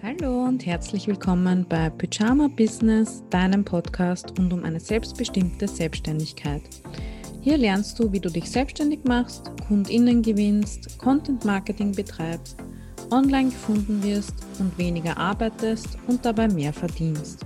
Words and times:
Hallo 0.00 0.44
und 0.44 0.64
herzlich 0.64 1.08
willkommen 1.08 1.66
bei 1.68 1.90
Pyjama 1.90 2.46
Business, 2.46 3.24
deinem 3.30 3.64
Podcast 3.64 4.32
rund 4.38 4.52
um 4.52 4.62
eine 4.62 4.78
selbstbestimmte 4.78 5.66
Selbstständigkeit. 5.66 6.62
Hier 7.40 7.58
lernst 7.58 7.98
du, 7.98 8.12
wie 8.12 8.20
du 8.20 8.30
dich 8.30 8.48
selbstständig 8.48 9.00
machst, 9.02 9.50
KundInnen 9.66 10.22
gewinnst, 10.22 11.00
Content 11.00 11.44
Marketing 11.44 11.90
betreibst, 11.90 12.58
online 13.10 13.50
gefunden 13.50 14.00
wirst 14.04 14.34
und 14.60 14.78
weniger 14.78 15.16
arbeitest 15.16 15.98
und 16.06 16.24
dabei 16.24 16.46
mehr 16.46 16.72
verdienst. 16.72 17.44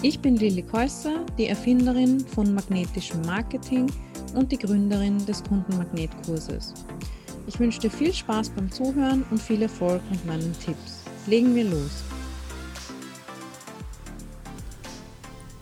Ich 0.00 0.18
bin 0.20 0.36
Lilly 0.36 0.62
Käusser, 0.62 1.26
die 1.36 1.48
Erfinderin 1.48 2.20
von 2.20 2.54
magnetischem 2.54 3.20
Marketing 3.26 3.92
und 4.34 4.50
die 4.50 4.58
Gründerin 4.58 5.26
des 5.26 5.44
Kundenmagnetkurses. 5.44 6.72
Ich 7.46 7.60
wünsche 7.60 7.80
dir 7.80 7.90
viel 7.90 8.14
Spaß 8.14 8.48
beim 8.48 8.72
Zuhören 8.72 9.26
und 9.30 9.42
viel 9.42 9.60
Erfolg 9.60 10.00
mit 10.10 10.24
meinen 10.24 10.54
Tipps. 10.64 10.95
Legen 11.28 11.56
wir 11.56 11.64
los. 11.64 12.04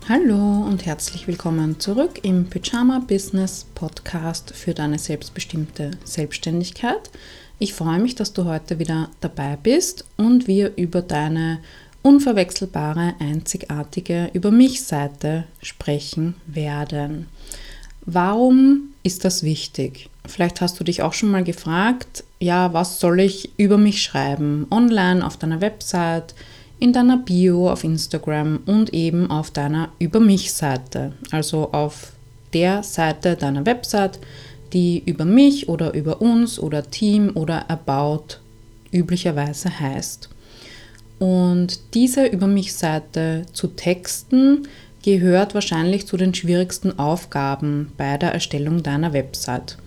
Hallo 0.07 0.63
und 0.63 0.85
herzlich 0.85 1.27
willkommen 1.27 1.79
zurück 1.79 2.19
im 2.21 2.45
Pyjama 2.45 2.99
Business 2.99 3.65
Podcast 3.73 4.53
für 4.53 4.75
deine 4.75 4.99
selbstbestimmte 4.99 5.91
Selbstständigkeit. 6.03 7.09
Ich 7.57 7.73
freue 7.73 7.97
mich, 7.97 8.13
dass 8.13 8.33
du 8.33 8.45
heute 8.45 8.77
wieder 8.77 9.09
dabei 9.21 9.57
bist 9.57 10.05
und 10.17 10.45
wir 10.45 10.77
über 10.77 11.01
deine 11.01 11.61
unverwechselbare, 12.03 13.15
einzigartige 13.17 14.29
Über 14.33 14.51
mich 14.51 14.83
Seite 14.83 15.45
sprechen 15.63 16.35
werden. 16.45 17.25
Warum 18.05 18.93
ist 19.01 19.25
das 19.25 19.41
wichtig? 19.41 20.11
Vielleicht 20.27 20.61
hast 20.61 20.79
du 20.79 20.83
dich 20.83 21.01
auch 21.01 21.13
schon 21.13 21.31
mal 21.31 21.43
gefragt, 21.43 22.23
ja, 22.45 22.73
was 22.73 22.99
soll 22.99 23.19
ich 23.21 23.49
über 23.57 23.77
mich 23.79 24.03
schreiben? 24.03 24.67
Online, 24.69 25.25
auf 25.25 25.35
deiner 25.37 25.61
Website, 25.61 26.35
in 26.79 26.93
deiner 26.93 27.17
Bio, 27.17 27.71
auf 27.71 27.83
Instagram 27.83 28.59
und 28.67 28.93
eben 28.93 29.31
auf 29.31 29.49
deiner 29.49 29.89
Über 29.97 30.19
mich 30.19 30.53
Seite. 30.53 31.13
Also 31.31 31.71
auf 31.71 32.11
der 32.53 32.83
Seite 32.83 33.35
deiner 33.35 33.65
Website, 33.65 34.19
die 34.73 35.01
über 35.05 35.25
mich 35.25 35.69
oder 35.69 35.93
über 35.95 36.21
uns 36.21 36.59
oder 36.59 36.83
Team 36.89 37.31
oder 37.33 37.69
About 37.69 38.37
üblicherweise 38.91 39.79
heißt. 39.79 40.29
Und 41.17 41.79
diese 41.95 42.27
Über 42.27 42.45
mich 42.45 42.75
Seite 42.75 43.47
zu 43.53 43.67
texten 43.67 44.67
gehört 45.03 45.55
wahrscheinlich 45.55 46.05
zu 46.05 46.15
den 46.17 46.35
schwierigsten 46.35 46.99
Aufgaben 46.99 47.91
bei 47.97 48.17
der 48.17 48.33
Erstellung 48.33 48.83
deiner 48.83 49.13
Website. 49.13 49.77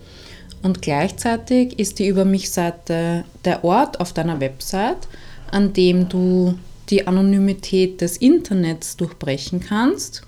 Und 0.61 0.81
gleichzeitig 0.81 1.79
ist 1.79 1.99
die 1.99 2.07
Über 2.07 2.25
mich-Seite 2.25 3.23
der 3.45 3.63
Ort 3.63 3.99
auf 3.99 4.13
deiner 4.13 4.39
Website, 4.39 5.07
an 5.51 5.73
dem 5.73 6.09
du 6.09 6.55
die 6.89 7.07
Anonymität 7.07 8.01
des 8.01 8.17
Internets 8.17 8.97
durchbrechen 8.97 9.59
kannst, 9.59 10.23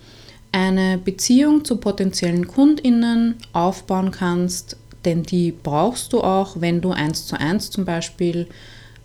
eine 0.51 0.97
Beziehung 0.97 1.65
zu 1.65 1.77
potenziellen 1.77 2.47
Kundinnen 2.47 3.35
aufbauen 3.53 4.11
kannst, 4.11 4.77
denn 5.05 5.23
die 5.23 5.51
brauchst 5.51 6.13
du 6.13 6.21
auch, 6.21 6.59
wenn 6.59 6.81
du 6.81 6.91
eins 6.91 7.25
zu 7.25 7.39
eins 7.39 7.71
zum 7.71 7.85
Beispiel 7.85 8.47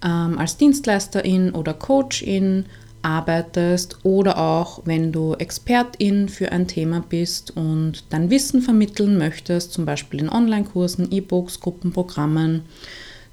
ähm, 0.05 0.38
als 0.38 0.56
Dienstleisterin 0.56 1.52
oder 1.52 1.72
Coachin 1.72 2.66
arbeitest 3.02 3.98
oder 4.05 4.39
auch 4.39 4.83
wenn 4.84 5.12
du 5.12 5.34
Expertin 5.34 6.28
für 6.28 6.52
ein 6.52 6.66
Thema 6.66 7.05
bist 7.08 7.56
und 7.56 8.05
dein 8.11 8.30
Wissen 8.30 8.62
vermitteln 8.62 9.19
möchtest, 9.19 9.72
zum 9.72 9.84
Beispiel 9.84 10.20
in 10.20 10.28
Online-Kursen, 10.28 11.11
E-Books, 11.11 11.61
Gruppenprogrammen, 11.61 12.62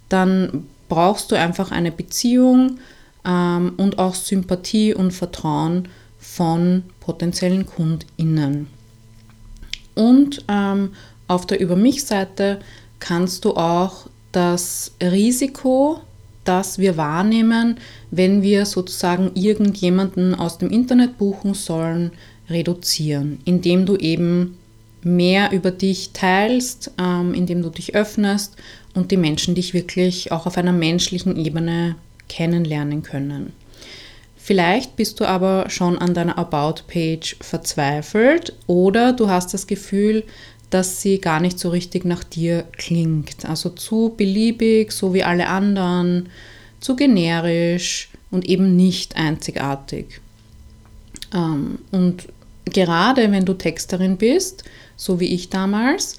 dann 0.10 0.68
brauchst 0.90 1.32
du 1.32 1.36
einfach 1.36 1.72
eine 1.72 1.92
Beziehung 1.92 2.80
ähm, 3.26 3.74
und 3.78 4.00
auch 4.00 4.16
Sympathie 4.16 4.94
und 4.94 5.12
Vertrauen 5.12 5.88
von 6.20 6.84
potenziellen 7.00 7.66
KundInnen. 7.66 8.68
Und 9.96 10.46
ähm, 10.48 10.92
auf 11.28 11.46
der 11.46 11.60
Über 11.60 11.76
mich-Seite 11.76 12.60
kannst 13.00 13.46
du 13.46 13.56
auch 13.56 14.08
das 14.32 14.92
Risiko 15.02 16.02
das 16.44 16.80
wir 16.80 16.98
wahrnehmen, 16.98 17.78
wenn 18.12 18.42
wir 18.42 18.66
sozusagen 18.66 19.32
irgendjemanden 19.36 20.36
aus 20.36 20.58
dem 20.58 20.70
Internet 20.70 21.18
buchen 21.18 21.54
sollen, 21.54 22.12
reduzieren, 22.50 23.40
indem 23.46 23.86
du 23.86 23.96
eben 23.96 24.58
mehr 25.04 25.52
über 25.52 25.72
dich 25.72 26.12
teilst, 26.14 26.92
ähm, 27.00 27.34
indem 27.34 27.62
du 27.62 27.70
dich 27.70 27.96
öffnest 27.96 28.56
und 28.94 29.12
die 29.12 29.18
Menschen 29.18 29.56
dich 29.56 29.74
wirklich 29.74 30.32
auch 30.32 30.46
auf 30.46 30.58
einer 30.58 30.74
menschlichen 30.74 31.38
Ebene 31.38 31.96
kennenlernen 32.30 33.04
können. 33.04 33.54
Vielleicht 34.36 34.98
bist 34.98 35.22
du 35.22 35.26
aber 35.26 35.70
schon 35.70 35.98
an 35.98 36.14
deiner 36.14 36.38
About-Page 36.38 37.38
verzweifelt 37.40 38.54
oder 38.68 39.14
du 39.14 39.30
hast 39.30 39.54
das 39.54 39.68
Gefühl, 39.68 40.26
dass 40.74 41.02
sie 41.02 41.20
gar 41.20 41.40
nicht 41.40 41.60
so 41.60 41.70
richtig 41.70 42.04
nach 42.04 42.24
dir 42.24 42.66
klingt. 42.78 43.46
Also 43.46 43.70
zu 43.70 44.14
beliebig, 44.18 44.92
so 44.92 45.14
wie 45.14 45.24
alle 45.24 45.48
anderen, 45.48 46.30
zu 46.80 46.96
generisch 46.96 48.10
und 48.32 48.46
eben 48.46 48.76
nicht 48.76 49.16
einzigartig. 49.16 50.20
Ähm, 51.34 51.78
und 51.92 52.28
gerade 52.66 53.32
wenn 53.32 53.46
du 53.46 53.54
Texterin 53.54 54.18
bist, 54.18 54.64
so 54.96 55.20
wie 55.20 55.28
ich 55.34 55.50
damals, 55.50 56.18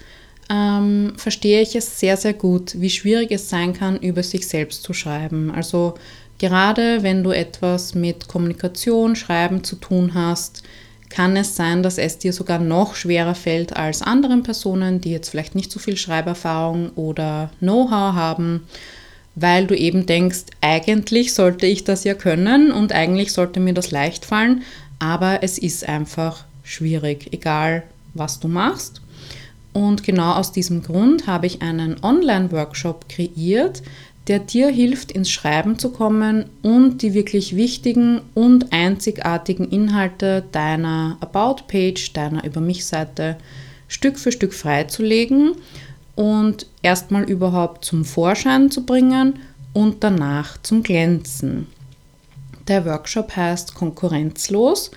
ähm, 0.49 1.15
verstehe 1.17 1.61
ich 1.61 1.75
es 1.75 1.99
sehr, 1.99 2.17
sehr 2.17 2.35
gut, 2.35 2.81
wie 2.81 2.91
schwierig 2.91 3.33
es 3.33 3.49
sein 3.49 3.73
kann, 3.73 3.97
über 3.99 4.23
sich 4.23 4.47
selbst 4.47 4.85
zu 4.85 4.93
schreiben. 4.93 5.51
Also 5.51 5.95
gerade 6.39 7.03
wenn 7.03 7.25
du 7.25 7.33
etwas 7.33 7.95
mit 7.95 8.29
Kommunikation, 8.29 9.17
Schreiben 9.17 9.65
zu 9.65 9.77
tun 9.77 10.15
hast, 10.15 10.63
kann 11.15 11.37
es 11.37 11.55
sein, 11.55 11.85
dass 11.85 11.97
es 11.97 12.19
dir 12.19 12.33
sogar 12.33 12.59
noch 12.59 12.97
schwerer 12.97 13.37
fällt 13.37 13.77
als 13.77 14.03
anderen 14.03 14.43
Personen, 14.43 15.01
die 15.01 15.13
jetzt 15.13 15.29
vielleicht 15.29 15.55
nicht 15.55 15.71
so 15.71 15.79
viel 15.79 15.97
Schreiberfahrung 15.97 16.91
oder 16.97 17.51
Know-how 17.61 18.15
haben, 18.15 18.67
weil 19.37 19.69
du 19.69 19.77
eben 19.77 20.07
denkst, 20.07 20.47
eigentlich 20.61 21.33
sollte 21.33 21.67
ich 21.67 21.85
das 21.85 22.03
ja 22.03 22.15
können 22.15 22.73
und 22.73 22.93
eigentlich 22.93 23.33
sollte 23.33 23.61
mir 23.61 23.75
das 23.75 23.93
leicht 23.93 24.25
fallen, 24.25 24.63
aber 24.99 25.45
es 25.45 25.57
ist 25.57 25.89
einfach 25.89 26.47
schwierig, 26.65 27.29
egal 27.33 27.85
was 28.15 28.41
du 28.41 28.49
machst. 28.49 29.01
Und 29.73 30.03
genau 30.03 30.33
aus 30.33 30.51
diesem 30.51 30.83
Grund 30.83 31.29
habe 31.29 31.47
ich 31.47 31.63
einen 31.63 32.03
Online-Workshop 32.03 33.09
kreiert, 33.09 33.83
der 34.27 34.39
dir 34.39 34.69
hilft, 34.69 35.13
ins 35.13 35.31
Schreiben 35.31 35.79
zu 35.79 35.91
kommen 35.91 36.47
und 36.63 37.03
die 37.03 37.13
wirklich 37.13 37.57
wichtigen 37.57 38.23
und 38.35 38.73
einzigartigen 38.73 39.69
Inhalte 39.69 40.45
deiner 40.53 41.19
About-Page, 41.21 42.13
deiner 42.15 42.45
Über 42.45 42.61
mich-Seite 42.61 43.37
Stück 43.87 44.19
für 44.19 44.33
Stück 44.33 44.55
freizulegen 44.55 45.53
und 46.15 46.67
erstmal 46.83 47.25
überhaupt 47.25 47.85
zum 47.85 48.05
Vorschein 48.05 48.71
zu 48.71 48.87
bringen 48.87 49.41
und 49.73 50.03
danach 50.03 50.61
zum 50.63 50.83
Glänzen. 50.83 51.67
Der 52.67 52.87
Workshop 52.87 53.37
heißt 53.37 53.75
Konkurrenzlos. 53.75 54.91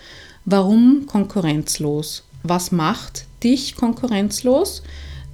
Warum 0.45 1.05
konkurrenzlos? 1.05 2.23
Was 2.43 2.71
macht 2.71 3.25
dich 3.43 3.75
konkurrenzlos? 3.75 4.83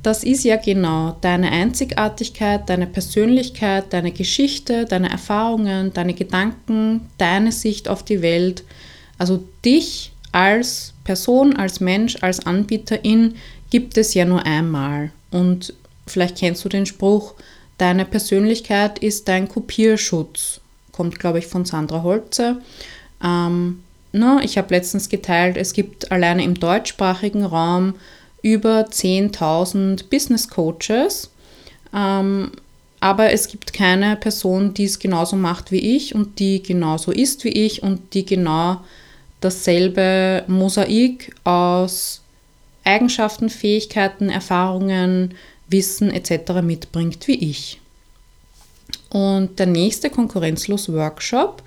Das 0.03 0.25
ist 0.25 0.44
ja 0.44 0.58
genau 0.58 1.16
deine 1.22 1.50
Einzigartigkeit, 1.50 2.69
deine 2.69 2.88
Persönlichkeit, 2.88 3.94
deine 3.94 4.12
Geschichte, 4.12 4.86
deine 4.86 5.09
Erfahrungen, 5.09 5.94
deine 5.94 6.14
Gedanken, 6.14 7.09
deine 7.18 7.53
Sicht 7.53 7.88
auf 7.88 8.03
die 8.03 8.22
Welt. 8.22 8.63
Also 9.18 9.46
dich 9.63 10.12
als 10.34 10.94
Person, 11.06 11.56
als 11.56 11.80
Mensch, 11.80 12.18
als 12.22 12.46
Anbieterin 12.46 13.36
gibt 13.69 13.97
es 13.97 14.13
ja 14.13 14.25
nur 14.25 14.46
einmal. 14.46 15.12
Und 15.31 15.74
vielleicht 16.06 16.38
kennst 16.38 16.66
du 16.66 16.69
den 16.69 16.86
Spruch, 16.86 17.36
deine 17.78 18.03
Persönlichkeit 18.03 19.00
ist 19.00 19.30
dein 19.30 19.48
Kopierschutz. 19.48 20.60
Kommt, 20.92 21.18
glaube 21.18 21.39
ich, 21.39 21.48
von 21.48 21.63
Sandra 21.63 22.04
Holze. 22.04 22.57
Ähm, 23.24 23.83
no, 24.12 24.39
ich 24.44 24.57
habe 24.57 24.75
letztens 24.75 25.07
geteilt, 25.07 25.56
es 25.56 25.72
gibt 25.72 26.12
alleine 26.12 26.44
im 26.44 26.56
deutschsprachigen 26.56 27.45
Raum 27.45 27.95
über 28.44 28.81
10.000 28.81 30.10
Business 30.10 30.48
Coaches. 30.48 31.31
Ähm, 31.94 32.51
aber 33.00 33.34
es 33.34 33.48
gibt 33.48 33.74
keine 33.74 34.16
Person, 34.16 34.74
die 34.74 34.86
es 34.86 35.00
genauso 35.00 35.36
macht 35.36 35.72
wie 35.72 35.95
ich 35.95 36.13
und 36.13 36.40
die 36.40 36.62
genauso 36.62 37.12
ist 37.12 37.44
wie 37.44 37.50
ich 37.50 37.84
und 37.84 38.13
die 38.13 38.25
genau 38.25 38.81
dasselbe 39.42 40.44
Mosaik 40.48 41.36
aus 41.44 42.22
Eigenschaften, 42.86 43.50
Fähigkeiten, 43.50 44.30
Erfahrungen, 44.30 45.36
Wissen 45.68 46.12
etc. 46.12 46.62
mitbringt 46.62 47.28
wie 47.28 47.50
ich. 47.50 47.80
Und 49.10 49.60
der 49.60 49.68
nächste 49.68 50.10
Konkurrenzlos-Workshop 50.10 51.62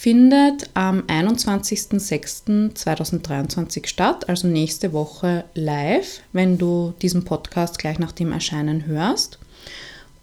findet 0.00 0.70
am 0.74 1.02
21.06.2023 1.08 3.88
statt, 3.88 4.28
also 4.28 4.46
nächste 4.46 4.92
Woche 4.92 5.42
live, 5.54 6.20
wenn 6.32 6.56
du 6.56 6.94
diesen 7.02 7.24
Podcast 7.24 7.80
gleich 7.80 7.98
nach 7.98 8.12
dem 8.12 8.30
Erscheinen 8.30 8.86
hörst. 8.86 9.40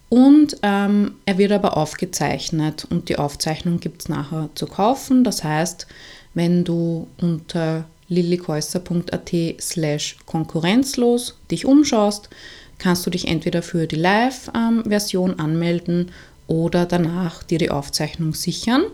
Und 0.08 0.56
ähm, 0.62 1.16
er 1.26 1.36
wird 1.36 1.52
aber 1.52 1.76
aufgezeichnet 1.76 2.86
und 2.88 3.10
die 3.10 3.18
Aufzeichnung 3.18 3.78
gibt 3.78 4.00
es 4.00 4.08
nachher 4.08 4.48
zu 4.54 4.66
kaufen. 4.66 5.24
Das 5.24 5.44
heißt, 5.44 5.86
wenn 6.32 6.64
du 6.64 7.06
unter 7.20 7.84
lillikäuser.at 8.08 9.30
slash 9.60 10.16
konkurrenzlos 10.24 11.38
dich 11.50 11.66
umschaust, 11.66 12.30
kannst 12.78 13.04
du 13.04 13.10
dich 13.10 13.28
entweder 13.28 13.60
für 13.60 13.86
die 13.86 13.96
Live-Version 13.96 15.38
anmelden 15.38 16.12
oder 16.46 16.86
danach 16.86 17.42
dir 17.42 17.58
die 17.58 17.70
Aufzeichnung 17.70 18.32
sichern. 18.32 18.84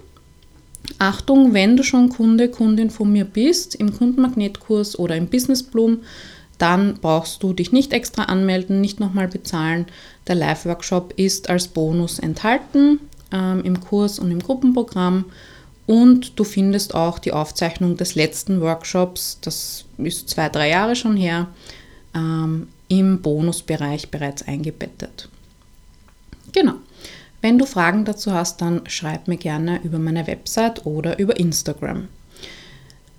Achtung, 0.99 1.55
wenn 1.55 1.77
du 1.77 1.83
schon 1.83 2.09
Kunde, 2.09 2.49
Kundin 2.49 2.91
von 2.91 3.11
mir 3.13 3.25
bist, 3.25 3.75
im 3.75 3.97
Kundenmagnetkurs 3.97 4.99
oder 4.99 5.17
im 5.17 5.29
Business 5.29 5.63
Bloom, 5.63 5.99
dann 6.59 6.99
brauchst 7.01 7.43
du 7.43 7.53
dich 7.53 7.73
nicht 7.73 7.93
extra 7.93 8.25
anmelden, 8.25 8.81
nicht 8.81 9.01
nochmal 9.01 9.29
bezahlen. 9.29 9.87
Der 10.29 10.37
Live-Workshop 10.37 11.15
ist 11.17 11.51
als 11.51 11.69
Bonus 11.69 12.19
enthalten 12.19 13.01
ähm, 13.33 13.63
im 13.65 13.81
Kurs 13.81 14.19
und 14.19 14.31
im 14.31 14.41
Gruppenprogramm. 14.41 15.25
Und 15.87 16.39
du 16.39 16.45
findest 16.45 16.95
auch 16.95 17.19
die 17.19 17.33
Aufzeichnung 17.33 17.97
des 17.97 18.15
letzten 18.15 18.61
Workshops, 18.61 19.39
das 19.41 19.85
ist 19.99 20.29
zwei, 20.29 20.49
drei 20.49 20.69
Jahre 20.69 20.95
schon 20.95 21.17
her, 21.17 21.49
ähm, 22.15 22.69
im 22.89 23.21
Bonusbereich 23.21 24.11
bereits 24.11 24.47
eingebettet. 24.47 25.29
Genau. 26.53 26.75
Wenn 27.43 27.59
du 27.59 27.67
Fragen 27.67 28.05
dazu 28.05 28.33
hast, 28.33 28.63
dann 28.63 28.83
schreib 28.87 29.27
mir 29.27 29.37
gerne 29.37 29.81
über 29.83 29.99
meine 29.99 30.27
Website 30.29 30.87
oder 30.87 31.19
über 31.19 31.39
Instagram. 31.39 32.09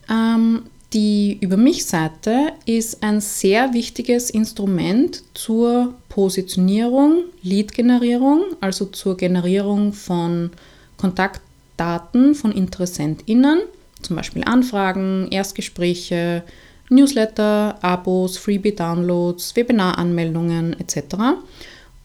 Ähm, 0.09 0.63
die 0.93 1.37
Über 1.41 1.57
mich-Seite 1.57 2.53
ist 2.65 3.03
ein 3.03 3.19
sehr 3.19 3.73
wichtiges 3.73 4.29
Instrument 4.29 5.23
zur 5.33 5.95
Positionierung, 6.07 7.23
Lead-Generierung, 7.41 8.43
also 8.61 8.85
zur 8.85 9.17
Generierung 9.17 9.91
von 9.91 10.51
Kontaktdaten 10.97 12.33
von 12.33 12.51
InteressentInnen, 12.53 13.61
zum 14.03 14.15
Beispiel 14.15 14.43
Anfragen, 14.45 15.27
Erstgespräche, 15.31 16.43
Newsletter, 16.89 17.77
Abos, 17.81 18.37
Freebie-Downloads, 18.37 19.55
Webinar-Anmeldungen 19.55 20.79
etc. 20.79 21.15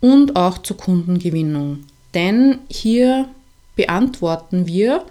und 0.00 0.34
auch 0.34 0.58
zur 0.58 0.78
Kundengewinnung. 0.78 1.84
Denn 2.18 2.58
hier 2.68 3.28
beantworten 3.76 4.66
wir 4.66 5.04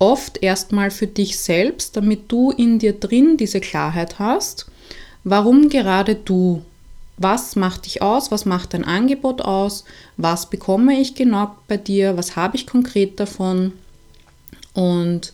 oft 0.00 0.42
erstmal 0.42 0.90
für 0.90 1.06
dich 1.06 1.38
selbst, 1.38 1.96
damit 1.96 2.32
du 2.32 2.50
in 2.50 2.80
dir 2.80 2.94
drin 2.94 3.36
diese 3.36 3.60
Klarheit 3.60 4.18
hast, 4.18 4.66
warum 5.22 5.68
gerade 5.68 6.16
du, 6.16 6.62
was 7.16 7.54
macht 7.54 7.86
dich 7.86 8.02
aus, 8.02 8.32
was 8.32 8.44
macht 8.44 8.74
dein 8.74 8.82
Angebot 8.82 9.40
aus, 9.40 9.84
was 10.16 10.50
bekomme 10.50 11.00
ich 11.00 11.14
genau 11.14 11.54
bei 11.68 11.76
dir, 11.76 12.16
was 12.16 12.34
habe 12.34 12.56
ich 12.56 12.66
konkret 12.66 13.20
davon 13.20 13.74
und 14.74 15.32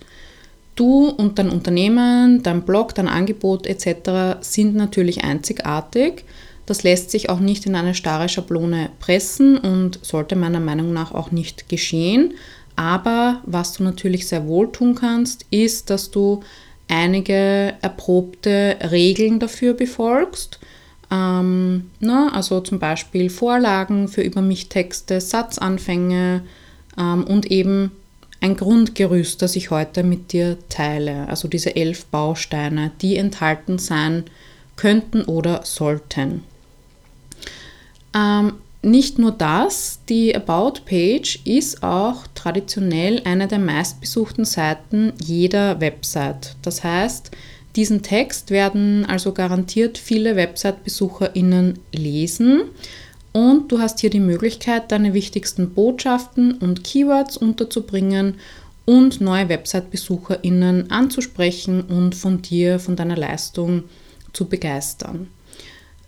du 0.75 1.09
und 1.09 1.39
dein 1.39 1.49
Unternehmen, 1.49 2.43
dein 2.43 2.65
Blog, 2.67 2.95
dein 2.95 3.09
Angebot 3.09 3.67
etc. 3.67 4.43
sind 4.43 4.75
natürlich 4.75 5.25
einzigartig. 5.25 6.27
Das 6.69 6.82
lässt 6.82 7.11
sich 7.11 7.31
auch 7.31 7.41
nicht 7.41 7.65
in 7.65 7.75
eine 7.75 7.94
starre 7.94 8.29
Schablone 8.29 8.91
pressen 9.00 9.56
und 9.56 9.99
sollte 10.03 10.37
meiner 10.37 10.61
Meinung 10.61 10.93
nach 10.93 11.12
auch 11.12 11.31
nicht 11.31 11.70
geschehen. 11.70 12.35
Aber 12.76 13.41
was 13.47 13.73
du 13.73 13.85
natürlich 13.85 14.29
sehr 14.29 14.47
wohl 14.47 14.70
tun 14.70 14.94
kannst, 14.94 15.47
ist, 15.50 15.88
dass 15.88 16.11
du 16.11 16.43
einige 16.87 17.73
erprobte 17.81 18.76
Regeln 18.91 19.41
dafür 19.41 19.73
befolgst. 19.73 20.59
Ähm, 21.11 21.91
na, 22.00 22.35
also 22.35 22.61
zum 22.61 22.79
Beispiel 22.79 23.31
Vorlagen 23.31 24.06
für 24.06 24.21
Über 24.21 24.43
mich 24.43 24.69
Texte, 24.69 25.23
Satzanfänge 25.23 26.43
ähm, 26.99 27.25
und 27.25 27.47
eben 27.50 27.93
ein 28.43 28.59
Grundgerüst, 28.59 29.41
das 29.41 29.56
ich 29.56 29.71
heute 29.71 30.03
mit 30.03 30.35
dir 30.35 30.59
teile. 30.69 31.29
Also 31.29 31.49
diese 31.49 31.76
elf 31.76 32.05
Bausteine, 32.05 32.91
die 33.00 33.17
enthalten 33.17 33.79
sein 33.79 34.25
könnten 34.76 35.23
oder 35.23 35.62
sollten. 35.64 36.44
Ähm, 38.15 38.55
nicht 38.83 39.19
nur 39.19 39.33
das, 39.33 40.01
die 40.09 40.35
About-Page 40.35 41.41
ist 41.45 41.83
auch 41.83 42.27
traditionell 42.35 43.21
eine 43.25 43.49
der 43.49 43.59
meistbesuchten 43.59 44.45
Seiten 44.45 45.13
jeder 45.23 45.81
Website. 45.81 46.55
Das 46.63 46.85
heißt, 46.85 47.33
diesen 47.75 48.03
Text 48.03 48.51
werden 48.51 49.05
also 49.05 49.33
garantiert 49.33 49.99
viele 49.99 50.37
Website-BesucherInnen 50.37 51.81
lesen 51.93 52.63
und 53.33 53.71
du 53.71 53.79
hast 53.79 54.01
hier 54.01 54.11
die 54.11 54.21
Möglichkeit, 54.21 54.91
deine 54.91 55.13
wichtigsten 55.13 55.71
Botschaften 55.75 56.53
und 56.53 56.83
Keywords 56.85 57.37
unterzubringen 57.37 58.35
und 58.85 59.21
neue 59.21 59.49
Website-BesucherInnen 59.49 60.91
anzusprechen 60.91 61.83
und 61.83 62.15
von 62.15 62.43
dir, 62.43 62.79
von 62.79 62.97
deiner 62.97 63.17
Leistung 63.17 63.85
zu 64.33 64.47
begeistern. 64.47 65.29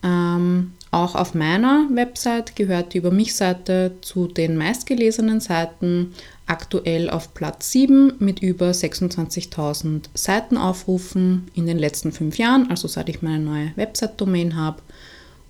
Ähm, 0.02 0.72
auch 0.92 1.14
auf 1.14 1.34
meiner 1.34 1.86
Website 1.92 2.56
gehört 2.56 2.94
die 2.94 2.98
Über 2.98 3.12
mich-Seite 3.12 3.92
zu 4.00 4.26
den 4.26 4.56
meistgelesenen 4.56 5.40
Seiten, 5.40 6.14
aktuell 6.46 7.08
auf 7.08 7.32
Platz 7.32 7.70
7 7.70 8.14
mit 8.18 8.42
über 8.42 8.70
26.000 8.72 10.06
Seitenaufrufen 10.14 11.48
in 11.54 11.66
den 11.66 11.78
letzten 11.78 12.10
fünf 12.10 12.38
Jahren, 12.38 12.68
also 12.70 12.88
seit 12.88 13.08
ich 13.08 13.22
meine 13.22 13.38
neue 13.38 13.72
Website-Domain 13.76 14.56
habe. 14.56 14.82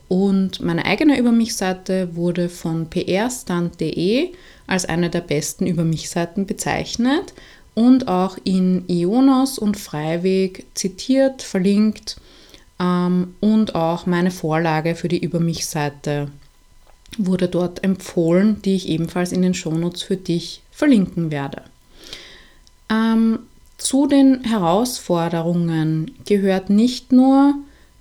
Und 0.08 0.60
meine 0.60 0.84
eigene 0.84 1.19
Über 1.19 1.32
mich-Seite 1.32 2.16
wurde 2.16 2.50
von 2.50 2.90
prstand.de 2.90 4.32
als 4.66 4.84
eine 4.84 5.08
der 5.08 5.22
besten 5.22 5.66
Über 5.66 5.84
mich-Seiten 5.84 6.44
bezeichnet 6.44 7.32
und 7.75 8.08
auch 8.08 8.37
in 8.44 8.84
Ionos 8.88 9.58
und 9.58 9.78
Freiweg 9.78 10.66
zitiert, 10.75 11.40
verlinkt 11.40 12.16
ähm, 12.80 13.34
und 13.40 13.74
auch 13.74 14.06
meine 14.06 14.30
Vorlage 14.30 14.94
für 14.94 15.08
die 15.08 15.22
Über 15.22 15.38
mich-Seite 15.38 16.28
wurde 17.18 17.48
dort 17.48 17.84
empfohlen, 17.84 18.62
die 18.62 18.76
ich 18.76 18.88
ebenfalls 18.88 19.32
in 19.32 19.42
den 19.42 19.54
Shownotes 19.54 20.02
für 20.02 20.16
dich 20.16 20.62
verlinken 20.70 21.30
werde. 21.30 21.62
Ähm, 22.90 23.40
zu 23.78 24.06
den 24.06 24.44
Herausforderungen 24.44 26.12
gehört 26.26 26.70
nicht 26.70 27.12
nur, 27.12 27.54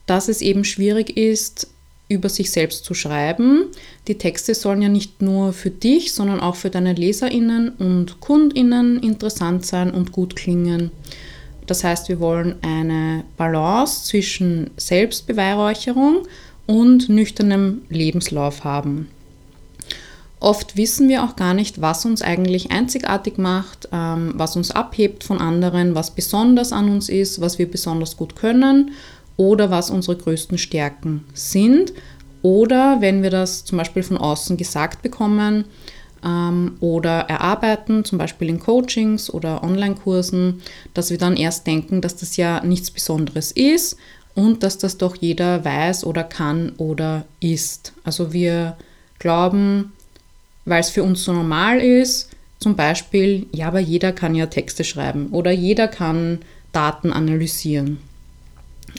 dass 0.06 0.28
es 0.28 0.42
eben 0.42 0.64
schwierig 0.64 1.16
ist, 1.16 1.68
über 2.10 2.28
sich 2.28 2.52
selbst 2.52 2.84
zu 2.86 2.96
schreiben. 2.96 3.66
Die 4.08 4.18
Texte 4.18 4.56
sollen 4.56 4.82
ja 4.82 4.90
nicht 4.90 5.22
nur 5.22 5.54
für 5.54 5.70
dich, 5.70 6.14
sondern 6.14 6.40
auch 6.40 6.56
für 6.56 6.72
deine 6.72 6.94
Leserinnen 6.94 7.70
und 7.70 8.20
Kundinnen 8.20 9.00
interessant 9.02 9.66
sein 9.66 9.92
und 9.92 10.12
gut 10.12 10.36
klingen. 10.36 10.92
Das 11.70 11.84
heißt, 11.84 12.10
wir 12.10 12.20
wollen 12.20 12.56
eine 12.64 13.24
Balance 13.38 14.06
zwischen 14.06 14.72
Selbstbeweihräucherung 14.78 16.28
und 16.66 17.10
nüchternem 17.10 17.84
Lebenslauf 17.90 18.64
haben. 18.64 19.08
Oft 20.40 20.78
wissen 20.78 21.10
wir 21.10 21.24
auch 21.24 21.36
gar 21.36 21.54
nicht, 21.54 21.80
was 21.80 22.06
uns 22.06 22.24
eigentlich 22.24 22.72
einzigartig 22.72 23.38
macht, 23.38 23.90
ähm, 23.92 24.34
was 24.36 24.56
uns 24.56 24.72
abhebt 24.72 25.24
von 25.24 25.40
anderen, 25.40 25.94
was 25.94 26.12
besonders 26.12 26.72
an 26.72 26.90
uns 26.90 27.08
ist, 27.08 27.40
was 27.40 27.60
wir 27.60 27.70
besonders 27.70 28.18
gut 28.18 28.36
können 28.36 28.92
oder 29.38 29.70
was 29.70 29.92
unsere 29.92 30.18
größten 30.18 30.58
Stärken 30.58 31.26
sind. 31.34 31.94
Oder 32.42 33.02
wenn 33.02 33.22
wir 33.22 33.30
das 33.30 33.66
zum 33.66 33.78
Beispiel 33.78 34.02
von 34.02 34.18
außen 34.18 34.58
gesagt 34.58 35.04
bekommen, 35.04 35.66
ähm, 36.26 36.78
oder 36.80 37.22
erarbeiten, 37.22 38.06
zum 38.06 38.18
Beispiel 38.18 38.50
in 38.50 38.60
Coachings 38.60 39.32
oder 39.34 39.64
Online-Kursen, 39.64 40.62
dass 40.94 41.10
wir 41.10 41.18
dann 41.18 41.38
erst 41.38 41.68
denken, 41.68 42.02
dass 42.02 42.16
das 42.16 42.38
ja 42.38 42.64
nichts 42.64 42.92
Besonderes 42.92 43.52
ist 43.52 43.98
und 44.36 44.64
dass 44.64 44.78
das 44.78 44.98
doch 44.98 45.16
jeder 45.16 45.66
weiß 45.66 46.04
oder 46.06 46.24
kann 46.24 46.74
oder 46.78 47.26
ist. 47.40 47.94
Also 48.04 48.34
wir 48.34 48.78
glauben, 49.20 49.94
weil 50.66 50.82
es 50.82 50.90
für 50.90 51.04
uns 51.04 51.24
so 51.24 51.34
normal 51.34 51.80
ist, 51.80 52.30
zum 52.60 52.76
Beispiel, 52.76 53.48
ja, 53.54 53.68
aber 53.68 53.80
jeder 53.80 54.12
kann 54.12 54.36
ja 54.36 54.48
Texte 54.48 54.84
schreiben 54.84 55.30
oder 55.32 55.52
jeder 55.52 55.88
kann 55.88 56.40
Daten 56.74 57.12
analysieren. 57.12 58.00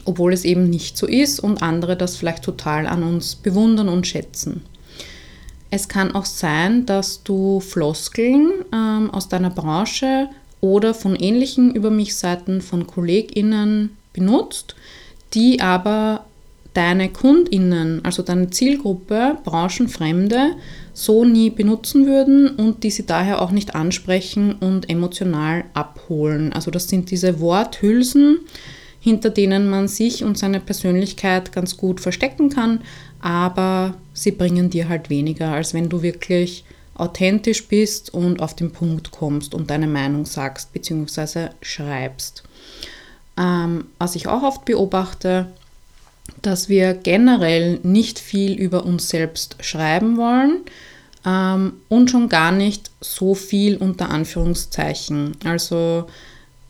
Obwohl 0.04 0.32
es 0.32 0.44
eben 0.44 0.70
nicht 0.70 0.96
so 0.96 1.06
ist 1.06 1.40
und 1.40 1.62
andere 1.62 1.96
das 1.96 2.16
vielleicht 2.16 2.42
total 2.42 2.86
an 2.86 3.02
uns 3.02 3.34
bewundern 3.34 3.88
und 3.88 4.06
schätzen. 4.06 4.62
Es 5.70 5.88
kann 5.88 6.14
auch 6.14 6.24
sein, 6.24 6.84
dass 6.84 7.22
du 7.22 7.60
Floskeln 7.60 8.50
ähm, 8.72 9.10
aus 9.10 9.28
deiner 9.28 9.50
Branche 9.50 10.28
oder 10.60 10.94
von 10.94 11.16
ähnlichen 11.16 11.74
Über 11.74 11.90
mich-Seiten 11.90 12.60
von 12.60 12.86
KollegInnen 12.86 13.96
benutzt, 14.12 14.74
die 15.32 15.60
aber 15.60 16.24
deine 16.74 17.08
KundInnen, 17.08 18.04
also 18.04 18.22
deine 18.22 18.50
Zielgruppe, 18.50 19.38
Branchenfremde, 19.44 20.56
so 20.92 21.24
nie 21.24 21.50
benutzen 21.50 22.06
würden 22.06 22.48
und 22.48 22.82
die 22.84 22.90
sie 22.90 23.06
daher 23.06 23.40
auch 23.40 23.50
nicht 23.50 23.74
ansprechen 23.74 24.54
und 24.54 24.90
emotional 24.90 25.64
abholen. 25.74 26.52
Also 26.52 26.70
das 26.70 26.88
sind 26.88 27.10
diese 27.10 27.40
Worthülsen, 27.40 28.40
hinter 29.00 29.30
denen 29.30 29.68
man 29.68 29.88
sich 29.88 30.22
und 30.22 30.38
seine 30.38 30.60
Persönlichkeit 30.60 31.52
ganz 31.52 31.76
gut 31.76 32.00
verstecken 32.00 32.50
kann, 32.50 32.82
aber 33.20 33.94
sie 34.12 34.30
bringen 34.30 34.70
dir 34.70 34.88
halt 34.88 35.10
weniger, 35.10 35.52
als 35.52 35.74
wenn 35.74 35.88
du 35.88 36.02
wirklich 36.02 36.64
authentisch 36.94 37.66
bist 37.66 38.12
und 38.12 38.40
auf 38.40 38.54
den 38.54 38.72
Punkt 38.72 39.10
kommst 39.10 39.54
und 39.54 39.70
deine 39.70 39.86
Meinung 39.86 40.26
sagst 40.26 40.72
bzw. 40.72 41.48
schreibst. 41.62 42.44
Ähm, 43.38 43.86
was 43.98 44.16
ich 44.16 44.28
auch 44.28 44.42
oft 44.42 44.66
beobachte, 44.66 45.46
dass 46.42 46.68
wir 46.68 46.94
generell 46.94 47.80
nicht 47.82 48.18
viel 48.18 48.52
über 48.52 48.84
uns 48.84 49.08
selbst 49.08 49.56
schreiben 49.60 50.18
wollen 50.18 50.60
ähm, 51.24 51.74
und 51.88 52.10
schon 52.10 52.28
gar 52.28 52.52
nicht 52.52 52.90
so 53.00 53.34
viel 53.34 53.76
unter 53.76 54.10
Anführungszeichen. 54.10 55.36
Also 55.44 56.06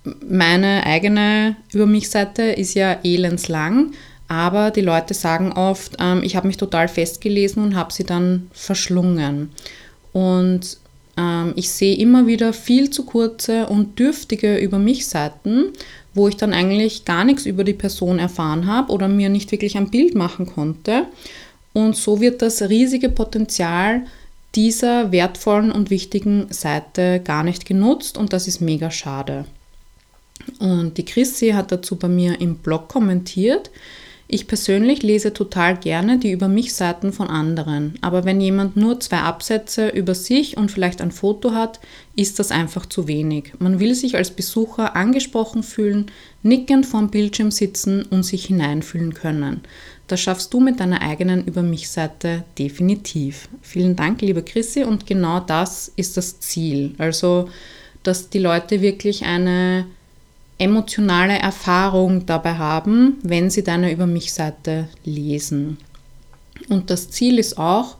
meine 0.04 0.84
eigene 0.86 1.56
Über 1.72 1.86
mich-Seite 1.86 2.42
ist 2.42 2.74
ja 2.74 2.98
elendslang, 3.02 3.92
aber 4.28 4.70
die 4.70 4.80
Leute 4.80 5.14
sagen 5.14 5.52
oft, 5.52 5.96
ähm, 5.98 6.22
ich 6.22 6.36
habe 6.36 6.46
mich 6.46 6.56
total 6.56 6.88
festgelesen 6.88 7.62
und 7.62 7.76
habe 7.76 7.92
sie 7.92 8.04
dann 8.04 8.48
verschlungen. 8.52 9.50
Und 10.12 10.78
ähm, 11.16 11.52
ich 11.56 11.70
sehe 11.70 11.96
immer 11.96 12.26
wieder 12.26 12.52
viel 12.52 12.90
zu 12.90 13.04
kurze 13.04 13.66
und 13.66 13.98
dürftige 13.98 14.56
Über 14.56 14.78
mich-Seiten, 14.78 15.72
wo 16.14 16.28
ich 16.28 16.36
dann 16.36 16.52
eigentlich 16.52 17.04
gar 17.04 17.24
nichts 17.24 17.46
über 17.46 17.64
die 17.64 17.74
Person 17.74 18.18
erfahren 18.18 18.66
habe 18.66 18.92
oder 18.92 19.08
mir 19.08 19.28
nicht 19.28 19.52
wirklich 19.52 19.76
ein 19.76 19.90
Bild 19.90 20.14
machen 20.14 20.46
konnte. 20.46 21.06
Und 21.72 21.96
so 21.96 22.20
wird 22.20 22.42
das 22.42 22.62
riesige 22.62 23.08
Potenzial 23.08 24.02
dieser 24.54 25.12
wertvollen 25.12 25.70
und 25.70 25.90
wichtigen 25.90 26.46
Seite 26.50 27.20
gar 27.22 27.44
nicht 27.44 27.66
genutzt 27.66 28.18
und 28.18 28.32
das 28.32 28.48
ist 28.48 28.60
mega 28.60 28.90
schade. 28.90 29.44
Und 30.58 30.98
die 30.98 31.04
Chrissy 31.04 31.50
hat 31.50 31.72
dazu 31.72 31.96
bei 31.96 32.08
mir 32.08 32.40
im 32.40 32.56
Blog 32.56 32.88
kommentiert, 32.88 33.70
ich 34.32 34.46
persönlich 34.46 35.02
lese 35.02 35.32
total 35.32 35.76
gerne 35.76 36.16
die 36.20 36.30
Über 36.30 36.46
mich 36.46 36.72
Seiten 36.72 37.12
von 37.12 37.26
anderen, 37.26 37.94
aber 38.00 38.24
wenn 38.24 38.40
jemand 38.40 38.76
nur 38.76 39.00
zwei 39.00 39.18
Absätze 39.18 39.88
über 39.88 40.14
sich 40.14 40.56
und 40.56 40.70
vielleicht 40.70 41.00
ein 41.00 41.10
Foto 41.10 41.50
hat, 41.50 41.80
ist 42.14 42.38
das 42.38 42.52
einfach 42.52 42.86
zu 42.86 43.08
wenig. 43.08 43.54
Man 43.58 43.80
will 43.80 43.92
sich 43.92 44.14
als 44.14 44.30
Besucher 44.30 44.94
angesprochen 44.94 45.64
fühlen, 45.64 46.12
nickend 46.44 46.86
vorm 46.86 47.10
Bildschirm 47.10 47.50
sitzen 47.50 48.04
und 48.04 48.22
sich 48.22 48.46
hineinfühlen 48.46 49.14
können. 49.14 49.62
Das 50.06 50.20
schaffst 50.20 50.54
du 50.54 50.60
mit 50.60 50.78
deiner 50.78 51.02
eigenen 51.02 51.44
Über 51.44 51.62
mich 51.62 51.88
Seite 51.90 52.44
definitiv. 52.56 53.48
Vielen 53.62 53.96
Dank, 53.96 54.22
liebe 54.22 54.44
Chrissy, 54.44 54.84
und 54.84 55.08
genau 55.08 55.40
das 55.40 55.90
ist 55.96 56.16
das 56.16 56.38
Ziel. 56.38 56.94
Also, 56.98 57.48
dass 58.04 58.30
die 58.30 58.38
Leute 58.38 58.80
wirklich 58.80 59.24
eine 59.24 59.86
emotionale 60.60 61.38
Erfahrung 61.38 62.26
dabei 62.26 62.54
haben, 62.54 63.18
wenn 63.22 63.50
sie 63.50 63.64
deine 63.64 63.92
Über 63.92 64.06
mich-Seite 64.06 64.88
lesen. 65.04 65.78
Und 66.68 66.90
das 66.90 67.10
Ziel 67.10 67.38
ist 67.38 67.58
auch, 67.58 67.96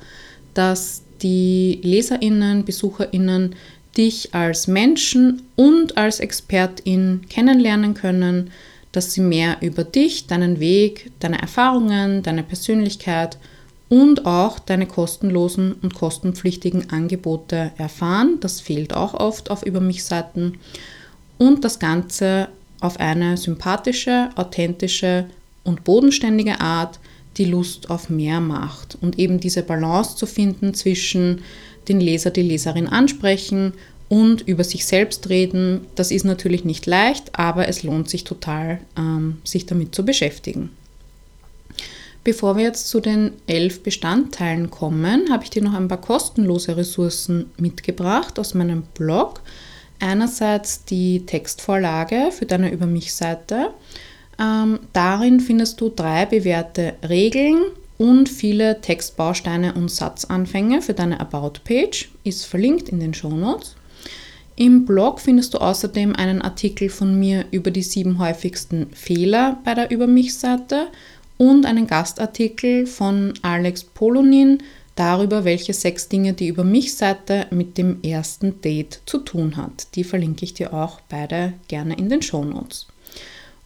dass 0.55 1.03
die 1.23 1.81
Leserinnen, 1.83 2.65
Besucherinnen 2.65 3.57
dich 3.97 4.35
als 4.35 4.67
Menschen 4.67 5.43
und 5.57 5.97
als 5.97 6.21
Expertin 6.21 7.23
kennenlernen 7.29 7.95
können, 7.95 8.51
dass 8.93 9.13
sie 9.13 9.21
mehr 9.21 9.57
über 9.61 9.85
dich, 9.85 10.27
deinen 10.27 10.61
Weg, 10.61 11.13
deine 11.21 11.41
Erfahrungen, 11.41 12.23
deine 12.23 12.43
Persönlichkeit 12.43 13.39
und 13.89 14.27
auch 14.27 14.59
deine 14.59 14.87
kostenlosen 14.87 15.73
und 15.75 15.95
kostenpflichtigen 15.95 16.91
Angebote 16.91 17.73
erfahren. 17.79 18.39
Das 18.41 18.61
fehlt 18.61 18.95
auch 18.95 19.15
oft 19.15 19.51
auf 19.51 19.65
Über 19.65 19.81
mich 19.81 20.05
Seiten 20.05 20.59
und 21.41 21.65
das 21.65 21.79
Ganze 21.79 22.49
auf 22.81 23.01
eine 23.01 23.39
sympathische, 23.39 24.29
authentische 24.37 25.25
und 25.65 25.85
bodenständige 25.85 26.61
Art, 26.61 27.01
die 27.39 27.47
Lust 27.47 27.89
auf 27.89 28.11
mehr 28.11 28.41
macht 28.41 28.99
und 29.01 29.19
eben 29.19 29.41
diese 29.41 29.63
Balance 29.63 30.17
zu 30.17 30.27
finden 30.27 30.75
zwischen 30.75 31.41
den 31.89 31.99
Leser, 32.01 32.31
die 32.31 32.43
Leserin 32.43 32.87
ansprechen 32.87 33.73
und 34.11 34.43
über 34.43 34.65
sich 34.65 34.85
selbst 34.85 35.31
reden. 35.31 35.87
Das 35.95 36.11
ist 36.11 36.25
natürlich 36.25 36.65
nicht 36.65 36.85
leicht, 36.85 37.39
aber 37.39 37.69
es 37.69 37.83
lohnt 37.85 38.11
sich 38.11 38.25
total, 38.25 38.81
ähm, 38.99 39.39
sich 39.43 39.65
damit 39.65 39.95
zu 39.95 40.05
beschäftigen. 40.05 40.71
Bevor 42.23 42.59
wir 42.59 42.65
jetzt 42.65 42.89
zu 42.89 43.01
den 43.01 43.33
elf 43.47 43.83
Bestandteilen 43.83 44.69
kommen, 44.69 45.31
habe 45.31 45.45
ich 45.45 45.51
dir 45.51 45.63
noch 45.63 45.73
ein 45.73 45.89
paar 45.89 46.03
kostenlose 46.03 46.77
Ressourcen 46.77 47.47
mitgebracht 47.57 48.39
aus 48.39 48.53
meinem 48.53 48.83
Blog 48.93 49.41
einerseits 50.01 50.85
die 50.85 51.27
Textvorlage 51.27 52.31
für 52.33 52.47
deine 52.47 52.71
Über 52.71 52.87
mich-Seite. 52.87 53.71
Ähm, 54.39 54.81
darin 54.93 55.41
findest 55.41 55.81
du 55.81 55.89
drei 55.89 56.27
bewährte 56.27 56.95
Regeln 57.09 57.63
und 57.99 58.29
viele 58.29 58.81
Textbausteine 58.81 59.75
und 59.75 59.91
Satzanfänge 59.91 60.81
für 60.81 60.95
deine 60.95 61.21
About-Page. 61.21 62.11
Ist 62.25 62.47
verlinkt 62.47 62.89
in 62.89 63.01
den 63.01 63.13
Shownotes. 63.13 63.77
Im 64.57 64.85
Blog 64.85 65.21
findest 65.21 65.55
du 65.55 65.59
außerdem 65.59 66.17
einen 66.17 66.43
Artikel 66.43 66.91
von 66.91 67.19
mir 67.19 67.45
über 67.51 67.71
die 67.71 67.83
sieben 67.83 68.19
häufigsten 68.19 68.89
Fehler 68.93 69.59
bei 69.65 69.75
der 69.75 69.91
Über 69.91 70.07
mich-Seite 70.07 70.89
und 71.39 71.65
einen 71.65 71.87
Gastartikel 71.87 72.87
von 72.87 73.33
Alex 73.41 73.85
Polonin 73.85 74.63
darüber, 75.01 75.45
welche 75.45 75.73
sechs 75.73 76.09
Dinge 76.09 76.33
die 76.35 76.49
über 76.49 76.63
mich 76.63 76.95
Seite 76.95 77.47
mit 77.51 77.79
dem 77.79 78.03
ersten 78.03 78.61
Date 78.61 79.01
zu 79.07 79.17
tun 79.19 79.57
hat. 79.57 79.89
Die 79.95 80.05
verlinke 80.05 80.45
ich 80.45 80.53
dir 80.53 80.75
auch 80.75 81.01
beide 81.09 81.55
gerne 81.69 81.97
in 81.97 82.11
den 82.11 82.21
Show 82.21 82.45
Notes. 82.45 82.87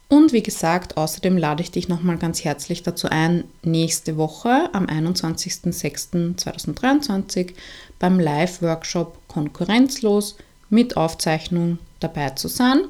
Und 0.08 0.32
wie 0.32 0.44
gesagt, 0.44 0.96
außerdem 0.96 1.36
lade 1.36 1.62
ich 1.62 1.72
dich 1.72 1.88
nochmal 1.88 2.18
ganz 2.18 2.44
herzlich 2.44 2.84
dazu 2.84 3.08
ein, 3.10 3.42
nächste 3.64 4.16
Woche 4.16 4.68
am 4.72 4.86
21.06.2023 4.86 7.54
beim 7.98 8.20
Live-Workshop 8.20 9.18
Konkurrenzlos 9.26 10.36
mit 10.70 10.96
Aufzeichnung 10.96 11.78
dabei 11.98 12.30
zu 12.30 12.46
sein. 12.46 12.82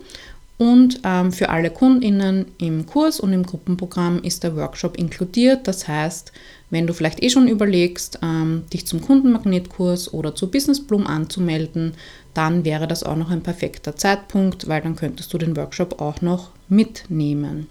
Und 0.59 1.01
ähm, 1.03 1.33
für 1.33 1.49
alle 1.49 1.71
KundInnen 1.71 2.45
im 2.59 2.85
Kurs 2.85 3.21
und 3.21 3.33
im 3.33 3.45
Gruppenprogramm 3.45 4.23
ist 4.23 4.45
der 4.45 4.55
Workshop 4.55 4.99
inkludiert. 4.99 5.67
Das 5.67 5.89
heißt, 5.89 6.31
wenn 6.71 6.87
du 6.87 6.95
vielleicht 6.95 7.23
eh 7.23 7.31
schon 7.31 7.49
überlegst, 7.49 8.19
ähm, 8.23 8.65
dich 8.73 8.87
zum 8.87 9.01
Kundenmagnetkurs 9.01 10.13
oder 10.13 10.35
zu 10.35 10.51
Business 10.51 10.85
Bloom 10.85 11.07
anzumelden, 11.07 11.95
dann 12.35 12.65
wäre 12.65 12.89
das 12.89 13.03
auch 13.03 13.17
noch 13.17 13.31
ein 13.31 13.43
perfekter 13.43 13.97
Zeitpunkt, 13.97 14.67
weil 14.67 14.83
dann 14.83 14.97
könntest 14.97 15.33
du 15.33 15.39
den 15.39 15.57
Workshop 15.57 16.01
auch 16.01 16.21
noch 16.21 16.51
mitnehmen. 16.69 17.69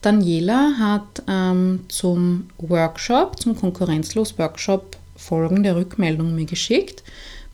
Daniela 0.00 0.74
hat 0.78 1.22
ähm, 1.28 1.80
zum 1.88 2.48
Workshop, 2.58 3.40
zum 3.40 3.56
Konkurrenzlos-Workshop 3.56 4.96
folgende 5.16 5.74
Rückmeldung 5.76 6.34
mir 6.34 6.44
geschickt. 6.44 7.02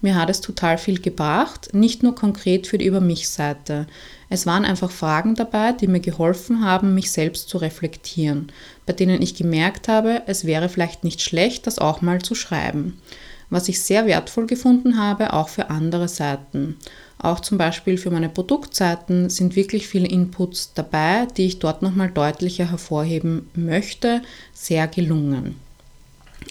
Mir 0.00 0.16
hat 0.16 0.30
es 0.30 0.40
total 0.40 0.78
viel 0.78 1.00
gebracht, 1.00 1.74
nicht 1.74 2.02
nur 2.02 2.14
konkret 2.14 2.66
für 2.66 2.78
die 2.78 2.86
Über 2.86 3.00
mich-Seite. 3.00 3.86
Es 4.30 4.46
waren 4.46 4.64
einfach 4.64 4.90
Fragen 4.90 5.34
dabei, 5.34 5.72
die 5.72 5.86
mir 5.86 6.00
geholfen 6.00 6.64
haben, 6.64 6.94
mich 6.94 7.10
selbst 7.10 7.48
zu 7.48 7.58
reflektieren, 7.58 8.50
bei 8.90 8.94
denen 8.94 9.22
ich 9.22 9.36
gemerkt 9.36 9.86
habe, 9.86 10.22
es 10.26 10.46
wäre 10.46 10.68
vielleicht 10.68 11.04
nicht 11.04 11.22
schlecht, 11.22 11.68
das 11.68 11.78
auch 11.78 12.02
mal 12.02 12.20
zu 12.22 12.34
schreiben. 12.34 13.00
Was 13.48 13.68
ich 13.68 13.80
sehr 13.80 14.04
wertvoll 14.04 14.48
gefunden 14.48 14.98
habe, 14.98 15.32
auch 15.32 15.48
für 15.48 15.70
andere 15.70 16.08
Seiten. 16.08 16.76
Auch 17.16 17.38
zum 17.38 17.56
Beispiel 17.56 17.98
für 17.98 18.10
meine 18.10 18.28
Produktseiten 18.28 19.30
sind 19.30 19.54
wirklich 19.54 19.86
viele 19.86 20.08
Inputs 20.08 20.72
dabei, 20.74 21.28
die 21.36 21.46
ich 21.46 21.60
dort 21.60 21.82
nochmal 21.82 22.10
deutlicher 22.10 22.68
hervorheben 22.68 23.48
möchte, 23.54 24.22
sehr 24.52 24.88
gelungen. 24.88 25.54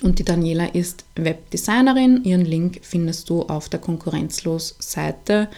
Und 0.02 0.20
die 0.20 0.24
Daniela 0.24 0.68
ist 0.68 1.04
Webdesignerin. 1.18 2.24
Ihren 2.24 2.46
Link 2.46 2.80
findest 2.84 3.30
du 3.30 3.42
auf 3.42 3.68
der 3.68 3.82
Konkurrenzlos-Seite 3.82 5.50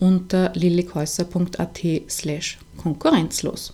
unter 0.00 0.52
lillikhäuser.at 0.52 1.80
slash 2.10 2.58
konkurrenzlos. 2.76 3.72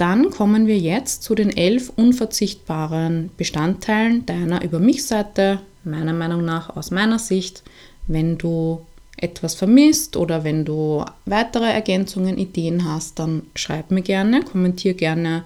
Dann 0.00 0.30
kommen 0.30 0.66
wir 0.66 0.78
jetzt 0.78 1.24
zu 1.24 1.34
den 1.34 1.54
elf 1.54 1.92
unverzichtbaren 1.94 3.28
Bestandteilen 3.36 4.24
deiner 4.24 4.64
Über 4.64 4.78
mich-Seite, 4.78 5.60
meiner 5.84 6.14
Meinung 6.14 6.42
nach 6.42 6.74
aus 6.74 6.90
meiner 6.90 7.18
Sicht. 7.18 7.62
Wenn 8.06 8.38
du 8.38 8.80
etwas 9.18 9.54
vermisst 9.54 10.16
oder 10.16 10.42
wenn 10.42 10.64
du 10.64 11.04
weitere 11.26 11.70
Ergänzungen, 11.70 12.38
Ideen 12.38 12.86
hast, 12.86 13.18
dann 13.18 13.42
schreib 13.54 13.90
mir 13.90 14.00
gerne, 14.00 14.40
kommentier 14.40 14.94
gerne 14.94 15.44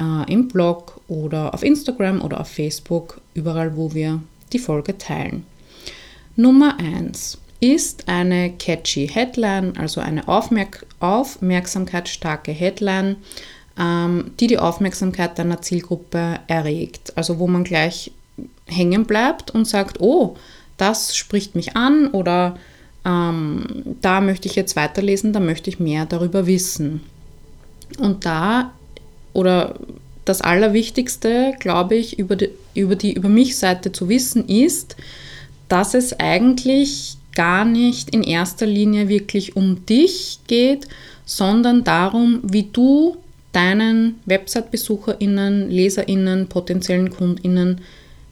äh, 0.00 0.32
im 0.32 0.48
Blog 0.48 1.00
oder 1.06 1.54
auf 1.54 1.62
Instagram 1.62 2.22
oder 2.22 2.40
auf 2.40 2.48
Facebook, 2.48 3.20
überall, 3.34 3.76
wo 3.76 3.94
wir 3.94 4.20
die 4.52 4.58
Folge 4.58 4.98
teilen. 4.98 5.46
Nummer 6.34 6.76
1 6.80 7.38
ist 7.60 8.08
eine 8.08 8.50
catchy 8.50 9.06
Headline, 9.06 9.76
also 9.78 10.00
eine 10.00 10.26
Aufmerk 10.26 10.84
aufmerksamkeitsstarke 10.98 12.50
Headline, 12.50 13.16
die 13.78 14.46
die 14.46 14.58
Aufmerksamkeit 14.58 15.38
deiner 15.38 15.60
Zielgruppe 15.60 16.40
erregt. 16.46 17.12
Also 17.16 17.38
wo 17.38 17.46
man 17.46 17.64
gleich 17.64 18.10
hängen 18.66 19.04
bleibt 19.04 19.50
und 19.50 19.66
sagt, 19.66 20.00
oh, 20.00 20.36
das 20.76 21.16
spricht 21.16 21.54
mich 21.54 21.76
an 21.76 22.08
oder 22.08 22.56
ähm, 23.04 23.96
da 24.02 24.20
möchte 24.20 24.48
ich 24.48 24.56
jetzt 24.56 24.76
weiterlesen, 24.76 25.32
da 25.32 25.40
möchte 25.40 25.70
ich 25.70 25.78
mehr 25.78 26.06
darüber 26.06 26.46
wissen. 26.46 27.02
Und 27.98 28.26
da, 28.26 28.72
oder 29.32 29.76
das 30.24 30.40
Allerwichtigste, 30.40 31.54
glaube 31.60 31.94
ich, 31.94 32.18
über 32.18 32.36
die, 32.36 32.50
über 32.74 32.96
die 32.96 33.12
Über 33.12 33.28
mich-Seite 33.28 33.92
zu 33.92 34.08
wissen 34.08 34.48
ist, 34.48 34.96
dass 35.68 35.94
es 35.94 36.18
eigentlich 36.18 37.16
gar 37.34 37.64
nicht 37.64 38.10
in 38.10 38.22
erster 38.22 38.66
Linie 38.66 39.08
wirklich 39.08 39.56
um 39.56 39.86
dich 39.86 40.40
geht, 40.46 40.88
sondern 41.24 41.84
darum, 41.84 42.40
wie 42.42 42.64
du 42.64 43.16
deinen 43.56 44.20
Website-BesucherInnen, 44.26 45.70
LeserInnen, 45.70 46.48
potenziellen 46.48 47.08
KundInnen 47.10 47.80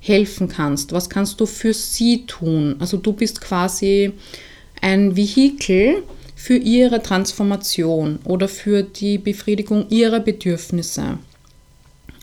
helfen 0.00 0.48
kannst. 0.48 0.92
Was 0.92 1.08
kannst 1.08 1.40
du 1.40 1.46
für 1.46 1.72
sie 1.72 2.26
tun? 2.26 2.76
Also 2.78 2.98
du 2.98 3.14
bist 3.14 3.40
quasi 3.40 4.12
ein 4.82 5.16
Vehikel 5.16 6.02
für 6.36 6.56
ihre 6.56 7.02
Transformation 7.02 8.18
oder 8.24 8.48
für 8.48 8.82
die 8.82 9.16
Befriedigung 9.16 9.86
ihrer 9.88 10.20
Bedürfnisse. 10.20 11.18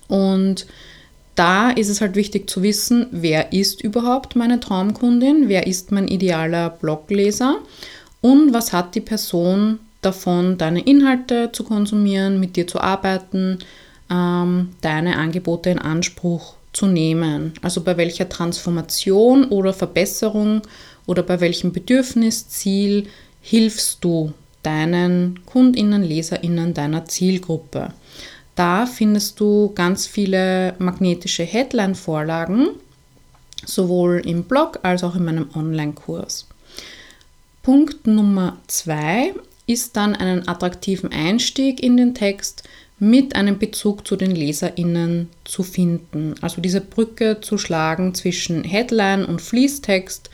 Und 0.07 0.67
da 1.33 1.71
ist 1.71 1.89
es 1.89 2.01
halt 2.01 2.15
wichtig 2.15 2.47
zu 2.51 2.61
wissen, 2.61 3.07
wer 3.09 3.51
ist 3.51 3.81
überhaupt 3.81 4.35
meine 4.35 4.59
Traumkundin, 4.59 5.49
wer 5.49 5.65
ist 5.65 5.91
mein 5.91 6.07
idealer 6.07 6.69
Blogleser 6.69 7.57
und 8.19 8.53
was 8.53 8.73
hat 8.73 8.93
die 8.93 9.01
Person 9.01 9.79
davon, 10.01 10.57
deine 10.57 10.81
Inhalte 10.81 11.51
zu 11.51 11.63
konsumieren, 11.63 12.39
mit 12.39 12.55
dir 12.55 12.67
zu 12.67 12.79
arbeiten, 12.79 13.59
ähm, 14.09 14.69
deine 14.81 15.17
Angebote 15.17 15.69
in 15.69 15.79
Anspruch 15.79 16.55
zu 16.73 16.87
nehmen. 16.87 17.53
Also 17.61 17.81
bei 17.81 17.97
welcher 17.97 18.29
Transformation 18.29 19.45
oder 19.45 19.73
Verbesserung 19.73 20.61
oder 21.05 21.23
bei 21.23 21.39
welchem 21.39 21.71
Bedürfnisziel 21.71 23.07
hilfst 23.41 24.03
du 24.03 24.33
deinen 24.63 25.39
Kundinnen, 25.45 26.03
Leserinnen 26.03 26.73
deiner 26.73 27.05
Zielgruppe. 27.05 27.93
Da 28.55 28.85
findest 28.85 29.39
du 29.39 29.71
ganz 29.73 30.05
viele 30.05 30.75
magnetische 30.77 31.43
Headline-Vorlagen, 31.43 32.69
sowohl 33.65 34.21
im 34.25 34.43
Blog 34.43 34.79
als 34.83 35.03
auch 35.03 35.15
in 35.15 35.25
meinem 35.25 35.49
Online-Kurs. 35.55 36.47
Punkt 37.63 38.07
Nummer 38.07 38.57
zwei 38.67 39.33
ist 39.71 39.95
dann 39.95 40.15
einen 40.15 40.47
attraktiven 40.47 41.11
Einstieg 41.11 41.81
in 41.81 41.97
den 41.97 42.13
Text 42.13 42.63
mit 42.99 43.35
einem 43.35 43.57
Bezug 43.57 44.07
zu 44.07 44.15
den 44.15 44.29
LeserInnen 44.29 45.29
zu 45.43 45.63
finden. 45.63 46.35
Also 46.41 46.61
diese 46.61 46.81
Brücke 46.81 47.41
zu 47.41 47.57
schlagen 47.57 48.13
zwischen 48.13 48.63
Headline 48.63 49.25
und 49.25 49.41
Fließtext, 49.41 50.29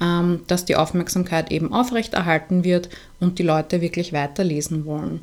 ähm, 0.00 0.40
dass 0.48 0.64
die 0.64 0.74
Aufmerksamkeit 0.74 1.52
eben 1.52 1.72
aufrechterhalten 1.72 2.64
wird 2.64 2.88
und 3.20 3.38
die 3.38 3.44
Leute 3.44 3.80
wirklich 3.80 4.12
weiterlesen 4.12 4.84
wollen. 4.84 5.20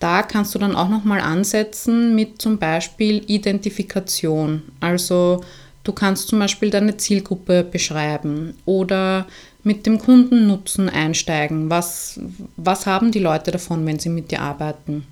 Da 0.00 0.22
kannst 0.22 0.54
du 0.54 0.58
dann 0.58 0.74
auch 0.74 0.88
nochmal 0.88 1.20
ansetzen 1.20 2.14
mit 2.14 2.42
zum 2.42 2.58
Beispiel 2.58 3.22
Identifikation. 3.26 4.62
Also 4.80 5.44
du 5.84 5.92
kannst 5.92 6.28
zum 6.28 6.40
Beispiel 6.40 6.70
deine 6.70 6.96
Zielgruppe 6.96 7.62
beschreiben 7.62 8.54
oder 8.64 9.26
mit 9.64 9.86
dem 9.86 9.98
Kundennutzen 9.98 10.88
einsteigen. 10.88 11.70
Was, 11.70 12.20
was 12.56 12.86
haben 12.86 13.10
die 13.10 13.18
Leute 13.18 13.50
davon, 13.50 13.84
wenn 13.86 13.98
sie 13.98 14.10
mit 14.10 14.30
dir 14.30 14.42
arbeiten? 14.42 15.06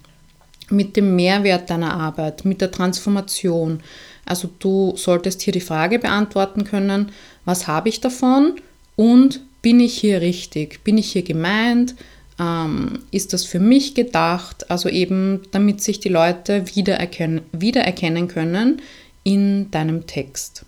Mit 0.70 0.96
dem 0.96 1.16
Mehrwert 1.16 1.70
deiner 1.70 1.94
Arbeit, 1.94 2.44
mit 2.44 2.60
der 2.60 2.70
Transformation. 2.70 3.80
Also 4.24 4.48
du 4.58 4.94
solltest 4.96 5.42
hier 5.42 5.52
die 5.52 5.60
Frage 5.60 5.98
beantworten 5.98 6.64
können, 6.64 7.10
was 7.44 7.66
habe 7.66 7.88
ich 7.88 8.00
davon 8.00 8.54
und 8.94 9.40
bin 9.62 9.80
ich 9.80 9.98
hier 9.98 10.20
richtig? 10.20 10.84
Bin 10.84 10.98
ich 10.98 11.12
hier 11.12 11.22
gemeint? 11.22 11.94
Ähm, 12.38 13.00
ist 13.10 13.32
das 13.32 13.44
für 13.44 13.60
mich 13.60 13.94
gedacht? 13.94 14.70
Also 14.70 14.88
eben, 14.88 15.40
damit 15.50 15.80
sich 15.80 16.00
die 16.00 16.08
Leute 16.08 16.74
wiedererkennen, 16.74 17.42
wiedererkennen 17.52 18.28
können 18.28 18.82
in 19.24 19.70
deinem 19.70 20.06
Text. 20.06 20.64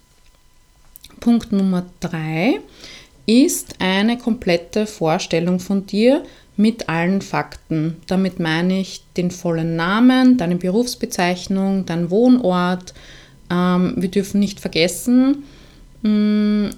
Punkt 1.20 1.52
Nummer 1.52 1.86
drei 2.00 2.60
ist 3.26 3.76
eine 3.80 4.18
komplette 4.18 4.86
Vorstellung 4.86 5.60
von 5.60 5.86
dir 5.86 6.22
mit 6.56 6.88
allen 6.88 7.20
Fakten. 7.20 7.96
Damit 8.06 8.38
meine 8.38 8.80
ich 8.80 9.02
den 9.16 9.30
vollen 9.30 9.76
Namen, 9.76 10.36
deine 10.36 10.56
Berufsbezeichnung, 10.56 11.86
dein 11.86 12.10
Wohnort. 12.10 12.94
Ähm, 13.50 13.94
wir 13.96 14.10
dürfen 14.10 14.40
nicht 14.40 14.60
vergessen, 14.60 15.44
mh, 16.02 16.70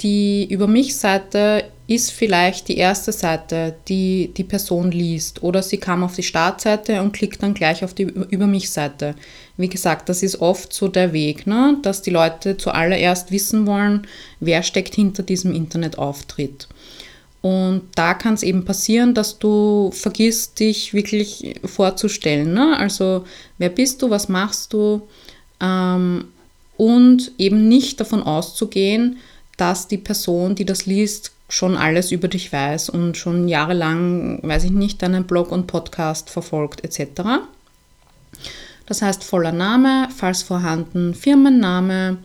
die 0.00 0.46
Über 0.50 0.66
mich-Seite 0.66 1.64
ist 1.88 2.12
vielleicht 2.12 2.68
die 2.68 2.76
erste 2.76 3.12
Seite, 3.12 3.74
die 3.88 4.30
die 4.36 4.44
Person 4.44 4.92
liest. 4.92 5.42
Oder 5.42 5.62
sie 5.62 5.78
kam 5.78 6.04
auf 6.04 6.14
die 6.14 6.22
Startseite 6.22 7.00
und 7.00 7.12
klickt 7.12 7.42
dann 7.42 7.54
gleich 7.54 7.82
auf 7.82 7.94
die 7.94 8.02
Über 8.02 8.46
mich-Seite. 8.46 9.14
Wie 9.56 9.70
gesagt, 9.70 10.10
das 10.10 10.22
ist 10.22 10.42
oft 10.42 10.70
so 10.70 10.88
der 10.88 11.14
Weg, 11.14 11.46
ne? 11.46 11.78
dass 11.82 12.02
die 12.02 12.10
Leute 12.10 12.58
zuallererst 12.58 13.32
wissen 13.32 13.66
wollen, 13.66 14.06
wer 14.38 14.62
steckt 14.62 14.94
hinter 14.96 15.22
diesem 15.22 15.54
Internetauftritt. 15.54 16.68
Und 17.40 17.82
da 17.94 18.12
kann 18.12 18.34
es 18.34 18.42
eben 18.42 18.66
passieren, 18.66 19.14
dass 19.14 19.38
du 19.38 19.90
vergisst, 19.94 20.60
dich 20.60 20.92
wirklich 20.92 21.54
vorzustellen. 21.64 22.52
Ne? 22.52 22.76
Also 22.76 23.24
wer 23.56 23.70
bist 23.70 24.02
du, 24.02 24.10
was 24.10 24.28
machst 24.28 24.74
du? 24.74 25.08
Ähm, 25.58 26.26
und 26.76 27.32
eben 27.38 27.66
nicht 27.66 27.98
davon 27.98 28.22
auszugehen, 28.22 29.16
dass 29.56 29.88
die 29.88 29.98
Person, 29.98 30.54
die 30.54 30.66
das 30.66 30.84
liest, 30.84 31.32
schon 31.48 31.76
alles 31.76 32.12
über 32.12 32.28
dich 32.28 32.52
weiß 32.52 32.90
und 32.90 33.16
schon 33.16 33.48
jahrelang, 33.48 34.38
weiß 34.42 34.64
ich 34.64 34.70
nicht, 34.70 35.00
deinen 35.02 35.24
Blog 35.24 35.50
und 35.50 35.66
Podcast 35.66 36.30
verfolgt 36.30 36.84
etc. 36.84 37.22
Das 38.86 39.02
heißt 39.02 39.24
voller 39.24 39.52
Name, 39.52 40.08
falls 40.14 40.42
vorhanden 40.42 41.14
Firmenname 41.14 42.18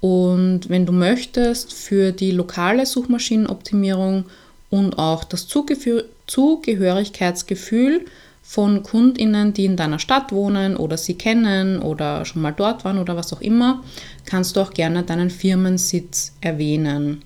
und 0.00 0.68
wenn 0.68 0.84
du 0.84 0.92
möchtest, 0.92 1.72
für 1.72 2.12
die 2.12 2.30
lokale 2.30 2.84
Suchmaschinenoptimierung 2.84 4.26
und 4.68 4.98
auch 4.98 5.24
das 5.24 5.46
Zugehörigkeitsgefühl 5.46 8.04
von 8.42 8.82
Kundinnen, 8.82 9.54
die 9.54 9.64
in 9.64 9.76
deiner 9.76 9.98
Stadt 9.98 10.30
wohnen 10.30 10.76
oder 10.76 10.98
sie 10.98 11.14
kennen 11.14 11.80
oder 11.80 12.26
schon 12.26 12.42
mal 12.42 12.52
dort 12.52 12.84
waren 12.84 12.98
oder 12.98 13.16
was 13.16 13.32
auch 13.32 13.40
immer, 13.40 13.82
kannst 14.26 14.56
du 14.56 14.60
auch 14.60 14.74
gerne 14.74 15.04
deinen 15.04 15.30
Firmensitz 15.30 16.34
erwähnen. 16.42 17.22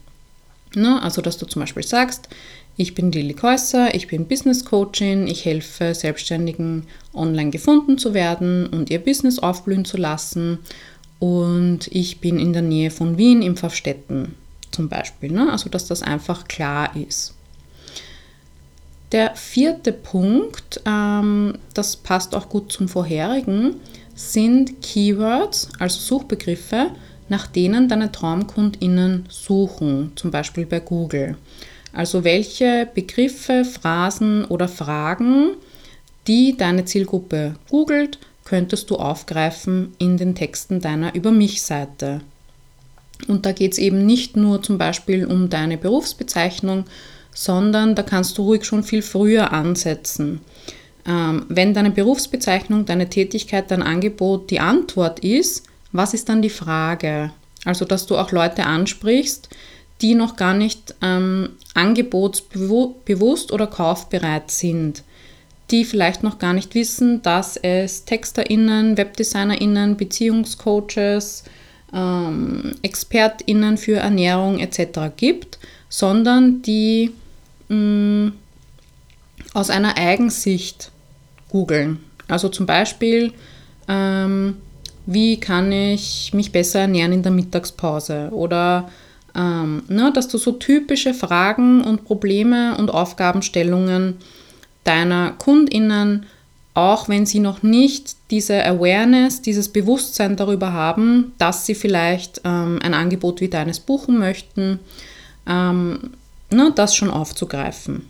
Ne? 0.75 1.03
Also, 1.03 1.23
dass 1.23 1.39
du 1.39 1.47
zum 1.47 1.61
Beispiel 1.61 1.83
sagst, 1.83 2.29
ich 2.77 2.95
bin 2.95 3.11
Lili 3.11 3.35
Käusser, 3.35 3.95
ich 3.95 4.07
bin 4.07 4.27
Business 4.27 4.65
Coachin, 4.65 5.27
ich 5.27 5.45
helfe 5.45 5.95
Selbstständigen 5.95 6.85
online 7.13 7.51
gefunden 7.51 7.99
zu 7.99 8.15
werden 8.15 8.67
und 8.67 8.91
ihr 8.91 9.01
Business 9.01 9.39
aufblühen 9.39 9.85
zu 9.85 9.97
lassen 9.97 10.59
und 11.19 11.89
ich 11.89 12.21
bin 12.21 12.39
in 12.39 12.53
der 12.53 12.63
Nähe 12.63 12.91
von 12.91 13.19
Wien 13.19 13.43
im 13.43 13.57
Pfaffstätten 13.57 14.35
zum 14.71 14.89
Beispiel. 14.89 15.33
Ne? 15.33 15.51
Also, 15.51 15.69
dass 15.69 15.87
das 15.87 16.03
einfach 16.03 16.47
klar 16.47 16.95
ist. 16.97 17.35
Der 19.13 19.35
vierte 19.37 19.93
Punkt, 19.93 20.83
ähm, 20.85 21.59
das 21.73 21.97
passt 21.97 22.35
auch 22.35 22.49
gut 22.49 22.71
zum 22.71 22.89
vorherigen, 22.89 23.77
sind 24.15 24.83
Keywords, 24.83 25.69
also 25.79 25.99
Suchbegriffe, 25.99 26.91
nach 27.29 27.47
denen 27.47 27.89
deine 27.89 28.13
TraumkundInnen 28.13 29.27
suchen, 29.29 30.13
zum 30.17 30.31
Beispiel 30.31 30.67
bei 30.67 30.81
Google. 30.81 31.37
Also 31.93 32.25
welche 32.25 32.89
Begriffe, 32.95 33.65
Phrasen 33.65 34.45
oder 34.45 34.69
Fragen, 34.69 35.55
die 36.27 36.57
deine 36.57 36.85
Zielgruppe 36.85 37.55
googelt, 37.71 38.19
könntest 38.45 38.91
du 38.91 38.97
aufgreifen 38.97 39.95
in 39.99 40.17
den 40.17 40.35
Texten 40.35 40.81
deiner 40.81 41.15
Über 41.15 41.33
mich-Seite. 41.33 42.21
Und 43.27 43.47
da 43.47 43.53
geht 43.53 43.73
es 43.73 43.79
eben 43.79 44.07
nicht 44.07 44.37
nur 44.37 44.63
zum 44.63 44.79
Beispiel 44.79 45.27
um 45.27 45.51
deine 45.51 45.77
Berufsbezeichnung, 45.77 46.85
sondern 47.35 47.95
da 47.95 48.03
kannst 48.03 48.39
du 48.39 48.43
ruhig 48.43 48.65
schon 48.65 48.83
viel 48.83 49.03
früher 49.03 49.53
ansetzen. 49.53 50.41
Ähm, 51.07 51.47
wenn 51.49 51.75
deine 51.75 51.91
Berufsbezeichnung, 51.91 52.85
deine 52.85 53.09
Tätigkeit, 53.09 53.71
dein 53.71 53.83
Angebot 53.83 54.51
die 54.51 54.61
Antwort 54.61 55.21
ist, 55.21 55.65
was 55.93 56.15
ist 56.15 56.29
dann 56.29 56.43
die 56.43 56.51
Frage? 56.51 57.33
Also, 57.65 57.85
dass 57.85 58.07
du 58.07 58.17
auch 58.17 58.33
Leute 58.33 58.65
ansprichst, 58.67 59.49
die 60.01 60.15
noch 60.15 60.37
gar 60.37 60.55
nicht 60.55 60.95
ähm, 61.03 61.51
angebotsbewusst 61.75 63.53
oder 63.53 63.67
kaufbereit 63.67 64.51
sind, 64.51 65.03
die 65.71 65.85
vielleicht 65.85 66.23
noch 66.23 66.39
gar 66.39 66.53
nicht 66.53 66.75
wissen, 66.75 67.21
dass 67.23 67.57
es 67.57 68.05
TexterInnen, 68.05 68.97
WebdesignerInnen, 68.97 69.97
Beziehungscoaches, 69.97 71.45
ähm, 71.93 72.77
ExpertInnen 72.83 73.77
für 73.77 73.97
Ernährung 73.97 74.59
etc. 74.59 75.13
gibt, 75.17 75.59
sondern 75.89 76.63
die 76.63 77.13
mh, 77.69 78.33
aus 79.55 79.71
einer 79.71 79.97
Eigensicht 79.97 80.91
googeln. 81.49 82.01
Also 82.29 82.49
zum 82.51 82.67
Beispiel, 82.67 83.33
ähm, 83.89 84.59
wie 85.11 85.41
kann 85.41 85.73
ich 85.73 86.33
mich 86.35 86.53
besser 86.53 86.81
ernähren 86.81 87.13
in 87.13 87.23
der 87.23 87.33
Mittagspause? 87.33 88.29
Oder 88.31 88.91
ähm, 89.35 89.83
ne, 89.89 90.13
dass 90.13 90.29
du 90.29 90.37
so 90.37 90.53
typische 90.53 91.15
Fragen 91.15 91.83
und 91.83 92.05
Probleme 92.05 92.77
und 92.77 92.91
Aufgabenstellungen 92.91 94.19
deiner 94.85 95.33
KundInnen 95.33 96.27
auch 96.79 97.09
wenn 97.09 97.27
sie 97.27 97.41
noch 97.41 97.65
nicht 97.65 98.15
diese 98.31 98.65
Awareness, 98.65 99.43
dieses 99.43 99.69
Bewusstsein 99.69 100.37
darüber 100.37 100.73
haben, 100.73 101.33
dass 101.37 101.67
sie 101.67 101.75
vielleicht 101.75 102.41
ähm, 102.45 102.79
ein 102.81 102.95
Angebot 102.95 103.41
wie 103.41 103.49
deines 103.49 103.81
buchen 103.81 104.17
möchten, 104.17 104.79
ähm, 105.49 106.11
ne, 106.53 106.73
das 106.73 106.95
schon 106.95 107.11
aufzugreifen. 107.11 108.07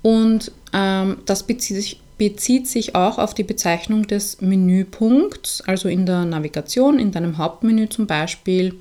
Und 0.00 0.50
ähm, 0.72 1.18
das 1.26 1.42
bezieht 1.42 1.76
sich, 1.76 2.00
bezieht 2.18 2.68
sich 2.68 2.94
auch 2.94 3.18
auf 3.18 3.34
die 3.34 3.42
Bezeichnung 3.42 4.06
des 4.06 4.40
Menüpunkts, 4.40 5.62
also 5.62 5.88
in 5.88 6.06
der 6.06 6.24
Navigation, 6.24 6.98
in 6.98 7.10
deinem 7.10 7.38
Hauptmenü 7.38 7.88
zum 7.88 8.06
Beispiel 8.06 8.76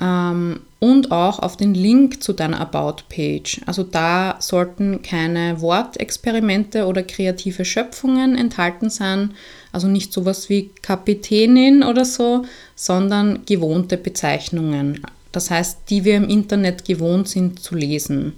ähm, 0.00 0.60
und 0.80 1.10
auch 1.10 1.40
auf 1.40 1.56
den 1.56 1.74
Link 1.74 2.22
zu 2.22 2.32
deiner 2.32 2.60
About-Page. 2.60 3.62
Also 3.66 3.82
da 3.82 4.36
sollten 4.38 5.02
keine 5.02 5.60
Wortexperimente 5.60 6.86
oder 6.86 7.02
kreative 7.02 7.64
Schöpfungen 7.64 8.36
enthalten 8.36 8.90
sein, 8.90 9.34
also 9.72 9.88
nicht 9.88 10.12
sowas 10.12 10.48
wie 10.48 10.70
Kapitänin 10.82 11.82
oder 11.82 12.04
so, 12.04 12.44
sondern 12.74 13.44
gewohnte 13.44 13.96
Bezeichnungen. 13.96 15.02
Das 15.32 15.50
heißt, 15.50 15.80
die 15.90 16.04
wir 16.04 16.16
im 16.16 16.28
Internet 16.28 16.84
gewohnt 16.84 17.28
sind 17.28 17.60
zu 17.60 17.74
lesen. 17.74 18.34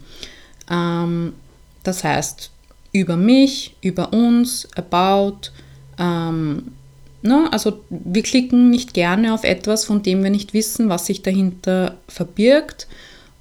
Ähm, 0.70 1.34
das 1.82 2.04
heißt, 2.04 2.50
über 2.92 3.16
mich, 3.16 3.76
über 3.80 4.12
uns, 4.12 4.68
about, 4.76 5.50
ähm, 5.98 6.72
Ne? 7.22 7.48
Also 7.52 7.80
wir 7.90 8.22
klicken 8.22 8.70
nicht 8.70 8.94
gerne 8.94 9.34
auf 9.34 9.44
etwas, 9.44 9.84
von 9.84 10.02
dem 10.02 10.22
wir 10.22 10.30
nicht 10.30 10.54
wissen, 10.54 10.88
was 10.88 11.06
sich 11.06 11.22
dahinter 11.22 11.98
verbirgt. 12.08 12.86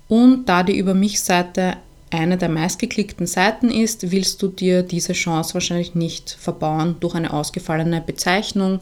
Und 0.07 0.49
da 0.49 0.63
die 0.63 0.77
Über 0.77 0.93
mich-Seite 0.93 1.77
eine 2.11 2.37
der 2.37 2.49
meistgeklickten 2.49 3.27
Seiten 3.27 3.69
ist, 3.69 4.11
willst 4.11 4.41
du 4.41 4.47
dir 4.47 4.81
diese 4.81 5.13
Chance 5.13 5.53
wahrscheinlich 5.53 5.93
nicht 5.93 6.31
verbauen 6.31 6.95
durch 6.99 7.13
eine 7.13 7.31
ausgefallene 7.31 8.01
Bezeichnung, 8.01 8.79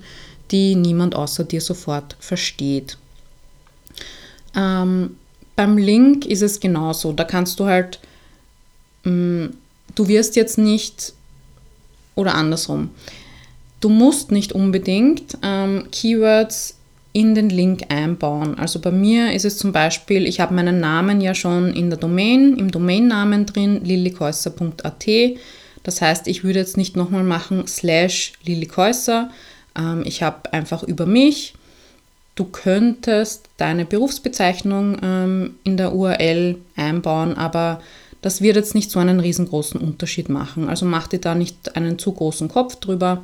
die 0.51 0.75
niemand 0.75 1.13
außer 1.13 1.43
dir 1.43 1.59
sofort 1.59 2.15
versteht. 2.19 2.97
Ähm, 4.55 5.17
beim 5.57 5.77
Link 5.77 6.25
ist 6.25 6.41
es 6.41 6.61
genauso. 6.61 7.11
Da 7.11 7.25
kannst 7.25 7.59
du 7.59 7.65
halt, 7.65 7.99
mh, 9.03 9.11
mm, 9.11 9.53
du 9.97 10.07
wirst 10.07 10.35
jetzt 10.35 10.57
nicht, 10.57 11.13
oder 12.15 12.35
andersrum, 12.35 12.89
Du 13.79 13.89
musst 13.89 14.31
nicht 14.31 14.53
unbedingt 14.53 15.37
ähm, 15.43 15.87
Keywords 15.91 16.77
in 17.13 17.35
den 17.35 17.49
Link 17.49 17.85
einbauen. 17.89 18.57
Also 18.57 18.79
bei 18.79 18.91
mir 18.91 19.33
ist 19.33 19.45
es 19.45 19.57
zum 19.57 19.71
Beispiel, 19.71 20.25
ich 20.25 20.39
habe 20.39 20.53
meinen 20.53 20.79
Namen 20.79 21.21
ja 21.21 21.35
schon 21.35 21.73
in 21.73 21.89
der 21.89 21.99
Domain, 21.99 22.57
im 22.57 22.71
Domainnamen 22.71 23.45
drin, 23.45 23.83
lillikäusser.at. 23.83 25.05
Das 25.83 26.01
heißt, 26.01 26.27
ich 26.27 26.43
würde 26.43 26.59
jetzt 26.59 26.77
nicht 26.77 26.95
nochmal 26.95 27.23
machen 27.23 27.67
slash 27.67 28.33
lillikäusser. 28.43 29.29
Ähm, 29.77 30.03
ich 30.05 30.23
habe 30.23 30.51
einfach 30.53 30.83
über 30.83 31.05
mich. 31.05 31.53
Du 32.35 32.45
könntest 32.45 33.45
deine 33.57 33.85
Berufsbezeichnung 33.85 34.97
ähm, 35.03 35.55
in 35.63 35.77
der 35.77 35.93
URL 35.93 36.57
einbauen, 36.75 37.35
aber 37.35 37.81
das 38.21 38.41
wird 38.41 38.55
jetzt 38.55 38.75
nicht 38.75 38.91
so 38.91 38.99
einen 38.99 39.19
riesengroßen 39.19 39.79
Unterschied 39.79 40.29
machen. 40.29 40.69
Also 40.69 40.85
mach 40.85 41.07
dir 41.07 41.19
da 41.19 41.35
nicht 41.35 41.75
einen 41.75 41.99
zu 41.99 42.11
großen 42.11 42.47
Kopf 42.47 42.77
drüber. 42.77 43.23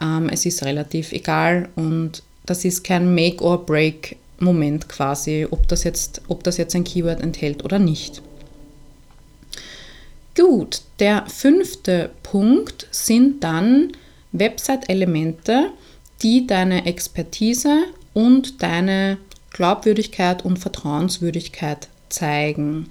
Ähm, 0.00 0.28
es 0.28 0.46
ist 0.46 0.64
relativ 0.64 1.12
egal 1.12 1.68
und 1.76 2.22
das 2.46 2.64
ist 2.64 2.84
kein 2.84 3.14
Make-or-Break-Moment 3.14 4.88
quasi, 4.88 5.46
ob 5.50 5.68
das, 5.68 5.84
jetzt, 5.84 6.22
ob 6.28 6.42
das 6.44 6.56
jetzt 6.56 6.74
ein 6.74 6.84
Keyword 6.84 7.20
enthält 7.20 7.64
oder 7.64 7.78
nicht. 7.78 8.22
Gut, 10.34 10.82
der 11.00 11.26
fünfte 11.26 12.10
Punkt 12.22 12.86
sind 12.90 13.42
dann 13.42 13.92
Website-Elemente, 14.32 15.70
die 16.22 16.46
deine 16.46 16.86
Expertise 16.86 17.84
und 18.14 18.62
deine 18.62 19.18
Glaubwürdigkeit 19.50 20.44
und 20.44 20.58
Vertrauenswürdigkeit 20.58 21.88
zeigen. 22.08 22.88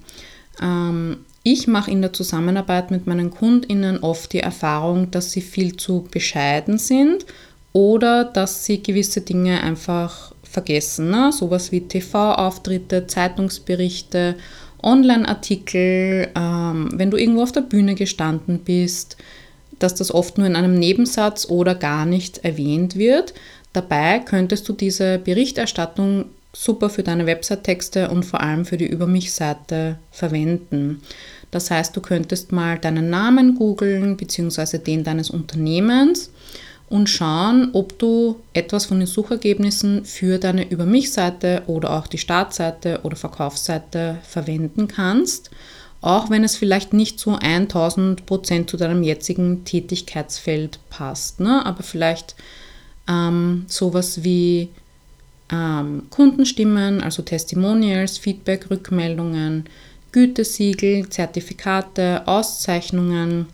Ähm, 0.60 1.24
ich 1.52 1.66
mache 1.66 1.90
in 1.90 2.02
der 2.02 2.12
Zusammenarbeit 2.12 2.90
mit 2.90 3.06
meinen 3.06 3.30
Kundinnen 3.30 4.00
oft 4.00 4.32
die 4.32 4.40
Erfahrung, 4.40 5.10
dass 5.10 5.32
sie 5.32 5.40
viel 5.40 5.76
zu 5.76 6.06
bescheiden 6.10 6.78
sind 6.78 7.24
oder 7.72 8.24
dass 8.24 8.64
sie 8.64 8.82
gewisse 8.82 9.22
Dinge 9.22 9.62
einfach 9.62 10.32
vergessen. 10.42 11.10
Ne? 11.10 11.32
Sowas 11.32 11.72
wie 11.72 11.80
TV-Auftritte, 11.80 13.06
Zeitungsberichte, 13.06 14.36
Online-Artikel, 14.82 16.28
ähm, 16.36 16.90
wenn 16.92 17.10
du 17.10 17.16
irgendwo 17.16 17.42
auf 17.42 17.52
der 17.52 17.62
Bühne 17.62 17.94
gestanden 17.94 18.60
bist, 18.60 19.16
dass 19.78 19.94
das 19.94 20.12
oft 20.12 20.38
nur 20.38 20.46
in 20.46 20.56
einem 20.56 20.78
Nebensatz 20.78 21.48
oder 21.48 21.74
gar 21.74 22.04
nicht 22.04 22.44
erwähnt 22.44 22.96
wird. 22.96 23.32
Dabei 23.72 24.18
könntest 24.18 24.68
du 24.68 24.72
diese 24.72 25.18
Berichterstattung 25.18 26.26
super 26.60 26.90
für 26.90 27.04
deine 27.04 27.26
Website-Texte 27.26 28.10
und 28.10 28.24
vor 28.24 28.40
allem 28.40 28.64
für 28.64 28.76
die 28.76 28.88
Über 28.88 29.06
mich-Seite 29.06 29.98
verwenden. 30.10 31.02
Das 31.52 31.70
heißt, 31.70 31.96
du 31.96 32.00
könntest 32.00 32.50
mal 32.50 32.78
deinen 32.78 33.10
Namen 33.10 33.54
googeln 33.54 34.16
bzw. 34.16 34.78
den 34.78 35.04
deines 35.04 35.30
Unternehmens 35.30 36.32
und 36.88 37.08
schauen, 37.08 37.70
ob 37.74 37.96
du 38.00 38.40
etwas 38.54 38.86
von 38.86 38.98
den 38.98 39.06
Suchergebnissen 39.06 40.04
für 40.04 40.38
deine 40.38 40.68
Über 40.68 40.84
mich-Seite 40.84 41.62
oder 41.68 41.92
auch 41.96 42.08
die 42.08 42.18
Startseite 42.18 43.00
oder 43.04 43.14
Verkaufsseite 43.14 44.18
verwenden 44.24 44.88
kannst, 44.88 45.50
auch 46.00 46.28
wenn 46.28 46.42
es 46.42 46.56
vielleicht 46.56 46.92
nicht 46.92 47.20
zu 47.20 47.36
1000 47.36 48.26
Prozent 48.26 48.68
zu 48.68 48.76
deinem 48.76 49.04
jetzigen 49.04 49.64
Tätigkeitsfeld 49.64 50.80
passt. 50.90 51.38
Ne? 51.38 51.64
Aber 51.64 51.84
vielleicht 51.84 52.34
ähm, 53.08 53.64
sowas 53.68 54.24
wie 54.24 54.70
ähm, 55.50 56.04
Kundenstimmen, 56.10 57.02
also 57.02 57.22
Testimonials, 57.22 58.18
Feedback, 58.18 58.70
Rückmeldungen, 58.70 59.64
Gütesiegel, 60.12 61.08
Zertifikate, 61.08 62.26
Auszeichnungen, 62.26 63.46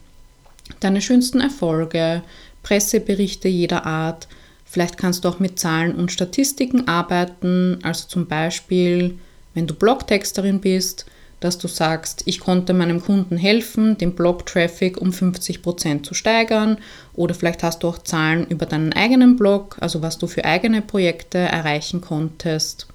deine 0.81 1.01
schönsten 1.01 1.41
Erfolge, 1.41 2.23
Presseberichte 2.63 3.49
jeder 3.49 3.87
Art. 3.87 4.29
Vielleicht 4.65 4.97
kannst 4.97 5.25
du 5.25 5.29
auch 5.29 5.39
mit 5.39 5.59
Zahlen 5.59 5.95
und 5.95 6.11
Statistiken 6.11 6.89
arbeiten, 6.89 7.79
also 7.83 8.09
zum 8.09 8.27
Beispiel, 8.27 9.19
wenn 9.55 9.67
du 9.67 9.75
Blogtexterin 9.75 10.61
bist, 10.61 11.07
dass 11.45 11.59
du 11.59 11.69
sagst, 11.69 12.23
ich 12.25 12.41
konnte 12.41 12.73
meinem 12.73 13.03
Kunden 13.03 13.37
helfen, 13.37 13.99
den 13.99 14.15
Blog-Traffic 14.15 14.99
um 14.99 15.11
50% 15.11 16.03
zu 16.03 16.15
steigern 16.15 16.79
oder 17.13 17.35
vielleicht 17.35 17.63
hast 17.63 17.83
du 17.83 17.89
auch 17.89 17.99
Zahlen 17.99 18.47
über 18.47 18.65
deinen 18.65 18.95
eigenen 18.95 19.37
Blog, 19.37 19.77
also 19.81 20.01
was 20.01 20.17
du 20.17 20.27
für 20.27 20.47
eigene 20.47 20.81
Projekte 20.81 21.39
erreichen 21.39 22.01
konntest. 22.01 22.87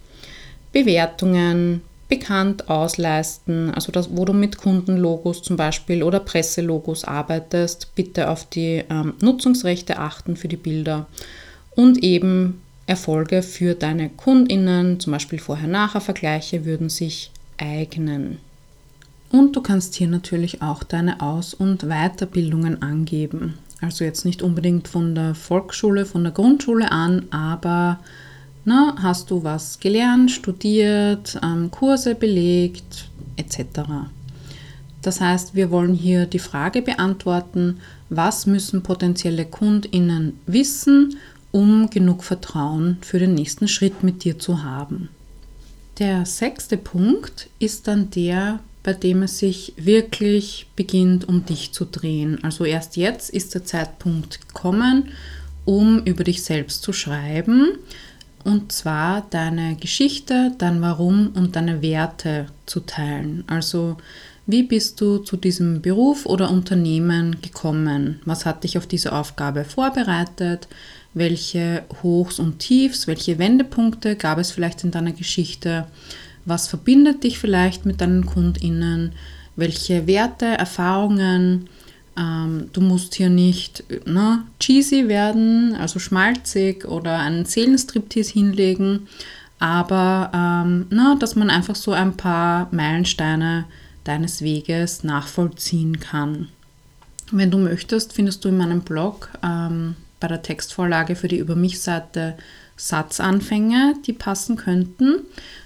Bewertungen, 0.72 1.82
bekannt 2.08 2.70
ausleisten, 2.70 3.72
also 3.72 3.92
das, 3.92 4.10
wo 4.12 4.26
du 4.26 4.34
mit 4.34 4.58
Kundenlogos 4.58 5.44
zum 5.44 5.56
Beispiel 5.56 6.02
oder 6.02 6.20
Presselogos 6.20 7.04
arbeitest, 7.04 7.94
bitte 7.94 8.30
auf 8.30 8.50
die 8.50 8.84
ähm, 8.90 9.14
Nutzungsrechte 9.22 10.00
achten 10.00 10.36
für 10.36 10.48
die 10.48 10.58
Bilder 10.58 11.06
und 11.76 12.04
eben 12.04 12.64
Erfolge 12.88 13.44
für 13.44 13.76
deine 13.76 14.10
Kundinnen, 14.10 15.00
zum 15.00 15.14
Beispiel 15.14 15.38
Vorher-Nachher-Vergleiche, 15.38 16.66
würden 16.66 16.90
sich 16.90 17.30
eignen. 17.60 18.40
Und 19.32 19.56
du 19.56 19.62
kannst 19.62 19.96
hier 19.96 20.08
natürlich 20.08 20.62
auch 20.62 20.84
deine 20.84 21.22
Aus- 21.22 21.54
und 21.54 21.84
Weiterbildungen 21.84 22.82
angeben. 22.82 23.56
Also 23.82 24.04
jetzt 24.04 24.26
nicht 24.26 24.42
unbedingt 24.42 24.88
von 24.88 25.16
der 25.16 25.36
Volksschule, 25.36 26.06
von 26.06 26.24
der 26.24 26.34
Grundschule 26.34 26.92
an, 26.92 27.26
aber 27.30 28.00
na, 28.66 28.96
hast 29.02 29.32
du 29.32 29.44
was 29.44 29.80
gelernt, 29.80 30.32
studiert, 30.32 31.40
ähm, 31.44 31.72
Kurse 31.72 32.16
belegt 32.16 33.10
etc. 33.38 33.82
Das 35.02 35.22
heißt, 35.22 35.56
wir 35.56 35.72
wollen 35.72 35.94
hier 35.94 36.26
die 36.26 36.40
Frage 36.40 36.82
beantworten, 36.82 37.78
was 38.10 38.46
müssen 38.46 38.84
potenzielle 38.84 39.46
Kundinnen 39.46 40.40
wissen, 40.46 41.16
um 41.52 41.90
genug 41.90 42.24
Vertrauen 42.24 42.98
für 43.02 43.18
den 43.18 43.34
nächsten 43.34 43.68
Schritt 43.68 44.04
mit 44.04 44.24
dir 44.24 44.38
zu 44.38 44.64
haben. 44.64 45.10
Der 46.00 46.26
sechste 46.26 46.78
Punkt 46.78 47.50
ist 47.60 47.90
dann 47.90 48.10
der, 48.10 48.62
bei 48.84 48.94
dem 48.94 49.24
es 49.24 49.40
sich 49.40 49.74
wirklich 49.76 50.68
beginnt, 50.78 51.28
um 51.28 51.46
dich 51.46 51.74
zu 51.74 51.84
drehen. 51.84 52.42
Also 52.42 52.64
erst 52.64 52.96
jetzt 52.96 53.30
ist 53.30 53.54
der 53.54 53.66
Zeitpunkt 53.66 54.48
gekommen, 54.48 55.10
um 55.66 56.02
über 56.06 56.24
dich 56.24 56.42
selbst 56.42 56.84
zu 56.84 56.94
schreiben 56.94 57.78
und 58.46 58.72
zwar 58.72 59.28
deine 59.30 59.76
Geschichte, 59.76 60.54
dein 60.58 60.82
Warum 60.82 61.34
und 61.36 61.58
deine 61.58 61.82
Werte 61.82 62.48
zu 62.66 62.80
teilen. 62.80 63.44
Also 63.48 63.98
wie 64.46 64.64
bist 64.64 65.02
du 65.02 65.18
zu 65.18 65.36
diesem 65.36 65.82
Beruf 65.82 66.26
oder 66.26 66.50
Unternehmen 66.50 67.42
gekommen? 67.42 68.22
Was 68.26 68.46
hat 68.46 68.64
dich 68.64 68.78
auf 68.78 68.88
diese 68.88 69.12
Aufgabe 69.12 69.66
vorbereitet? 69.66 70.70
Welche 71.14 71.84
Hochs 72.04 72.40
und 72.40 72.60
Tiefs, 72.60 73.08
welche 73.08 73.40
Wendepunkte 73.40 74.16
gab 74.16 74.38
es 74.38 74.52
vielleicht 74.52 74.84
in 74.84 74.92
deiner 74.92 75.12
Geschichte? 75.12 75.88
Was 76.46 76.68
verbindet 76.68 77.24
dich 77.24 77.40
vielleicht 77.40 77.86
mit 77.86 78.02
deinen 78.02 78.26
Kundinnen? 78.26 79.14
Welche 79.56 80.08
Werte, 80.08 80.46
Erfahrungen 80.46 81.68
Ähm, 82.20 82.70
du 82.74 82.82
musst 82.82 83.16
hier 83.16 83.30
nicht 83.30 83.84
ne, 84.06 84.44
cheesy 84.60 85.08
werden, 85.08 85.76
also 85.76 86.00
schmalzig 86.00 86.86
oder 86.86 87.20
einen 87.20 87.46
Seelenstriptease 87.46 88.34
hinlegen, 88.34 89.08
aber 89.60 90.32
ähm, 90.34 90.88
na, 90.90 91.16
dass 91.16 91.36
man 91.36 91.50
einfach 91.50 91.76
so 91.76 91.94
ein 91.94 92.18
paar 92.18 92.68
Meilensteine 92.72 93.66
deines 94.04 94.42
Weges 94.42 95.04
nachvollziehen 95.04 96.00
kann. 96.00 96.50
Wenn 97.32 97.52
du 97.52 97.58
möchtest, 97.58 98.14
findest 98.14 98.44
du 98.44 98.50
in 98.50 98.58
meinem 98.58 98.82
Blog 98.82 99.30
ähm, 99.44 99.96
bei 100.20 100.28
der 100.28 100.42
Textvorlage 100.42 101.16
für 101.16 101.28
die 101.28 101.38
Über 101.38 101.56
mich-Seite 101.56 102.36
Satzanfänge, 102.76 103.96
die 104.06 104.14
passen 104.14 104.56
könnten. 104.56 105.26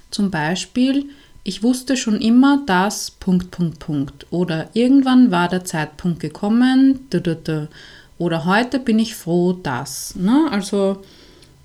Zum 0.10 0.32
Beispiel, 0.32 1.10
ich 1.44 1.62
wusste 1.62 1.98
schon 1.98 2.22
immer, 2.22 2.64
dass 2.66 3.12
Punkt, 3.12 3.52
Punkt, 3.52 3.80
Punkt. 3.80 4.26
Oder 4.32 4.70
irgendwann 4.74 5.30
war 5.32 5.50
der 5.50 5.66
Zeitpunkt 5.66 6.20
gekommen. 6.20 7.08
Oder 8.18 8.46
heute 8.46 8.80
bin 8.80 9.00
ich 9.00 9.16
froh, 9.16 9.54
dass. 9.54 10.16
Ne? 10.16 10.48
Also 10.50 11.04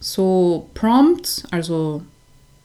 so 0.01 0.69
Prompts, 0.75 1.45
also 1.51 2.03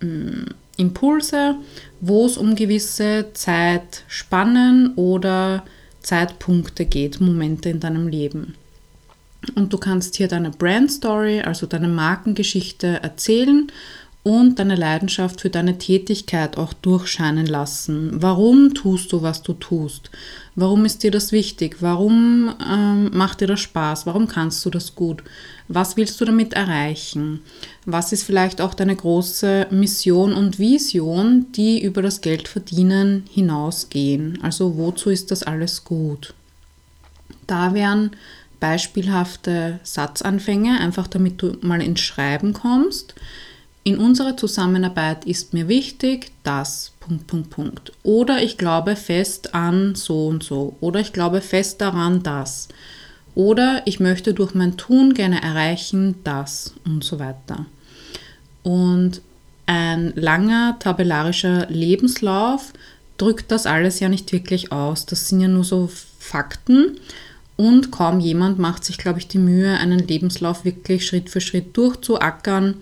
mh, 0.01 0.07
mm, 0.07 0.45
Impulse, 0.77 1.55
wo 2.01 2.25
es 2.25 2.37
um 2.37 2.55
gewisse 2.55 3.27
Zeitspannen 3.33 4.95
oder 4.95 5.63
Zeitpunkte 6.01 6.85
geht, 6.85 7.21
Momente 7.21 7.69
in 7.69 7.79
deinem 7.79 8.07
Leben. 8.07 8.55
Und 9.55 9.73
du 9.73 9.77
kannst 9.77 10.15
hier 10.15 10.27
deine 10.27 10.51
Brand 10.51 10.91
Story, 10.91 11.41
also 11.41 11.65
deine 11.65 11.87
Markengeschichte 11.87 13.01
erzählen 13.03 13.67
und 14.23 14.57
deine 14.57 14.75
Leidenschaft 14.75 15.41
für 15.41 15.49
deine 15.49 15.77
Tätigkeit 15.77 16.57
auch 16.57 16.71
durchscheinen 16.71 17.45
lassen. 17.45 18.21
Warum 18.21 18.73
tust 18.73 19.11
du, 19.11 19.21
was 19.21 19.43
du 19.43 19.51
tust? 19.53 20.09
Warum 20.55 20.85
ist 20.85 21.03
dir 21.03 21.11
das 21.11 21.33
wichtig? 21.33 21.77
Warum 21.81 22.53
ähm, 22.65 23.11
macht 23.13 23.41
dir 23.41 23.47
das 23.47 23.59
Spaß? 23.59 24.05
Warum 24.05 24.27
kannst 24.27 24.63
du 24.65 24.69
das 24.69 24.95
gut? 24.95 25.23
Was 25.67 25.97
willst 25.97 26.21
du 26.21 26.25
damit 26.25 26.53
erreichen? 26.53 27.41
Was 27.85 28.13
ist 28.13 28.23
vielleicht 28.23 28.61
auch 28.61 28.73
deine 28.73 28.95
große 28.95 29.67
Mission 29.71 30.33
und 30.33 30.57
Vision, 30.57 31.47
die 31.51 31.83
über 31.83 32.01
das 32.01 32.21
Geldverdienen 32.21 33.23
hinausgehen? 33.29 34.39
Also 34.41 34.77
wozu 34.77 35.09
ist 35.09 35.31
das 35.31 35.43
alles 35.43 35.83
gut? 35.83 36.33
Da 37.45 37.73
wären 37.73 38.11
beispielhafte 38.63 39.81
Satzanfänge, 39.83 40.79
einfach 40.79 41.09
damit 41.09 41.41
du 41.41 41.57
mal 41.59 41.81
ins 41.81 41.99
Schreiben 41.99 42.53
kommst. 42.53 43.13
In 43.83 43.97
unserer 43.97 44.37
Zusammenarbeit 44.37 45.25
ist 45.25 45.53
mir 45.53 45.67
wichtig, 45.67 46.31
dass 46.43 46.93
Punkt, 47.01 47.27
Punkt, 47.27 47.49
Punkt. 47.49 47.91
Oder 48.03 48.41
ich 48.41 48.57
glaube 48.57 48.95
fest 48.95 49.53
an 49.53 49.95
so 49.95 50.27
und 50.27 50.43
so. 50.43 50.77
Oder 50.79 51.01
ich 51.01 51.11
glaube 51.11 51.41
fest 51.41 51.81
daran, 51.81 52.23
dass. 52.23 52.69
Oder 53.35 53.81
ich 53.83 53.99
möchte 53.99 54.33
durch 54.33 54.53
mein 54.53 54.77
Tun 54.77 55.13
gerne 55.13 55.43
erreichen, 55.43 56.15
das 56.23 56.73
und 56.85 57.03
so 57.03 57.19
weiter. 57.19 57.65
Und 58.63 59.19
ein 59.65 60.13
langer 60.15 60.77
tabellarischer 60.79 61.67
Lebenslauf 61.69 62.71
drückt 63.17 63.51
das 63.51 63.65
alles 63.65 63.99
ja 63.99 64.07
nicht 64.07 64.31
wirklich 64.31 64.71
aus. 64.71 65.05
Das 65.05 65.27
sind 65.27 65.41
ja 65.41 65.49
nur 65.49 65.65
so 65.65 65.89
Fakten. 66.17 66.97
Und 67.55 67.91
kaum 67.91 68.19
jemand 68.19 68.57
macht 68.57 68.83
sich, 68.83 68.97
glaube 68.97 69.19
ich, 69.19 69.27
die 69.27 69.37
Mühe, 69.37 69.77
einen 69.77 69.99
Lebenslauf 69.99 70.65
wirklich 70.65 71.05
Schritt 71.05 71.29
für 71.29 71.41
Schritt 71.41 71.77
durchzuackern 71.77 72.75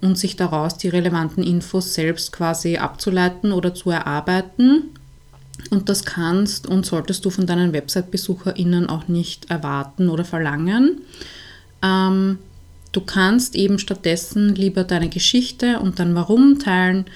und 0.00 0.18
sich 0.18 0.36
daraus 0.36 0.76
die 0.76 0.88
relevanten 0.88 1.42
Infos 1.42 1.94
selbst 1.94 2.32
quasi 2.32 2.76
abzuleiten 2.76 3.52
oder 3.52 3.74
zu 3.74 3.90
erarbeiten. 3.90 4.90
Und 5.70 5.88
das 5.88 6.04
kannst 6.04 6.66
und 6.66 6.84
solltest 6.84 7.24
du 7.24 7.30
von 7.30 7.46
deinen 7.46 7.72
Website-BesucherInnen 7.72 8.88
auch 8.88 9.08
nicht 9.08 9.50
erwarten 9.50 10.08
oder 10.08 10.24
verlangen. 10.24 11.02
Ähm, 11.82 12.38
du 12.92 13.00
kannst 13.00 13.54
eben 13.54 13.78
stattdessen 13.78 14.54
lieber 14.54 14.84
deine 14.84 15.08
Geschichte 15.08 15.78
und 15.80 15.98
dein 15.98 16.14
Warum 16.14 16.58
teilen, 16.58 17.06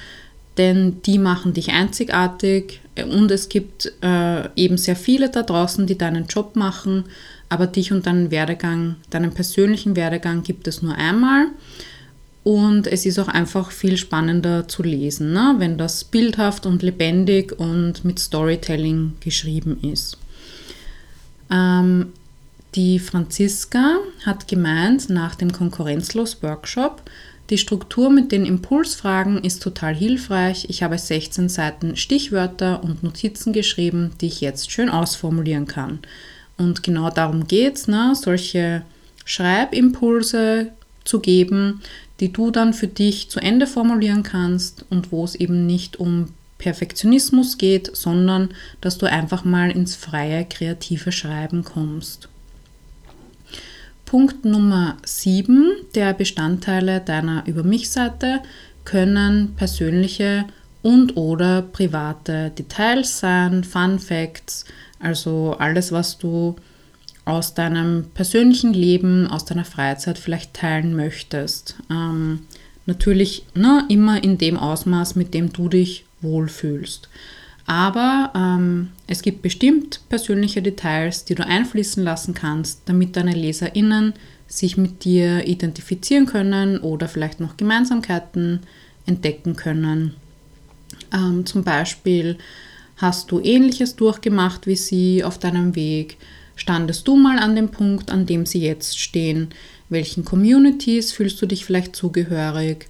denn 0.58 1.00
die 1.02 1.18
machen 1.18 1.52
dich 1.54 1.70
einzigartig 1.70 2.80
und 3.10 3.30
es 3.30 3.48
gibt 3.48 3.92
äh, 4.02 4.48
eben 4.56 4.76
sehr 4.76 4.96
viele 4.96 5.30
da 5.30 5.42
draußen, 5.42 5.86
die 5.86 5.96
deinen 5.96 6.26
Job 6.26 6.56
machen, 6.56 7.04
aber 7.48 7.66
dich 7.66 7.92
und 7.92 8.06
deinen 8.06 8.30
Werdegang, 8.30 8.96
deinen 9.10 9.32
persönlichen 9.32 9.96
Werdegang 9.96 10.42
gibt 10.42 10.68
es 10.68 10.82
nur 10.82 10.94
einmal. 10.94 11.46
Und 12.44 12.86
es 12.86 13.04
ist 13.04 13.18
auch 13.18 13.28
einfach 13.28 13.70
viel 13.70 13.96
spannender 13.96 14.68
zu 14.68 14.82
lesen, 14.82 15.32
ne? 15.32 15.56
wenn 15.58 15.76
das 15.76 16.04
bildhaft 16.04 16.66
und 16.66 16.82
lebendig 16.82 17.58
und 17.58 18.04
mit 18.04 18.18
Storytelling 18.18 19.14
geschrieben 19.20 19.78
ist. 19.82 20.16
Ähm, 21.50 22.12
die 22.74 22.98
Franziska 22.98 23.98
hat 24.24 24.48
gemeint, 24.48 25.10
nach 25.10 25.34
dem 25.34 25.52
Konkurrenzlos-Workshop, 25.52 27.02
die 27.50 27.58
Struktur 27.58 28.10
mit 28.10 28.30
den 28.30 28.44
Impulsfragen 28.44 29.42
ist 29.42 29.62
total 29.62 29.94
hilfreich. 29.94 30.66
Ich 30.68 30.82
habe 30.82 30.98
16 30.98 31.48
Seiten 31.48 31.96
Stichwörter 31.96 32.84
und 32.84 33.02
Notizen 33.02 33.52
geschrieben, 33.52 34.12
die 34.20 34.26
ich 34.26 34.40
jetzt 34.40 34.70
schön 34.70 34.90
ausformulieren 34.90 35.66
kann. 35.66 36.00
Und 36.58 36.82
genau 36.82 37.08
darum 37.08 37.46
geht 37.46 37.76
es, 37.76 37.88
ne? 37.88 38.12
solche 38.14 38.82
Schreibimpulse 39.24 40.72
zu 41.04 41.20
geben, 41.20 41.80
die 42.20 42.32
du 42.32 42.50
dann 42.50 42.74
für 42.74 42.88
dich 42.88 43.30
zu 43.30 43.40
Ende 43.40 43.66
formulieren 43.66 44.22
kannst 44.22 44.84
und 44.90 45.12
wo 45.12 45.24
es 45.24 45.34
eben 45.34 45.66
nicht 45.66 45.98
um 45.98 46.34
Perfektionismus 46.58 47.56
geht, 47.56 47.96
sondern 47.96 48.50
dass 48.80 48.98
du 48.98 49.06
einfach 49.06 49.44
mal 49.44 49.70
ins 49.70 49.94
freie, 49.94 50.44
kreative 50.44 51.12
Schreiben 51.12 51.64
kommst. 51.64 52.28
Punkt 54.08 54.46
Nummer 54.46 54.96
7 55.04 55.70
der 55.94 56.14
Bestandteile 56.14 57.02
deiner 57.02 57.46
Über 57.46 57.62
mich-Seite 57.62 58.40
können 58.86 59.52
persönliche 59.54 60.46
und 60.80 61.18
oder 61.18 61.60
private 61.60 62.50
Details 62.56 63.18
sein, 63.18 63.64
Fun 63.64 63.98
Facts, 63.98 64.64
also 64.98 65.56
alles, 65.58 65.92
was 65.92 66.16
du 66.16 66.56
aus 67.26 67.52
deinem 67.52 68.06
persönlichen 68.14 68.72
Leben, 68.72 69.26
aus 69.26 69.44
deiner 69.44 69.66
Freizeit 69.66 70.16
vielleicht 70.16 70.54
teilen 70.54 70.96
möchtest. 70.96 71.76
Ähm, 71.90 72.46
natürlich 72.86 73.44
ne, 73.54 73.84
immer 73.90 74.24
in 74.24 74.38
dem 74.38 74.56
Ausmaß, 74.56 75.16
mit 75.16 75.34
dem 75.34 75.52
du 75.52 75.68
dich 75.68 76.06
wohlfühlst. 76.22 77.10
Aber 77.68 78.32
ähm, 78.34 78.88
es 79.06 79.22
gibt 79.22 79.42
bestimmt 79.42 80.00
persönliche 80.08 80.62
Details, 80.62 81.24
die 81.26 81.34
du 81.34 81.46
einfließen 81.46 82.02
lassen 82.02 82.34
kannst, 82.34 82.82
damit 82.86 83.14
deine 83.14 83.32
LeserInnen 83.32 84.14
sich 84.46 84.78
mit 84.78 85.04
dir 85.04 85.46
identifizieren 85.46 86.24
können 86.24 86.78
oder 86.78 87.08
vielleicht 87.08 87.40
noch 87.40 87.58
Gemeinsamkeiten 87.58 88.60
entdecken 89.04 89.54
können. 89.54 90.14
Ähm, 91.12 91.44
zum 91.44 91.62
Beispiel 91.62 92.38
hast 92.96 93.30
du 93.30 93.38
ähnliches 93.40 93.96
durchgemacht 93.96 94.66
wie 94.66 94.76
sie 94.76 95.22
auf 95.22 95.38
deinem 95.38 95.76
Weg 95.76 96.16
Standest 96.58 97.06
du 97.06 97.14
mal 97.14 97.38
an 97.38 97.54
dem 97.54 97.68
Punkt, 97.68 98.10
an 98.10 98.26
dem 98.26 98.44
sie 98.44 98.60
jetzt 98.60 98.98
stehen? 98.98 99.50
Welchen 99.88 100.24
Communities 100.24 101.12
fühlst 101.12 101.40
du 101.40 101.46
dich 101.46 101.64
vielleicht 101.64 101.94
zugehörig? 101.94 102.88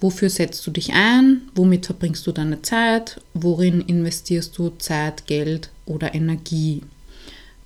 Wofür 0.00 0.28
setzt 0.28 0.66
du 0.66 0.70
dich 0.70 0.92
ein? 0.92 1.42
Womit 1.54 1.86
verbringst 1.86 2.26
du 2.26 2.32
deine 2.32 2.62
Zeit? 2.62 3.20
Worin 3.32 3.80
investierst 3.80 4.56
du 4.58 4.70
Zeit, 4.78 5.26
Geld 5.26 5.70
oder 5.86 6.14
Energie? 6.14 6.82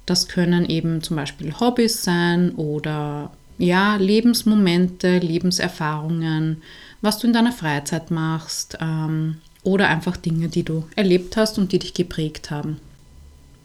Das 0.06 0.28
können 0.28 0.68
eben 0.68 1.02
zum 1.02 1.16
Beispiel 1.16 1.52
Hobbys 1.58 2.02
sein 2.02 2.54
oder 2.54 3.32
ja, 3.58 3.96
Lebensmomente, 3.96 5.18
Lebenserfahrungen, 5.18 6.62
was 7.00 7.18
du 7.18 7.26
in 7.26 7.32
deiner 7.32 7.52
Freizeit 7.52 8.10
machst 8.10 8.78
ähm, 8.80 9.38
oder 9.62 9.88
einfach 9.88 10.16
Dinge, 10.16 10.48
die 10.48 10.62
du 10.62 10.84
erlebt 10.96 11.36
hast 11.36 11.58
und 11.58 11.72
die 11.72 11.78
dich 11.78 11.94
geprägt 11.94 12.50
haben. 12.50 12.78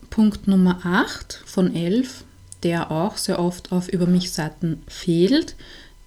Punkt 0.10 0.48
Nummer 0.48 0.80
8 0.84 1.42
von 1.46 1.74
11, 1.74 2.24
der 2.64 2.92
auch 2.92 3.18
sehr 3.18 3.40
oft 3.40 3.72
auf 3.72 3.90
Über 3.90 4.06
mich-Seiten 4.06 4.82
fehlt, 4.88 5.56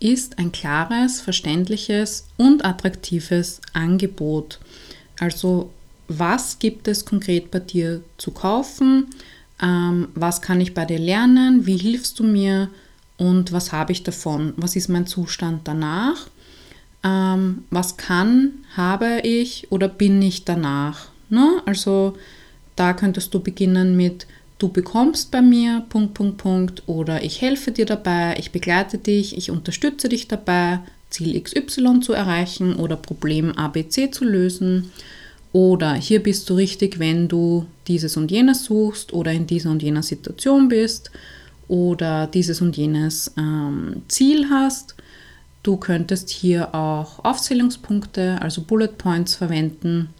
ist 0.01 0.39
ein 0.39 0.53
klares, 0.53 1.21
verständliches 1.21 2.27
und 2.37 2.65
attraktives 2.65 3.61
Angebot. 3.73 4.59
Also 5.19 5.71
was 6.09 6.59
gibt 6.59 6.89
es 6.89 7.05
konkret 7.05 7.51
bei 7.51 7.61
dir 7.61 8.03
zu 8.17 8.31
kaufen? 8.31 9.09
Ähm, 9.61 10.09
was 10.15 10.41
kann 10.41 10.61
ich 10.61 10.75
bei 10.75 10.85
dir 10.85 10.99
lernen? 10.99 11.67
Wie 11.67 11.77
hilfst 11.77 12.19
du 12.19 12.25
mir? 12.25 12.71
Und 13.17 13.53
was 13.53 13.73
habe 13.73 13.93
ich 13.93 14.05
davon? 14.05 14.55
Was 14.57 14.77
ist 14.77 14.89
mein 14.89 15.07
Zustand 15.07 15.67
danach? 15.67 16.29
Ähm, 17.05 17.65
was 17.71 17.97
kann, 17.97 18.53
habe 18.77 19.21
ich 19.25 19.71
oder 19.71 19.89
bin 19.89 20.23
ich 20.23 20.45
danach? 20.45 21.09
Ne? 21.29 21.61
Also 21.67 22.17
da 22.77 22.93
könntest 22.93 23.35
du 23.35 23.41
beginnen 23.41 23.97
mit 23.97 24.27
Du 24.59 24.69
bekommst 24.69 25.31
bei 25.31 25.41
mir, 25.41 25.85
Punkt, 25.89 26.15
Punkt, 26.15 26.39
Punkt, 26.39 26.83
oder 26.87 27.23
ich 27.23 27.41
helfe 27.41 27.71
dir 27.71 27.87
dabei, 27.87 28.37
ich 28.39 28.51
begleite 28.51 28.99
dich, 28.99 29.37
ich 29.37 29.53
unterstütze 29.53 30.09
dich 30.09 30.27
dabei, 30.27 30.81
Ziel 31.11 31.41
XY 31.41 32.01
zu 32.01 32.13
erreichen 32.13 32.75
oder 32.75 32.97
Problem 32.97 33.53
ABC 33.53 34.11
zu 34.11 34.25
lösen. 34.25 34.91
Oder 35.53 35.95
hier 35.95 36.23
bist 36.23 36.51
du 36.51 36.55
richtig, 36.55 36.99
wenn 36.99 37.29
du 37.29 37.67
dieses 37.87 38.17
und 38.17 38.31
jenes 38.31 38.65
suchst 38.65 39.13
oder 39.13 39.33
in 39.33 39.47
dieser 39.47 39.71
und 39.71 39.83
jener 39.83 40.03
Situation 40.03 40.69
bist 40.69 41.11
oder 41.69 42.27
dieses 42.27 42.61
und 42.61 42.77
jenes 42.77 43.33
ähm, 43.39 44.03
Ziel 44.09 44.51
hast. 44.51 44.97
Du 45.63 45.77
könntest 45.77 46.31
hier 46.31 46.75
auch 46.75 47.25
Aufzählungspunkte, 47.25 48.39
also 48.43 48.63
Bullet 48.63 48.99
Points 48.99 49.37
verwenden. 49.37 50.11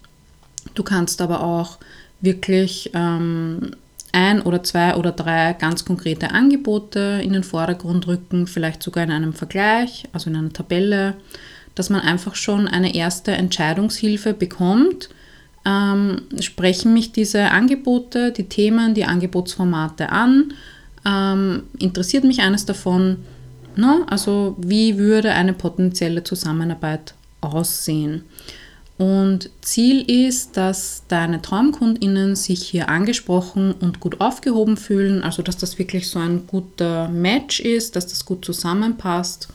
Du 0.75 0.83
kannst 0.83 1.21
aber 1.21 1.43
auch 1.43 1.79
wirklich 2.21 2.91
ähm, 2.95 3.73
ein 4.13 4.43
oder 4.43 4.63
zwei 4.63 4.97
oder 4.97 5.13
drei 5.13 5.53
ganz 5.53 5.85
konkrete 5.85 6.31
Angebote 6.31 7.21
in 7.23 7.33
den 7.33 7.45
Vordergrund 7.45 8.07
rücken, 8.07 8.47
vielleicht 8.47 8.83
sogar 8.83 9.05
in 9.05 9.11
einem 9.11 9.33
Vergleich, 9.33 10.05
also 10.13 10.31
in 10.31 10.37
einer 10.37 10.53
Tabelle, 10.53 11.15
dass 11.75 11.91
man 11.91 12.01
einfach 12.01 12.35
schon 12.35 12.67
eine 12.67 12.95
erste 12.95 13.33
Entscheidungshilfe 13.33 14.35
bekommt. 14.35 15.11
Ähm, 15.65 16.23
sprechen 16.41 16.95
mich 16.95 17.13
diese 17.13 17.51
Angebote, 17.51 18.33
die 18.33 18.49
Themen, 18.49 18.95
die 18.95 19.05
Angebotsformate 19.05 20.11
an? 20.11 20.55
Ähm, 21.05 21.65
interessiert 21.79 22.25
mich 22.25 22.41
eines 22.41 22.65
davon? 22.65 23.19
Na, 23.77 24.05
also 24.09 24.57
wie 24.59 24.99
würde 24.99 25.33
eine 25.33 25.53
potenzielle 25.53 26.25
Zusammenarbeit 26.25 27.15
aussehen? 27.41 28.25
Und 28.99 29.51
Ziel 29.61 30.03
ist, 30.11 30.57
dass 30.57 31.05
deine 31.07 31.41
Traumkundinnen 31.41 32.35
sich 32.35 32.65
hier 32.67 32.89
angesprochen 32.89 33.73
und 33.73 34.01
gut 34.01 34.21
aufgehoben 34.21 34.77
fühlen, 34.77 35.23
also 35.23 35.41
dass 35.43 35.57
das 35.57 35.79
wirklich 35.79 36.09
so 36.09 36.19
ein 36.19 36.49
guter 36.49 37.09
Match 37.09 37.61
ist, 37.61 37.95
dass 37.95 38.09
das 38.09 38.25
gut 38.25 38.45
zusammenpasst. 38.45 39.49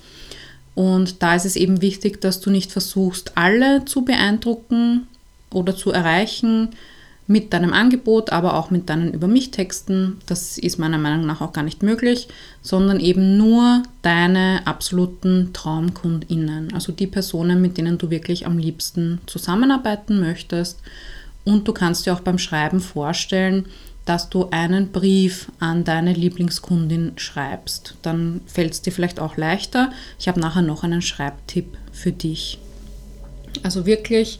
Und 0.75 1.21
da 1.21 1.36
ist 1.36 1.45
es 1.45 1.58
eben 1.58 1.82
wichtig, 1.82 2.21
dass 2.21 2.39
du 2.39 2.49
nicht 2.51 2.71
versuchst, 2.71 3.34
alle 3.38 3.84
zu 3.84 4.03
beeindrucken 4.03 5.08
oder 5.51 5.75
zu 5.75 5.91
erreichen, 5.91 6.69
mit 7.25 7.53
deinem 7.53 7.71
Angebot, 7.71 8.31
aber 8.31 8.55
auch 8.55 8.69
mit 8.69 8.89
deinen 8.89 9.13
Über 9.13 9.27
mich 9.27 9.51
Texten. 9.51 10.17
Das 10.25 10.57
ist 10.57 10.77
meiner 10.77 10.97
Meinung 10.97 11.25
nach 11.25 11.41
auch 11.41 11.53
gar 11.53 11.63
nicht 11.63 11.81
möglich, 11.81 12.27
sondern 12.62 12.99
eben 12.99 13.38
nur 13.38 13.83
deine 14.01 14.62
absoluten 14.65 15.51
Traumkundinnen, 15.53 16.73
also 16.73 16.91
die 16.91 17.07
Personen, 17.07 17.62
mit 17.62 17.77
denen 17.77 17.97
du 17.97 18.09
wirklich 18.09 18.45
am 18.45 18.57
liebsten 18.57 19.21
zusammenarbeiten 19.25 20.19
möchtest. 20.19 20.79
Und 21.45 21.67
du 21.67 21.73
kannst 21.73 22.05
dir 22.05 22.13
auch 22.13 22.21
beim 22.21 22.38
Schreiben 22.38 22.79
vorstellen, 22.79 23.65
dass 24.05 24.29
du 24.29 24.49
einen 24.49 24.91
Brief 24.91 25.49
an 25.59 25.86
deine 25.86 26.13
Lieblingskundin 26.13 27.13
schreibst. 27.15 27.95
Dann 28.01 28.41
fällt 28.45 28.73
es 28.73 28.81
dir 28.81 28.91
vielleicht 28.91 29.19
auch 29.19 29.38
leichter. 29.38 29.91
Ich 30.19 30.27
habe 30.27 30.41
nachher 30.41 30.62
noch 30.62 30.83
einen 30.83 31.01
Schreibtipp 31.01 31.77
für 31.93 32.12
dich. 32.12 32.59
Also 33.62 33.86
wirklich 33.86 34.39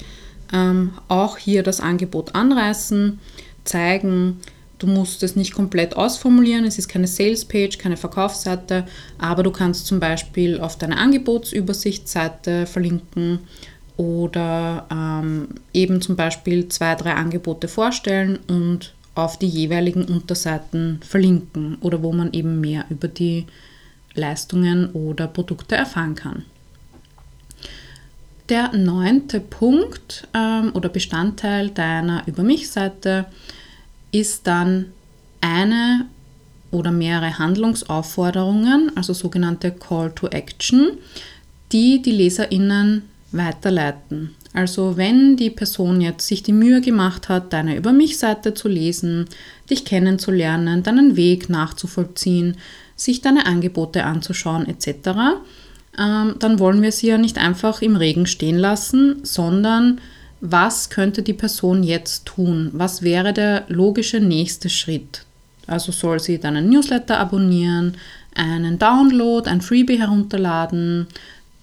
ähm, 0.52 0.94
auch 1.08 1.38
hier 1.38 1.64
das 1.64 1.80
Angebot 1.80 2.36
anreißen, 2.36 3.20
zeigen, 3.64 4.40
du 4.80 4.88
musst 4.88 5.24
es 5.24 5.36
nicht 5.36 5.54
komplett 5.54 5.96
ausformulieren, 5.96 6.66
es 6.66 6.78
ist 6.78 6.90
keine 6.90 7.08
Sales-Page, 7.08 7.78
keine 7.78 7.98
Verkaufsseite, 7.98 8.86
aber 9.18 9.44
du 9.44 9.52
kannst 9.52 9.86
zum 9.86 10.00
Beispiel 10.00 10.60
auf 10.60 10.78
deine 10.78 10.98
Angebotsübersichtsseite 10.98 12.66
verlinken 12.66 13.40
oder 13.96 14.88
ähm, 14.92 15.48
eben 15.74 16.02
zum 16.02 16.16
Beispiel 16.16 16.68
zwei, 16.70 16.96
drei 16.96 17.14
Angebote 17.14 17.68
vorstellen 17.68 18.40
und 18.48 18.94
auf 19.16 19.38
die 19.38 19.48
jeweiligen 19.48 20.06
Unterseiten 20.06 21.00
verlinken 21.08 21.78
oder 21.82 22.02
wo 22.02 22.12
man 22.12 22.34
eben 22.34 22.60
mehr 22.60 22.86
über 22.90 23.08
die 23.08 23.46
Leistungen 24.16 24.92
oder 24.92 25.28
Produkte 25.28 25.76
erfahren 25.76 26.16
kann. 26.16 26.46
Der 28.50 28.74
neunte 28.74 29.40
Punkt 29.40 30.28
ähm, 30.34 30.72
oder 30.74 30.90
Bestandteil 30.90 31.70
deiner 31.70 32.28
Über 32.28 32.44
mich-Seite 32.44 33.26
ist 34.12 34.48
dann 34.48 34.92
eine 35.40 36.06
oder 36.72 36.92
mehrere 36.92 37.38
Handlungsaufforderungen, 37.38 38.92
also 38.96 39.14
sogenannte 39.14 39.72
Call 39.72 40.12
to 40.12 40.28
Action, 40.28 40.98
die 41.72 42.02
die 42.02 42.12
LeserInnen 42.12 43.04
weiterleiten. 43.32 44.36
Also 44.54 44.98
wenn 44.98 45.36
die 45.36 45.50
Person 45.50 46.02
jetzt 46.02 46.28
sich 46.28 46.44
die 46.44 46.54
Mühe 46.54 46.82
gemacht 46.82 47.30
hat, 47.30 47.54
deine 47.54 47.76
Über 47.76 47.92
mich-Seite 47.92 48.54
zu 48.54 48.68
lesen, 48.68 49.26
dich 49.70 49.84
kennenzulernen, 49.86 50.84
deinen 50.84 51.16
Weg 51.16 51.50
nachzuvollziehen, 51.50 52.58
sich 52.96 53.22
deine 53.22 53.46
Angebote 53.46 54.04
anzuschauen 54.04 54.68
etc., 54.68 55.40
ähm, 55.98 56.36
dann 56.40 56.60
wollen 56.60 56.82
wir 56.82 56.92
sie 56.92 57.08
ja 57.08 57.18
nicht 57.18 57.38
einfach 57.38 57.82
im 57.82 57.96
Regen 57.96 58.26
stehen 58.26 58.58
lassen, 58.58 59.24
sondern 59.24 60.00
was 60.42 60.90
könnte 60.90 61.22
die 61.22 61.34
Person 61.34 61.84
jetzt 61.84 62.26
tun? 62.26 62.70
Was 62.74 63.02
wäre 63.02 63.32
der 63.34 63.64
logische 63.68 64.20
nächste 64.20 64.70
Schritt? 64.70 65.26
Also 65.68 65.92
soll 65.92 66.20
sie 66.20 66.40
deinen 66.40 66.70
Newsletter 66.70 67.18
abonnieren, 67.20 67.96
einen 68.36 68.80
Download, 68.80 69.50
ein 69.50 69.62
Freebie 69.62 70.00
herunterladen, 70.00 71.08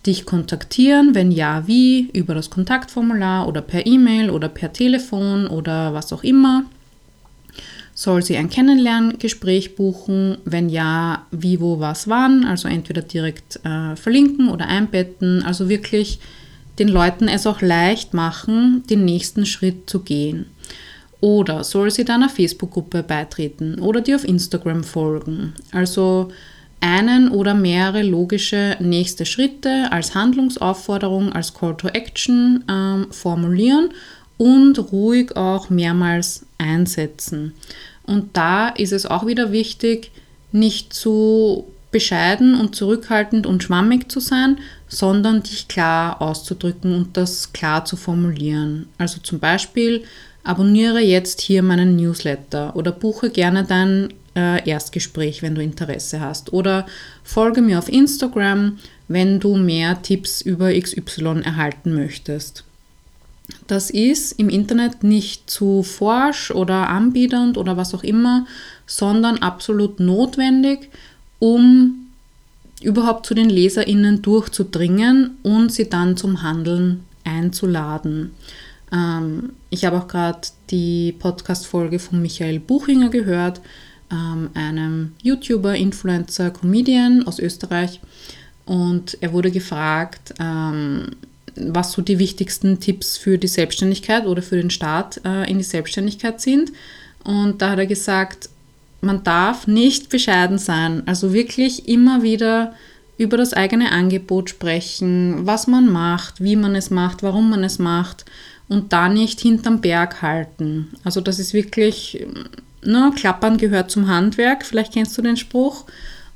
dich 0.07 0.25
kontaktieren, 0.25 1.15
wenn 1.15 1.31
ja, 1.31 1.67
wie, 1.67 2.09
über 2.13 2.35
das 2.35 2.49
Kontaktformular 2.49 3.47
oder 3.47 3.61
per 3.61 3.87
E-Mail 3.87 4.31
oder 4.31 4.49
per 4.49 4.73
Telefon 4.73 5.47
oder 5.47 5.93
was 5.93 6.13
auch 6.13 6.25
immer. 6.25 6.65
Soll 8.01 8.23
sie 8.23 8.39
ein 8.39 8.49
Kennenlerngespräch 8.49 9.77
buchen? 9.77 10.39
Wenn 10.47 10.71
ja, 10.71 11.27
wie, 11.33 11.61
wo, 11.61 11.81
was, 11.81 12.09
wann? 12.09 12.47
Also 12.47 12.67
entweder 12.67 13.03
direkt 13.03 13.61
äh, 13.63 13.95
verlinken 13.95 14.49
oder 14.49 14.69
einbetten. 14.69 15.43
Also 15.43 15.69
wirklich 15.69 16.19
den 16.79 16.89
Leuten 16.89 17.29
es 17.29 17.47
auch 17.47 17.61
leicht 17.61 18.15
machen, 18.15 18.85
den 18.89 19.05
nächsten 19.05 19.45
Schritt 19.45 19.91
zu 19.91 20.01
gehen. 20.01 20.47
Oder 21.21 21.63
soll 21.63 21.91
sie 21.91 22.07
deiner 22.07 22.31
Facebook-Gruppe 22.31 23.03
beitreten 23.03 23.79
oder 23.79 24.01
dir 24.01 24.17
auf 24.17 24.27
Instagram 24.27 24.83
folgen? 24.83 25.53
Also 25.71 26.31
einen 26.81 27.29
oder 27.29 27.53
mehrere 27.53 28.03
logische 28.03 28.79
nächste 28.81 29.27
Schritte 29.27 29.93
als 29.93 30.15
Handlungsaufforderung, 30.15 31.35
als 31.35 31.53
Call 31.53 31.77
to 31.77 31.89
Action 31.89 32.65
ähm, 32.67 33.09
formulieren 33.11 33.91
und 34.41 34.79
ruhig 34.91 35.37
auch 35.37 35.69
mehrmals 35.69 36.47
einsetzen. 36.57 37.53
Und 38.11 38.37
da 38.37 38.69
ist 38.69 38.93
es 38.93 39.07
auch 39.07 39.25
wieder 39.25 39.53
wichtig, 39.53 40.11
nicht 40.51 40.93
zu 40.93 41.67
bescheiden 41.93 42.59
und 42.59 42.75
zurückhaltend 42.75 43.47
und 43.47 43.63
schwammig 43.63 44.11
zu 44.11 44.19
sein, 44.19 44.59
sondern 44.89 45.45
dich 45.45 45.69
klar 45.69 46.21
auszudrücken 46.21 46.93
und 46.95 47.17
das 47.17 47.53
klar 47.53 47.85
zu 47.85 47.97
formulieren. 47.97 48.89
Also 48.99 49.21
zum 49.21 49.39
Beispiel, 49.39 50.03
abonniere 50.43 51.01
jetzt 51.01 51.41
hier 51.41 51.63
meinen 51.63 51.95
Newsletter 51.97 52.75
oder 52.75 52.91
buche 52.91 53.31
gerne 53.31 53.65
dein 53.65 54.13
äh, 54.35 54.69
Erstgespräch, 54.69 55.43
wenn 55.43 55.55
du 55.55 55.63
Interesse 55.63 56.21
hast. 56.21 56.53
Oder 56.53 56.87
folge 57.23 57.63
mir 57.63 57.79
auf 57.79 57.89
Instagram, 57.89 58.79
wenn 59.07 59.39
du 59.39 59.57
mehr 59.57 60.03
Tipps 60.03 60.41
über 60.41 60.73
XY 60.73 61.43
erhalten 61.45 61.95
möchtest. 61.95 62.65
Das 63.67 63.91
ist 63.91 64.33
im 64.33 64.49
Internet 64.49 65.05
nicht 65.05 65.51
zu 65.51 65.83
forsch 65.83 66.51
oder 66.51 66.89
anbiedernd 66.89 67.57
oder 67.57 67.77
was 67.77 67.95
auch 67.95 68.03
immer, 68.03 68.47
sondern 68.87 69.39
absolut 69.39 70.01
notwendig, 70.01 70.91
um 71.39 72.07
überhaupt 72.83 73.27
zu 73.27 73.35
den 73.35 73.51
LeserInnen 73.51 74.23
durchzudringen 74.23 75.37
und 75.43 75.73
sie 75.73 75.89
dann 75.89 76.17
zum 76.17 76.43
Handeln 76.43 77.05
einzuladen. 77.25 78.33
Ähm, 78.93 79.51
ich 79.71 79.85
habe 79.85 79.99
auch 79.99 80.09
gerade 80.09 80.41
die 80.71 81.15
Podcast-Folge 81.19 81.99
von 81.99 82.21
Michael 82.23 82.61
Buchinger 82.61 83.11
gehört, 83.11 83.61
ähm, 84.11 84.51
einem 84.55 85.13
YouTuber, 85.23 85.77
Influencer, 85.77 86.51
Comedian 86.51 87.27
aus 87.27 87.39
Österreich. 87.39 88.01
Und 88.65 89.19
er 89.21 89.33
wurde 89.33 89.51
gefragt, 89.51 90.35
ähm, 90.41 91.11
was 91.57 91.93
so 91.93 92.03
die 92.03 92.19
wichtigsten 92.19 92.81
Tipps 92.81 93.17
für 93.17 93.39
die 93.39 93.49
Selbstständigkeit 93.49 94.27
oder 94.27 94.43
für 94.43 94.57
den 94.57 94.71
Start 94.71 95.21
äh, 95.25 95.51
in 95.51 95.59
die 95.59 95.65
Selbstständigkeit 95.65 96.41
sind. 96.41 96.73
Und 97.25 97.63
da 97.63 97.71
hat 97.71 97.79
er 97.79 97.87
gesagt, 97.87 98.49
man 99.01 99.23
darf 99.25 99.67
nicht 99.67 100.09
bescheiden 100.09 100.59
sein. 100.59 101.03
Also 101.07 101.33
wirklich 101.33 101.89
immer 101.89 102.23
wieder 102.23 102.75
über 103.19 103.37
das 103.37 103.53
eigene 103.53 103.93
Angebot 103.93 104.51
sprechen, 104.51 105.47
was 105.47 105.67
man 105.67 105.91
macht, 105.91 106.43
wie 106.43 106.57
man 106.57 106.75
es 106.75 106.91
macht, 106.91 107.23
warum 107.23 107.51
man 107.51 107.65
es 107.65 107.79
macht 107.79 108.25
und 108.69 108.93
da 108.93 109.09
nicht 109.09 109.41
hinterm 109.41 109.81
Berg 109.81 110.23
halten. 110.23 110.89
Also 111.05 111.21
das 111.21 111.39
ist 111.39 111.53
wirklich, 111.53 112.27
ne, 112.83 113.13
Klappern 113.15 113.59
gehört 113.59 113.91
zum 113.91 114.09
Handwerk, 114.09 114.65
vielleicht 114.65 114.95
kennst 114.95 115.19
du 115.19 115.23
den 115.23 115.37
Spruch. 115.37 115.85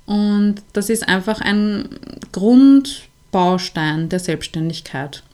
Und 0.04 0.56
das 0.74 0.90
ist 0.90 1.08
einfach 1.08 1.40
ein 1.40 1.88
Grund, 2.32 3.04
Baustein 3.34 4.08
der 4.08 4.20
Selbstständigkeit. 4.20 5.24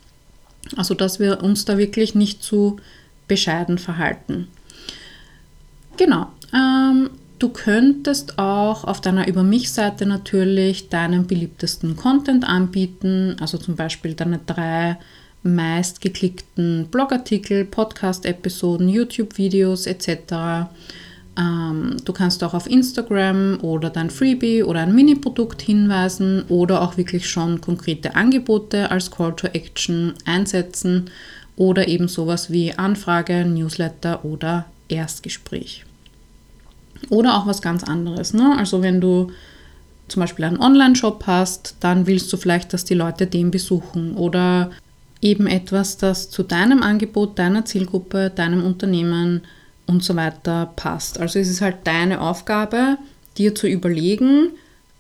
Also 0.75 0.95
dass 0.95 1.21
wir 1.21 1.43
uns 1.43 1.67
da 1.67 1.77
wirklich 1.77 2.15
nicht 2.15 2.43
zu 2.43 2.79
bescheiden 3.29 3.77
verhalten. 3.77 4.49
Genau. 5.99 6.29
Ähm, 6.55 7.11
du 7.39 7.51
könntest 7.51 8.39
auch 8.39 8.85
auf 8.85 9.03
deiner 9.03 9.29
Über 9.29 9.43
mich-Seite 9.43 10.07
natürlich 10.07 10.89
deinen 10.89 11.27
beliebtesten 11.27 11.95
Content 11.95 12.49
anbieten, 12.49 13.37
also 13.39 13.59
zum 13.59 13.77
Beispiel 13.77 14.15
deine 14.15 14.41
drei 14.47 14.97
meist 15.43 16.01
geklickten 16.01 16.89
Blogartikel, 16.91 17.67
Podcast-Episoden, 17.67 18.89
YouTube-Videos 18.89 19.87
etc. 19.87 20.71
Ähm, 21.41 21.97
du 22.05 22.13
kannst 22.13 22.45
auch 22.45 22.53
auf 22.53 22.69
Instagram 22.69 23.61
oder 23.63 23.89
dein 23.89 24.11
Freebie 24.11 24.63
oder 24.63 24.81
ein 24.81 24.95
Mini-Produkt 24.95 25.63
hinweisen 25.63 26.45
oder 26.49 26.83
auch 26.83 26.97
wirklich 26.97 27.29
schon 27.29 27.61
konkrete 27.61 28.15
Angebote 28.15 28.91
als 28.91 29.11
Call 29.11 29.35
to 29.35 29.47
Action 29.49 30.15
einsetzen 30.27 31.11
oder 31.57 31.89
eben 31.89 32.09
sowas 32.09 32.51
wie 32.51 32.75
Anfrage, 32.75 33.45
Newsletter 33.47 34.25
oder 34.25 34.67
Erstgespräch. 34.89 35.85
Oder 37.09 37.37
auch 37.37 37.47
was 37.47 37.63
ganz 37.63 37.85
anderes. 37.85 38.35
Ne? 38.35 38.57
Also 38.59 38.83
wenn 38.83 39.01
du 39.01 39.31
zum 40.09 40.21
Beispiel 40.21 40.45
einen 40.45 40.61
Online-Shop 40.61 41.25
hast, 41.27 41.77
dann 41.81 42.07
willst 42.07 42.31
du 42.33 42.37
vielleicht, 42.37 42.73
dass 42.75 42.85
die 42.85 42.95
Leute 42.95 43.27
den 43.27 43.51
besuchen 43.51 44.17
oder 44.17 44.71
eben 45.23 45.47
etwas, 45.47 45.97
das 45.97 46.29
zu 46.29 46.43
deinem 46.43 46.83
Angebot, 46.83 47.39
deiner 47.39 47.65
Zielgruppe, 47.65 48.31
deinem 48.35 48.65
Unternehmen 48.65 49.43
und 49.91 50.05
so 50.05 50.15
weiter 50.15 50.73
passt. 50.77 51.19
Also 51.19 51.39
es 51.39 51.49
ist 51.49 51.61
halt 51.61 51.79
deine 51.85 52.21
Aufgabe, 52.21 52.97
dir 53.37 53.55
zu 53.55 53.67
überlegen, 53.67 54.51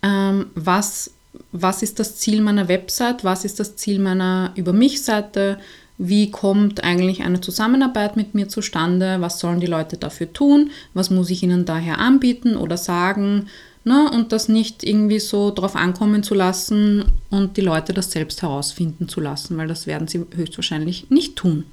ähm, 0.03 0.47
was, 0.55 1.12
was 1.53 1.82
ist 1.82 2.01
das 2.01 2.16
Ziel 2.16 2.41
meiner 2.41 2.68
Website, 2.68 3.22
was 3.22 3.45
ist 3.45 3.61
das 3.61 3.76
Ziel 3.76 4.01
meiner 4.01 4.53
Über 4.57 4.72
mich-Seite, 4.72 5.59
wie 5.97 6.30
kommt 6.30 6.82
eigentlich 6.82 7.22
eine 7.22 7.41
Zusammenarbeit 7.41 8.16
mit 8.16 8.34
mir 8.34 8.49
zustande, 8.49 9.20
was 9.20 9.38
sollen 9.38 9.61
die 9.61 9.66
Leute 9.66 9.97
dafür 9.97 10.32
tun, 10.32 10.70
was 10.95 11.11
muss 11.11 11.30
ich 11.30 11.43
ihnen 11.43 11.66
daher 11.66 11.99
anbieten 11.99 12.57
oder 12.57 12.76
sagen, 12.76 13.47
ne? 13.84 14.11
und 14.11 14.32
das 14.32 14.49
nicht 14.49 14.82
irgendwie 14.82 15.20
so 15.20 15.51
drauf 15.51 15.76
ankommen 15.76 16.22
zu 16.22 16.34
lassen 16.34 17.05
und 17.28 17.57
die 17.59 17.61
Leute 17.61 17.93
das 17.93 18.11
selbst 18.11 18.43
herausfinden 18.43 19.09
zu 19.09 19.20
lassen, 19.20 19.57
weil 19.57 19.68
das 19.68 19.86
werden 19.86 20.09
sie 20.09 20.24
höchstwahrscheinlich 20.34 21.11
nicht 21.11 21.36
tun. 21.36 21.64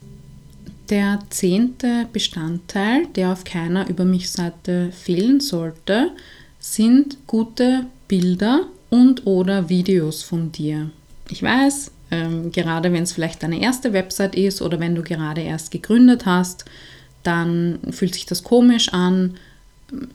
Der 0.89 1.19
zehnte 1.29 2.07
Bestandteil, 2.13 3.07
der 3.07 3.33
auf 3.33 3.43
keiner 3.43 3.89
Über 3.89 4.05
mich-Seite 4.05 4.91
fehlen 4.93 5.41
sollte, 5.41 6.11
sind 6.59 7.17
gute 7.27 7.85
Bilder 8.07 8.67
und 8.89 9.27
oder 9.27 9.67
Videos 9.67 10.23
von 10.23 10.51
dir. 10.53 10.89
Ich 11.29 11.43
weiß, 11.43 11.91
ähm, 12.11 12.53
gerade 12.53 12.93
wenn 12.93 13.03
es 13.03 13.11
vielleicht 13.11 13.43
deine 13.43 13.59
erste 13.59 13.91
Website 13.91 14.35
ist 14.35 14.61
oder 14.61 14.79
wenn 14.79 14.95
du 14.95 15.01
gerade 15.01 15.41
erst 15.41 15.71
gegründet 15.71 16.25
hast, 16.25 16.63
dann 17.23 17.79
fühlt 17.91 18.13
sich 18.13 18.25
das 18.25 18.43
komisch 18.43 18.93
an, 18.93 19.35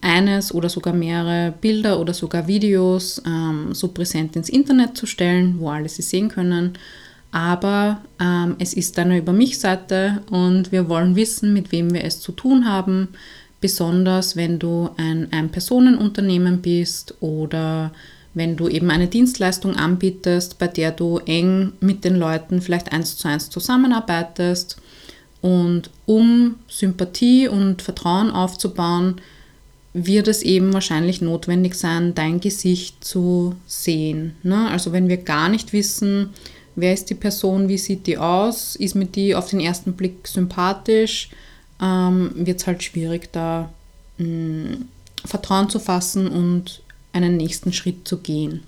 eines 0.00 0.54
oder 0.54 0.68
sogar 0.68 0.94
mehrere 0.94 1.52
Bilder 1.60 1.98
oder 2.00 2.14
sogar 2.14 2.46
Videos 2.46 3.22
ähm, 3.26 3.74
so 3.74 3.88
präsent 3.88 4.36
ins 4.36 4.48
Internet 4.48 4.96
zu 4.96 5.06
stellen, 5.06 5.58
wo 5.58 5.68
alle 5.68 5.88
sie 5.88 6.02
sehen 6.02 6.28
können 6.28 6.78
aber 7.32 8.02
ähm, 8.20 8.56
es 8.58 8.74
ist 8.74 8.98
eine 8.98 9.18
Über 9.18 9.32
mich-Seite 9.32 10.22
und 10.30 10.70
wir 10.70 10.88
wollen 10.88 11.16
wissen, 11.16 11.52
mit 11.52 11.72
wem 11.72 11.92
wir 11.92 12.04
es 12.04 12.20
zu 12.20 12.30
tun 12.30 12.68
haben, 12.68 13.08
besonders 13.60 14.36
wenn 14.36 14.58
du 14.58 14.90
ein 14.98 15.28
Ein-Personen-Unternehmen 15.32 16.60
bist 16.60 17.14
oder 17.20 17.92
wenn 18.34 18.56
du 18.56 18.68
eben 18.68 18.90
eine 18.90 19.08
Dienstleistung 19.08 19.76
anbietest, 19.76 20.58
bei 20.58 20.68
der 20.68 20.90
du 20.90 21.18
eng 21.24 21.72
mit 21.80 22.04
den 22.04 22.16
Leuten 22.16 22.60
vielleicht 22.60 22.92
eins 22.92 23.16
zu 23.16 23.28
eins 23.28 23.48
zusammenarbeitest. 23.48 24.76
Und 25.40 25.90
um 26.06 26.56
Sympathie 26.68 27.48
und 27.48 27.82
Vertrauen 27.82 28.30
aufzubauen, 28.30 29.16
wird 29.94 30.28
es 30.28 30.42
eben 30.42 30.72
wahrscheinlich 30.72 31.20
notwendig 31.20 31.74
sein, 31.74 32.14
dein 32.14 32.40
Gesicht 32.40 33.04
zu 33.04 33.54
sehen. 33.66 34.34
Ne? 34.42 34.68
Also 34.70 34.92
wenn 34.92 35.08
wir 35.08 35.18
gar 35.18 35.48
nicht 35.48 35.72
wissen, 35.72 36.30
wer 36.74 36.92
ist 36.92 37.10
die 37.10 37.14
Person, 37.14 37.68
wie 37.68 37.78
sieht 37.78 38.06
die 38.06 38.18
aus, 38.18 38.76
ist 38.76 38.94
mir 38.94 39.06
die 39.06 39.34
auf 39.34 39.50
den 39.50 39.60
ersten 39.60 39.92
Blick 39.94 40.26
sympathisch, 40.26 41.30
ähm, 41.80 42.30
wird 42.34 42.60
es 42.60 42.66
halt 42.66 42.82
schwierig, 42.82 43.32
da 43.32 43.70
mh, 44.18 44.26
mm, 44.26 44.88
Vertrauen 45.24 45.68
zu 45.68 45.78
fassen 45.78 46.28
und 46.28 46.82
einen 47.12 47.36
nächsten 47.36 47.72
Schritt 47.72 48.08
zu 48.08 48.18
gehen. 48.18 48.62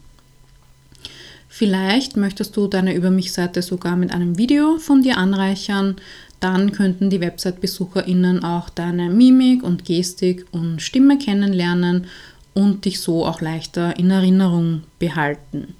Vielleicht 1.48 2.16
möchtest 2.16 2.56
du 2.56 2.66
deine 2.66 2.94
Über 2.94 3.10
mich-Seite 3.10 3.62
sogar 3.62 3.96
mit 3.96 4.12
einem 4.12 4.38
Video 4.38 4.78
von 4.78 5.02
dir 5.02 5.18
anreichern. 5.18 5.96
Dann 6.40 6.72
könnten 6.72 7.10
die 7.10 7.20
Website-BesucherInnen 7.20 8.42
auch 8.42 8.70
deine 8.70 9.08
Mimik 9.08 9.62
und 9.62 9.84
Gestik 9.84 10.46
und 10.50 10.82
Stimme 10.82 11.16
kennenlernen 11.16 12.06
und 12.54 12.84
dich 12.84 13.00
so 13.00 13.24
auch 13.24 13.40
leichter 13.40 13.96
in 13.98 14.10
Erinnerung 14.10 14.82
behalten. 14.98 15.74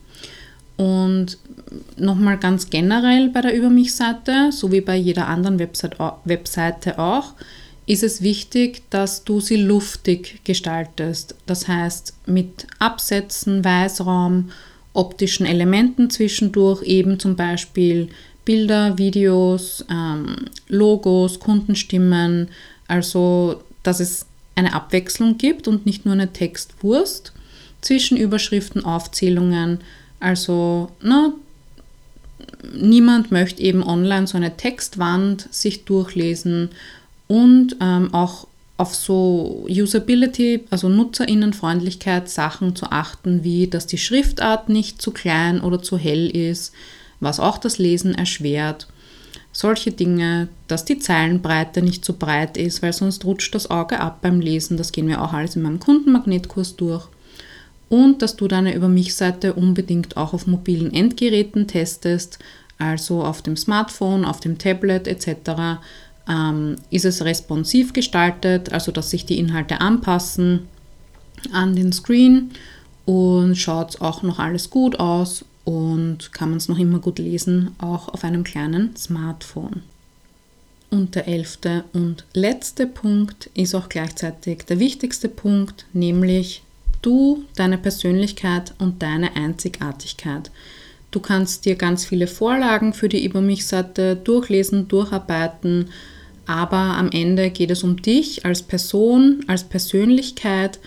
Und 0.76 1.38
nochmal 1.96 2.38
ganz 2.38 2.68
generell 2.68 3.28
bei 3.28 3.40
der 3.40 3.54
Über 3.54 3.70
mich-Seite, 3.70 4.50
so 4.50 4.72
wie 4.72 4.80
bei 4.80 4.96
jeder 4.96 5.28
anderen 5.28 5.58
Webseite 5.58 6.98
auch, 6.98 7.34
ist 7.86 8.02
es 8.02 8.22
wichtig, 8.22 8.82
dass 8.90 9.24
du 9.24 9.40
sie 9.40 9.56
luftig 9.56 10.40
gestaltest. 10.44 11.36
Das 11.46 11.68
heißt, 11.68 12.14
mit 12.26 12.66
Absätzen, 12.78 13.64
Weißraum, 13.64 14.50
optischen 14.94 15.44
Elementen 15.44 16.08
zwischendurch, 16.08 16.82
eben 16.82 17.18
zum 17.20 17.36
Beispiel 17.36 18.08
Bilder, 18.44 18.98
Videos, 18.98 19.84
ähm, 19.90 20.46
Logos, 20.68 21.40
Kundenstimmen, 21.40 22.48
also 22.88 23.62
dass 23.82 24.00
es 24.00 24.26
eine 24.54 24.72
Abwechslung 24.72 25.36
gibt 25.36 25.68
und 25.68 25.84
nicht 25.84 26.04
nur 26.04 26.14
eine 26.14 26.32
Textwurst, 26.32 27.32
Zwischenüberschriften, 27.80 28.84
Aufzählungen, 28.84 29.80
also 30.24 30.90
na, 31.02 31.34
niemand 32.74 33.30
möchte 33.30 33.62
eben 33.62 33.82
online 33.82 34.26
so 34.26 34.38
eine 34.38 34.56
Textwand 34.56 35.48
sich 35.50 35.84
durchlesen 35.84 36.70
und 37.28 37.76
ähm, 37.80 38.12
auch 38.14 38.46
auf 38.76 38.94
so 38.94 39.66
Usability, 39.68 40.64
also 40.70 40.88
Nutzerinnenfreundlichkeit 40.88 42.28
Sachen 42.28 42.74
zu 42.74 42.86
achten, 42.86 43.44
wie 43.44 43.68
dass 43.68 43.86
die 43.86 43.98
Schriftart 43.98 44.68
nicht 44.70 45.00
zu 45.00 45.10
klein 45.10 45.60
oder 45.60 45.82
zu 45.82 45.98
hell 45.98 46.28
ist, 46.28 46.72
was 47.20 47.38
auch 47.38 47.58
das 47.58 47.78
Lesen 47.78 48.14
erschwert. 48.14 48.88
Solche 49.52 49.92
Dinge, 49.92 50.48
dass 50.66 50.84
die 50.84 50.98
Zeilenbreite 50.98 51.82
nicht 51.82 52.04
zu 52.04 52.14
breit 52.14 52.56
ist, 52.56 52.82
weil 52.82 52.92
sonst 52.92 53.24
rutscht 53.24 53.54
das 53.54 53.70
Auge 53.70 54.00
ab 54.00 54.18
beim 54.22 54.40
Lesen. 54.40 54.76
Das 54.76 54.90
gehen 54.90 55.06
wir 55.06 55.22
auch 55.22 55.32
alles 55.32 55.54
in 55.54 55.62
meinem 55.62 55.78
Kundenmagnetkurs 55.78 56.74
durch 56.76 57.08
und 57.88 58.22
dass 58.22 58.36
du 58.36 58.48
deine 58.48 58.74
Über 58.74 58.88
mich-Seite 58.88 59.54
unbedingt 59.54 60.16
auch 60.16 60.32
auf 60.32 60.46
mobilen 60.46 60.92
Endgeräten 60.92 61.66
testest, 61.66 62.38
also 62.78 63.22
auf 63.22 63.42
dem 63.42 63.56
Smartphone, 63.56 64.24
auf 64.24 64.40
dem 64.40 64.58
Tablet 64.58 65.06
etc. 65.06 65.80
Ähm, 66.28 66.76
ist 66.90 67.04
es 67.04 67.24
responsiv 67.24 67.92
gestaltet, 67.92 68.72
also 68.72 68.90
dass 68.92 69.10
sich 69.10 69.26
die 69.26 69.38
Inhalte 69.38 69.80
anpassen 69.80 70.66
an 71.52 71.76
den 71.76 71.92
Screen 71.92 72.50
und 73.04 73.56
schaut 73.56 74.00
auch 74.00 74.22
noch 74.22 74.38
alles 74.38 74.70
gut 74.70 74.98
aus 74.98 75.44
und 75.64 76.32
kann 76.32 76.50
man 76.50 76.58
es 76.58 76.68
noch 76.68 76.78
immer 76.78 76.98
gut 76.98 77.18
lesen, 77.18 77.72
auch 77.78 78.08
auf 78.08 78.24
einem 78.24 78.44
kleinen 78.44 78.96
Smartphone. 78.96 79.82
Und 80.90 81.14
der 81.14 81.26
elfte 81.26 81.84
und 81.92 82.24
letzte 82.34 82.86
Punkt 82.86 83.50
ist 83.54 83.74
auch 83.74 83.88
gleichzeitig 83.88 84.64
der 84.64 84.78
wichtigste 84.78 85.28
Punkt, 85.28 85.86
nämlich 85.92 86.62
du, 87.04 87.44
deine 87.56 87.78
Persönlichkeit 87.78 88.74
und 88.78 89.02
deine 89.02 89.36
Einzigartigkeit. 89.36 90.50
Du 91.10 91.20
kannst 91.20 91.64
dir 91.64 91.76
ganz 91.76 92.04
viele 92.04 92.26
Vorlagen 92.26 92.92
für 92.92 93.08
die 93.08 93.24
Über 93.24 93.40
mich-Seite 93.40 94.16
durchlesen, 94.16 94.88
durcharbeiten, 94.88 95.90
aber 96.46 96.76
am 96.76 97.10
Ende 97.10 97.50
geht 97.50 97.70
es 97.70 97.84
um 97.84 98.02
dich 98.02 98.44
als 98.44 98.62
Person, 98.62 99.44
als 99.46 99.64
Persönlichkeit 99.64 100.78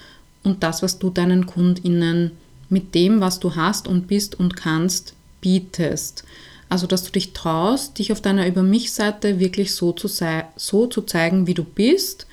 und 0.44 0.64
das, 0.64 0.84
was 0.84 1.00
du 1.00 1.10
deinen 1.10 1.46
KundInnen 1.46 2.32
mit 2.70 2.94
dem, 2.94 3.22
was 3.22 3.40
du 3.40 3.56
hast 3.56 3.88
und 3.88 4.08
bist 4.08 4.40
und 4.40 4.56
kannst, 4.56 5.14
bietest. 5.42 6.26
Also, 6.70 6.86
dass 6.86 7.04
du 7.04 7.12
dich 7.12 7.32
traust, 7.32 7.98
dich 7.98 8.12
auf 8.12 8.20
deiner 8.20 8.46
Über 8.46 8.62
mich-Seite 8.62 9.40
wirklich 9.40 9.74
so 9.74 9.94
zu, 9.94 10.10
so 10.58 10.88
zu 10.88 11.02
zeigen, 11.04 11.48
wie 11.48 11.54
du 11.54 11.64
bist 11.64 12.28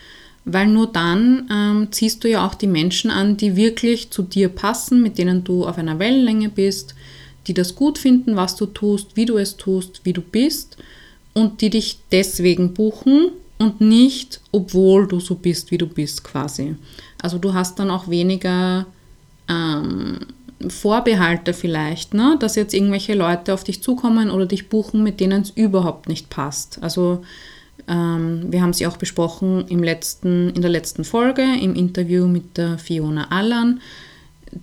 weil 0.45 0.67
nur 0.67 0.89
dann 0.89 1.49
ähm, 1.51 1.89
ziehst 1.91 2.23
du 2.23 2.29
ja 2.29 2.47
auch 2.47 2.55
die 2.55 2.67
Menschen 2.67 3.11
an, 3.11 3.37
die 3.37 3.57
wirklich 3.57 4.11
zu 4.11 4.23
dir 4.23 4.49
passen, 4.49 5.03
mit 5.03 5.19
denen 5.19 5.45
du 5.45 5.65
auf 5.65 5.79
einer 5.79 5.99
Wellenlänge 5.99 6.51
bist, 6.51 6.95
die 7.47 7.55
das 7.55 7.75
gut 7.75 7.99
finden, 7.99 8.37
was 8.37 8.57
du 8.57 8.67
tust, 8.67 9.17
wie 9.17 9.27
du 9.27 9.37
es 9.39 9.57
tust, 9.57 10.01
wie 10.05 10.13
du 10.13 10.21
bist 10.21 10.77
und 11.33 11.61
die 11.61 11.71
dich 11.71 11.99
deswegen 12.13 12.75
buchen 12.75 13.31
und 13.59 13.81
nicht, 13.81 14.41
obwohl 14.53 15.07
du 15.07 15.21
so 15.21 15.35
bist, 15.35 15.71
wie 15.71 15.79
du 15.79 15.87
bist 15.87 16.25
quasi. 16.25 16.77
Also 17.21 17.39
du 17.39 17.55
hast 17.55 17.79
dann 17.79 17.91
auch 17.91 18.09
weniger 18.09 18.87
ähm, 19.49 20.19
Vorbehalte 20.69 21.53
vielleicht, 21.53 22.15
ne? 22.15 22.37
dass 22.41 22.57
jetzt 22.57 22.75
irgendwelche 22.75 23.15
Leute 23.15 23.53
auf 23.55 23.65
dich 23.65 23.83
zukommen 23.83 24.31
oder 24.31 24.47
dich 24.47 24.69
buchen, 24.69 25.03
mit 25.03 25.21
denen 25.21 25.43
es 25.43 25.51
überhaupt 25.51 26.09
nicht 26.09 26.31
passt. 26.31 26.83
Also 26.83 27.23
ähm, 27.89 28.47
wir 28.51 28.63
haben 28.63 28.73
sie 28.73 28.87
auch 28.87 28.97
besprochen 28.97 29.67
im 29.69 29.83
letzten, 29.83 30.51
in 30.51 30.63
der 30.63 30.71
letzten 30.71 31.05
Folge 31.05 31.43
im 31.43 31.75
Interview 31.75 32.27
mit 32.27 32.57
der 32.57 32.79
Fiona 32.79 33.31
Allan. 33.31 33.81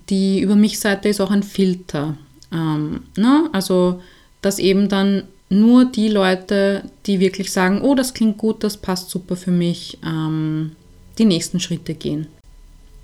Die 0.10 0.40
Über 0.40 0.56
mich 0.56 0.80
Seite 0.80 1.10
ist 1.10 1.22
auch 1.22 1.32
ein 1.32 1.44
Filter. 1.44 2.18
Ähm, 2.52 3.04
ne? 3.18 3.50
Also, 3.52 4.02
dass 4.42 4.60
eben 4.60 4.90
dann 4.90 5.24
nur 5.50 5.86
die 5.86 6.08
Leute, 6.08 6.84
die 7.06 7.20
wirklich 7.20 7.52
sagen, 7.52 7.82
oh, 7.82 7.94
das 7.94 8.14
klingt 8.14 8.38
gut, 8.38 8.64
das 8.64 8.78
passt 8.78 9.10
super 9.10 9.36
für 9.36 9.52
mich, 9.52 9.98
ähm, 10.06 10.72
die 11.18 11.26
nächsten 11.26 11.60
Schritte 11.60 11.94
gehen. 11.94 12.28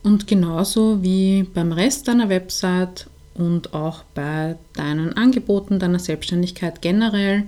Und 0.02 0.28
genauso 0.28 1.04
wie 1.04 1.44
beim 1.44 1.74
Rest 1.74 2.08
deiner 2.08 2.30
Website 2.30 3.08
und 3.34 3.74
auch 3.74 4.04
bei 4.16 4.56
deinen 4.74 5.14
Angeboten, 5.14 5.80
deiner 5.80 6.00
Selbstständigkeit 6.00 6.82
generell, 6.82 7.44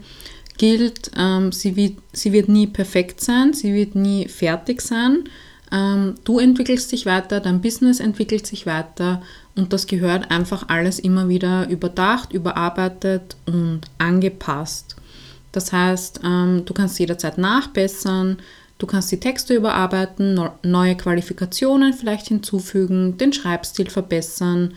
gilt, 0.60 1.10
ähm, 1.18 1.51
sie, 1.51 1.76
wird, 1.76 1.97
sie 2.14 2.32
wird 2.32 2.49
nie 2.49 2.68
perfekt 2.68 3.22
sein, 3.22 3.53
sie 3.53 3.74
wird 3.74 3.95
nie 3.95 4.28
fertig 4.28 4.82
sein. 4.82 5.24
Ähm, 5.72 6.16
du 6.24 6.38
entwickelst 6.38 6.91
dich 6.91 7.07
weiter, 7.07 7.39
dein 7.39 7.62
Business 7.62 7.99
entwickelt 7.99 8.45
sich 8.45 8.66
weiter 8.68 9.22
und 9.55 9.74
das 9.74 9.88
gehört 9.88 10.30
einfach 10.30 10.68
alles 10.68 10.99
immer 10.99 11.30
wieder 11.30 11.68
überdacht, 11.70 12.34
überarbeitet 12.34 13.36
und 13.45 13.82
angepasst. 13.97 14.95
Das 15.51 15.72
heißt, 15.72 16.22
ähm, 16.24 16.64
du 16.66 16.74
kannst 16.74 16.99
jederzeit 16.99 17.38
nachbessern, 17.38 18.38
du 18.80 18.86
kannst 18.86 19.12
die 19.12 19.20
Texte 19.20 19.55
überarbeiten, 19.55 20.39
neue 20.64 20.95
Qualifikationen 20.95 21.93
vielleicht 21.93 22.28
hinzufügen, 22.28 23.18
den 23.18 23.32
Schreibstil 23.34 23.89
verbessern. 23.89 24.74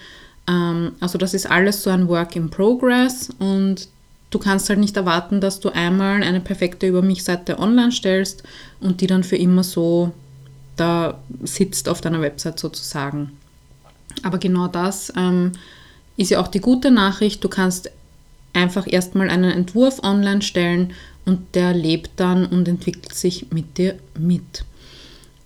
Ähm, 0.49 0.93
also 1.01 1.19
das 1.19 1.35
ist 1.35 1.51
alles 1.51 1.83
so 1.83 1.91
ein 1.91 2.09
Work 2.09 2.37
in 2.37 2.51
Progress 2.51 3.31
und 3.39 3.89
du 4.33 4.39
kannst 4.39 4.69
halt 4.69 4.81
nicht 4.81 4.97
erwarten, 4.97 5.41
dass 5.41 5.61
du 5.61 5.69
einmal 5.69 6.23
eine 6.23 6.41
perfekte 6.41 6.89
Über 6.89 7.03
mich-Seite 7.03 7.59
online 7.59 7.93
stellst 7.93 8.43
und 8.81 9.01
die 9.01 9.07
dann 9.07 9.23
für 9.23 9.37
immer 9.37 9.63
so 9.63 10.13
da 10.77 11.21
sitzt 11.45 11.89
auf 11.89 12.01
deiner 12.01 12.21
Website 12.21 12.59
sozusagen. 12.59 13.33
Aber 14.23 14.39
genau 14.39 14.67
das 14.69 15.13
ähm, 15.17 15.53
ist 16.17 16.31
ja 16.31 16.41
auch 16.41 16.49
die 16.49 16.61
gute 16.61 16.91
Nachricht. 16.91 17.45
Du 17.45 17.49
kannst 17.49 17.91
einfach 18.55 18.87
erstmal 18.91 19.31
einen 19.31 19.51
Entwurf 19.51 20.03
online 20.03 20.43
stellen 20.43 20.93
und 21.25 21.55
der 21.55 21.75
lebt 21.75 22.11
dann 22.17 22.47
und 22.47 22.67
entwickelt 22.69 23.15
sich 23.15 23.53
mit 23.53 23.79
dir 23.79 23.99
mit. 24.19 24.65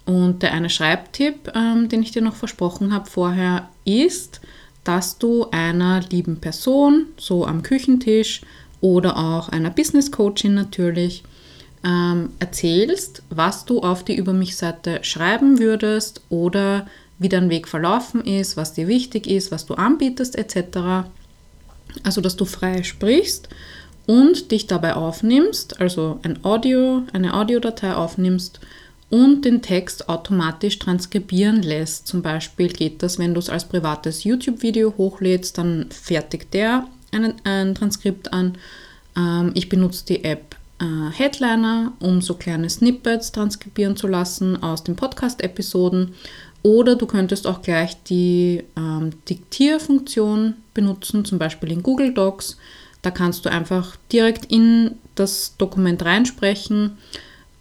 Und 0.05 0.43
der 0.43 0.53
eine 0.53 0.71
Schreibtipp, 0.71 1.53
ähm, 1.55 1.89
den 1.89 2.03
ich 2.03 2.13
dir 2.13 2.23
noch 2.23 2.37
versprochen 2.37 2.95
habe 2.95 3.11
vorher, 3.11 3.69
ist, 3.85 4.41
dass 4.85 5.19
du 5.19 5.49
einer 5.51 6.01
lieben 6.11 6.37
Person, 6.37 7.07
so 7.17 7.45
am 7.45 7.65
Küchentisch 7.65 8.43
oder 8.81 9.17
auch 9.17 9.49
einer 9.49 9.71
Business 9.71 10.11
Coachin 10.11 10.55
natürlich, 10.55 11.23
ähm, 11.85 12.31
erzählst, 12.39 13.23
was 13.31 13.65
du 13.65 13.81
auf 13.81 14.05
die 14.05 14.17
Über 14.17 14.33
mich-Seite 14.33 15.01
schreiben 15.03 15.59
würdest 15.59 16.23
oder 16.29 16.87
wie 17.19 17.29
dein 17.29 17.49
Weg 17.49 17.69
verlaufen 17.69 18.23
ist, 18.25 18.57
was 18.57 18.75
dir 18.75 18.89
wichtig 18.89 19.27
ist, 19.27 19.53
was 19.53 19.67
du 19.67 19.75
anbietest 19.75 20.37
etc. 20.37 21.09
Also, 22.03 22.21
dass 22.21 22.37
du 22.37 22.45
frei 22.45 22.83
sprichst 22.83 23.49
und 24.07 24.51
dich 24.51 24.67
dabei 24.67 24.95
aufnimmst, 24.95 25.81
also 25.81 26.19
ein 26.23 26.45
Audio, 26.45 27.03
eine 27.13 27.35
Audiodatei 27.35 27.95
aufnimmst 27.95 28.61
und 29.09 29.45
den 29.45 29.63
Text 29.63 30.09
automatisch 30.09 30.79
transkribieren 30.79 31.63
lässt. 31.63 32.07
Zum 32.07 32.23
Beispiel 32.23 32.69
geht 32.69 33.03
das, 33.03 33.19
wenn 33.19 33.35
du 33.35 33.39
es 33.39 33.49
als 33.49 33.65
privates 33.65 34.25
YouTube-Video 34.25 34.95
hochlädst, 34.97 35.59
dann 35.59 35.87
fertigt 35.91 36.53
der 36.53 36.87
einen, 37.17 37.35
ein 37.45 37.75
Transkript 37.75 38.33
an. 38.33 38.57
Ähm, 39.17 39.53
ich 39.55 39.69
benutze 39.69 40.05
die 40.07 40.25
App 40.25 40.57
äh, 40.79 41.11
Headliner, 41.13 41.93
um 42.01 42.21
so 42.21 42.35
kleine 42.35 42.69
Snippets 42.69 43.33
transkribieren 43.33 43.97
zu 43.97 44.07
lassen 44.07 44.63
aus 44.63 44.85
den 44.85 44.97
Podcast-Episoden. 44.97 46.15
Oder 46.63 46.97
du 46.97 47.07
könntest 47.07 47.47
auch 47.47 47.63
gleich 47.63 48.03
die 48.05 48.65
ähm, 48.77 49.11
Diktierfunktion 49.29 50.55
benutzen, 50.75 51.25
zum 51.25 51.39
Beispiel 51.39 51.71
in 51.71 51.83
Google 51.83 52.13
Docs. 52.13 52.57
Da 53.03 53.11
kannst 53.11 53.45
du 53.45 53.51
einfach 53.51 53.97
direkt 54.13 54.47
in 54.47 54.97
das 55.15 55.55
Dokument 55.59 56.05
reinsprechen 56.05 56.99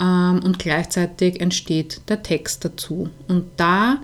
ähm, 0.02 0.42
und 0.44 0.60
gleichzeitig 0.60 1.40
entsteht 1.40 2.02
der 2.10 2.24
Text 2.24 2.66
dazu. 2.66 3.10
Und 3.28 3.46
da 3.58 4.02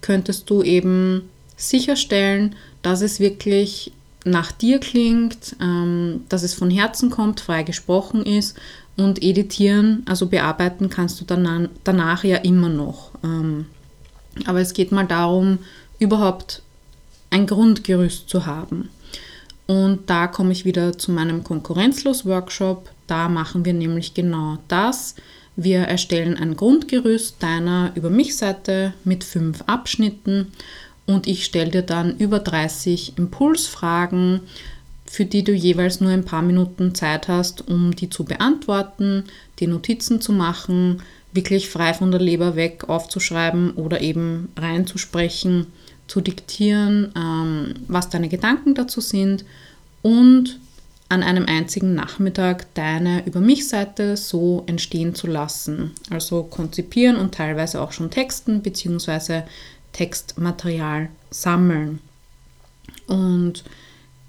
könntest 0.00 0.48
du 0.50 0.62
eben 0.62 1.28
sicherstellen, 1.56 2.54
dass 2.82 3.00
es 3.00 3.20
wirklich 3.20 3.92
nach 4.24 4.52
dir 4.52 4.80
klingt, 4.80 5.56
ähm, 5.60 6.24
dass 6.28 6.42
es 6.42 6.54
von 6.54 6.70
Herzen 6.70 7.10
kommt, 7.10 7.40
frei 7.40 7.62
gesprochen 7.62 8.24
ist 8.24 8.56
und 8.96 9.22
editieren, 9.22 10.02
also 10.06 10.26
bearbeiten 10.26 10.88
kannst 10.88 11.20
du 11.20 11.24
dann, 11.24 11.68
danach 11.84 12.24
ja 12.24 12.38
immer 12.38 12.68
noch. 12.68 13.10
Ähm, 13.22 13.66
aber 14.46 14.60
es 14.60 14.72
geht 14.72 14.92
mal 14.92 15.06
darum, 15.06 15.58
überhaupt 15.98 16.62
ein 17.30 17.46
Grundgerüst 17.46 18.28
zu 18.28 18.46
haben. 18.46 18.88
Und 19.66 20.10
da 20.10 20.26
komme 20.26 20.52
ich 20.52 20.64
wieder 20.64 20.98
zu 20.98 21.10
meinem 21.10 21.42
Konkurrenzlos-Workshop. 21.42 22.90
Da 23.06 23.28
machen 23.28 23.64
wir 23.64 23.72
nämlich 23.72 24.14
genau 24.14 24.58
das. 24.68 25.14
Wir 25.56 25.80
erstellen 25.80 26.36
ein 26.36 26.56
Grundgerüst 26.56 27.36
deiner 27.42 27.92
Über 27.94 28.10
mich-Seite 28.10 28.92
mit 29.04 29.24
fünf 29.24 29.62
Abschnitten 29.62 30.52
und 31.06 31.26
ich 31.26 31.44
stelle 31.44 31.70
dir 31.70 31.82
dann 31.82 32.16
über 32.16 32.38
30 32.38 33.18
Impulsfragen, 33.18 34.40
für 35.06 35.24
die 35.24 35.44
du 35.44 35.52
jeweils 35.52 36.00
nur 36.00 36.10
ein 36.10 36.24
paar 36.24 36.42
Minuten 36.42 36.94
Zeit 36.94 37.28
hast, 37.28 37.68
um 37.68 37.94
die 37.94 38.10
zu 38.10 38.24
beantworten, 38.24 39.24
die 39.60 39.66
Notizen 39.66 40.20
zu 40.20 40.32
machen, 40.32 41.02
wirklich 41.32 41.68
frei 41.68 41.94
von 41.94 42.10
der 42.10 42.20
Leber 42.20 42.56
weg 42.56 42.88
aufzuschreiben 42.88 43.72
oder 43.72 44.00
eben 44.00 44.48
reinzusprechen, 44.56 45.66
zu 46.06 46.20
diktieren, 46.20 47.12
ähm, 47.16 47.74
was 47.88 48.10
deine 48.10 48.28
Gedanken 48.28 48.74
dazu 48.74 49.00
sind 49.00 49.44
und 50.02 50.58
an 51.08 51.22
einem 51.22 51.46
einzigen 51.46 51.94
Nachmittag 51.94 52.66
deine 52.74 53.24
Über 53.26 53.40
mich-Seite 53.40 54.16
so 54.16 54.64
entstehen 54.66 55.14
zu 55.14 55.26
lassen. 55.26 55.92
Also 56.10 56.42
konzipieren 56.42 57.16
und 57.16 57.34
teilweise 57.34 57.80
auch 57.80 57.92
schon 57.92 58.10
texten 58.10 58.62
bzw. 58.62 59.42
Textmaterial 59.94 61.08
sammeln. 61.30 62.00
Und 63.06 63.64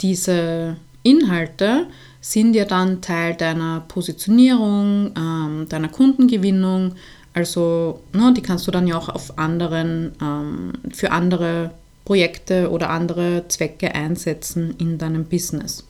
diese 0.02 0.78
Inhalte 1.04 1.88
sind 2.22 2.56
ja 2.56 2.66
dann 2.66 3.02
Teil 3.02 3.36
deiner 3.36 3.82
Positionierung, 3.82 5.12
ähm, 5.18 5.68
deiner 5.70 5.90
Kundengewinnung. 5.90 6.96
Also 7.34 8.02
ne, 8.14 8.34
die 8.36 8.42
kannst 8.42 8.66
du 8.66 8.72
dann 8.72 8.88
ja 8.88 8.98
auch 8.98 9.10
auf 9.10 9.38
anderen, 9.38 10.14
ähm, 10.22 10.74
für 10.94 11.12
andere 11.12 11.72
Projekte 12.06 12.72
oder 12.72 12.90
andere 12.90 13.48
Zwecke 13.48 13.94
einsetzen 13.94 14.76
in 14.78 14.98
deinem 14.98 15.26
Business. 15.26 15.84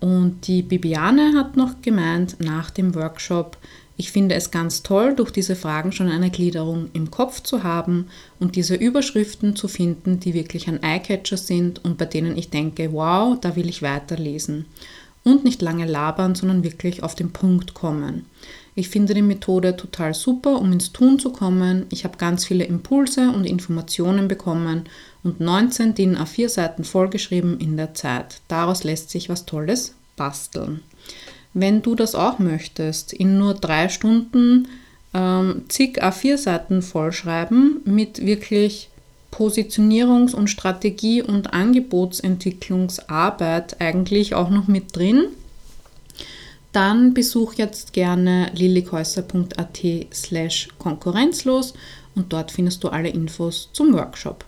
Und 0.00 0.46
die 0.46 0.62
Bibiane 0.62 1.34
hat 1.36 1.56
noch 1.56 1.82
gemeint 1.82 2.36
nach 2.40 2.70
dem 2.70 2.94
Workshop, 2.94 3.56
ich 4.00 4.12
finde 4.12 4.34
es 4.34 4.50
ganz 4.50 4.82
toll, 4.82 5.14
durch 5.14 5.30
diese 5.30 5.54
Fragen 5.54 5.92
schon 5.92 6.08
eine 6.08 6.30
Gliederung 6.30 6.88
im 6.94 7.10
Kopf 7.10 7.42
zu 7.42 7.64
haben 7.64 8.06
und 8.38 8.56
diese 8.56 8.74
Überschriften 8.74 9.56
zu 9.56 9.68
finden, 9.68 10.20
die 10.20 10.32
wirklich 10.32 10.68
ein 10.68 10.82
Eyecatcher 10.82 11.36
sind 11.36 11.84
und 11.84 11.98
bei 11.98 12.06
denen 12.06 12.34
ich 12.38 12.48
denke, 12.48 12.94
wow, 12.94 13.38
da 13.38 13.56
will 13.56 13.68
ich 13.68 13.82
weiterlesen. 13.82 14.64
Und 15.22 15.44
nicht 15.44 15.60
lange 15.60 15.84
labern, 15.84 16.34
sondern 16.34 16.64
wirklich 16.64 17.02
auf 17.02 17.14
den 17.14 17.30
Punkt 17.30 17.74
kommen. 17.74 18.24
Ich 18.74 18.88
finde 18.88 19.12
die 19.12 19.20
Methode 19.20 19.76
total 19.76 20.14
super, 20.14 20.58
um 20.58 20.72
ins 20.72 20.92
Tun 20.92 21.18
zu 21.18 21.30
kommen. 21.30 21.84
Ich 21.90 22.04
habe 22.04 22.16
ganz 22.16 22.46
viele 22.46 22.64
Impulse 22.64 23.30
und 23.30 23.44
Informationen 23.44 24.28
bekommen 24.28 24.84
und 25.22 25.40
19 25.40 25.94
DIN 25.94 26.16
A4 26.16 26.48
Seiten 26.48 26.84
vollgeschrieben 26.84 27.60
in 27.60 27.76
der 27.76 27.92
Zeit. 27.92 28.40
Daraus 28.48 28.82
lässt 28.82 29.10
sich 29.10 29.28
was 29.28 29.44
Tolles 29.44 29.94
basteln. 30.16 30.80
Wenn 31.52 31.82
du 31.82 31.94
das 31.94 32.14
auch 32.14 32.38
möchtest, 32.38 33.12
in 33.12 33.38
nur 33.38 33.54
drei 33.54 33.88
Stunden 33.88 34.68
ähm, 35.12 35.64
zig 35.68 36.02
A4-Seiten 36.02 36.82
vollschreiben 36.82 37.80
mit 37.84 38.24
wirklich 38.24 38.88
Positionierungs- 39.32 40.34
und 40.34 40.48
Strategie- 40.48 41.22
und 41.22 41.52
Angebotsentwicklungsarbeit 41.52 43.80
eigentlich 43.80 44.34
auch 44.34 44.50
noch 44.50 44.68
mit 44.68 44.96
drin, 44.96 45.26
dann 46.72 47.14
besuch 47.14 47.54
jetzt 47.54 47.92
gerne 47.92 48.52
lillikhäuser.at 48.54 49.80
slash 50.12 50.68
konkurrenzlos 50.78 51.74
und 52.14 52.32
dort 52.32 52.52
findest 52.52 52.84
du 52.84 52.88
alle 52.88 53.08
Infos 53.08 53.70
zum 53.72 53.92
Workshop. 53.92 54.44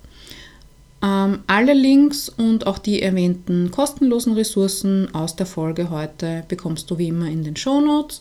Ähm, 1.02 1.40
alle 1.48 1.74
Links 1.74 2.28
und 2.28 2.66
auch 2.66 2.78
die 2.78 3.02
erwähnten 3.02 3.70
kostenlosen 3.70 4.34
Ressourcen 4.34 5.12
aus 5.14 5.34
der 5.34 5.46
Folge 5.46 5.90
heute 5.90 6.44
bekommst 6.46 6.90
du 6.90 6.98
wie 6.98 7.08
immer 7.08 7.26
in 7.26 7.42
den 7.42 7.56
Shownotes 7.56 8.20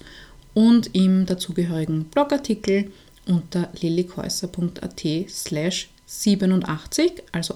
und 0.54 0.96
im 0.96 1.26
dazugehörigen 1.26 2.06
Blogartikel 2.06 2.92
unter 3.28 3.70
lillikhäuser.at 3.80 5.06
slash 5.30 5.90
87, 6.06 7.24
also 7.32 7.56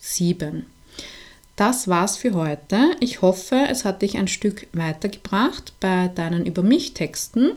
87. 0.00 0.64
Das 1.56 1.86
war's 1.86 2.16
für 2.16 2.32
heute. 2.32 2.78
Ich 3.00 3.20
hoffe, 3.20 3.66
es 3.68 3.84
hat 3.84 4.00
dich 4.00 4.16
ein 4.16 4.28
Stück 4.28 4.66
weitergebracht 4.72 5.74
bei 5.80 6.08
deinen 6.08 6.46
Über 6.46 6.62
mich 6.62 6.94
Texten. 6.94 7.52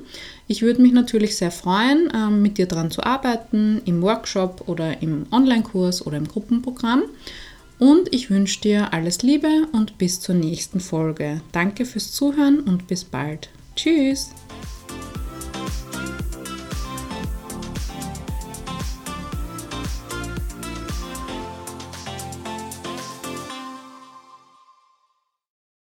Ich 0.48 0.62
würde 0.62 0.82
mich 0.82 0.92
natürlich 0.92 1.38
sehr 1.38 1.52
freuen, 1.52 2.12
ähm, 2.14 2.42
mit 2.42 2.58
dir 2.58 2.68
daran 2.68 2.92
zu 2.92 3.04
arbeiten, 3.04 3.82
im 3.86 4.02
Workshop 4.02 4.68
oder 4.68 5.02
im 5.02 5.26
Online-Kurs 5.32 6.06
oder 6.06 6.18
im 6.18 6.28
Gruppenprogramm. 6.28 7.04
Und 7.80 8.14
ich 8.14 8.30
wünsche 8.30 8.62
dir 8.62 8.94
alles 8.94 9.22
Liebe 9.22 9.68
und 9.72 9.98
bis 9.98 10.20
zur 10.20 10.36
nächsten 10.36 10.80
Folge. 10.80 11.42
Danke 11.52 11.86
fürs 11.86 12.12
Zuhören 12.12 12.60
und 12.62 12.88
bis 12.88 13.04
bald. 13.06 13.50
Tschüss! 13.76 14.32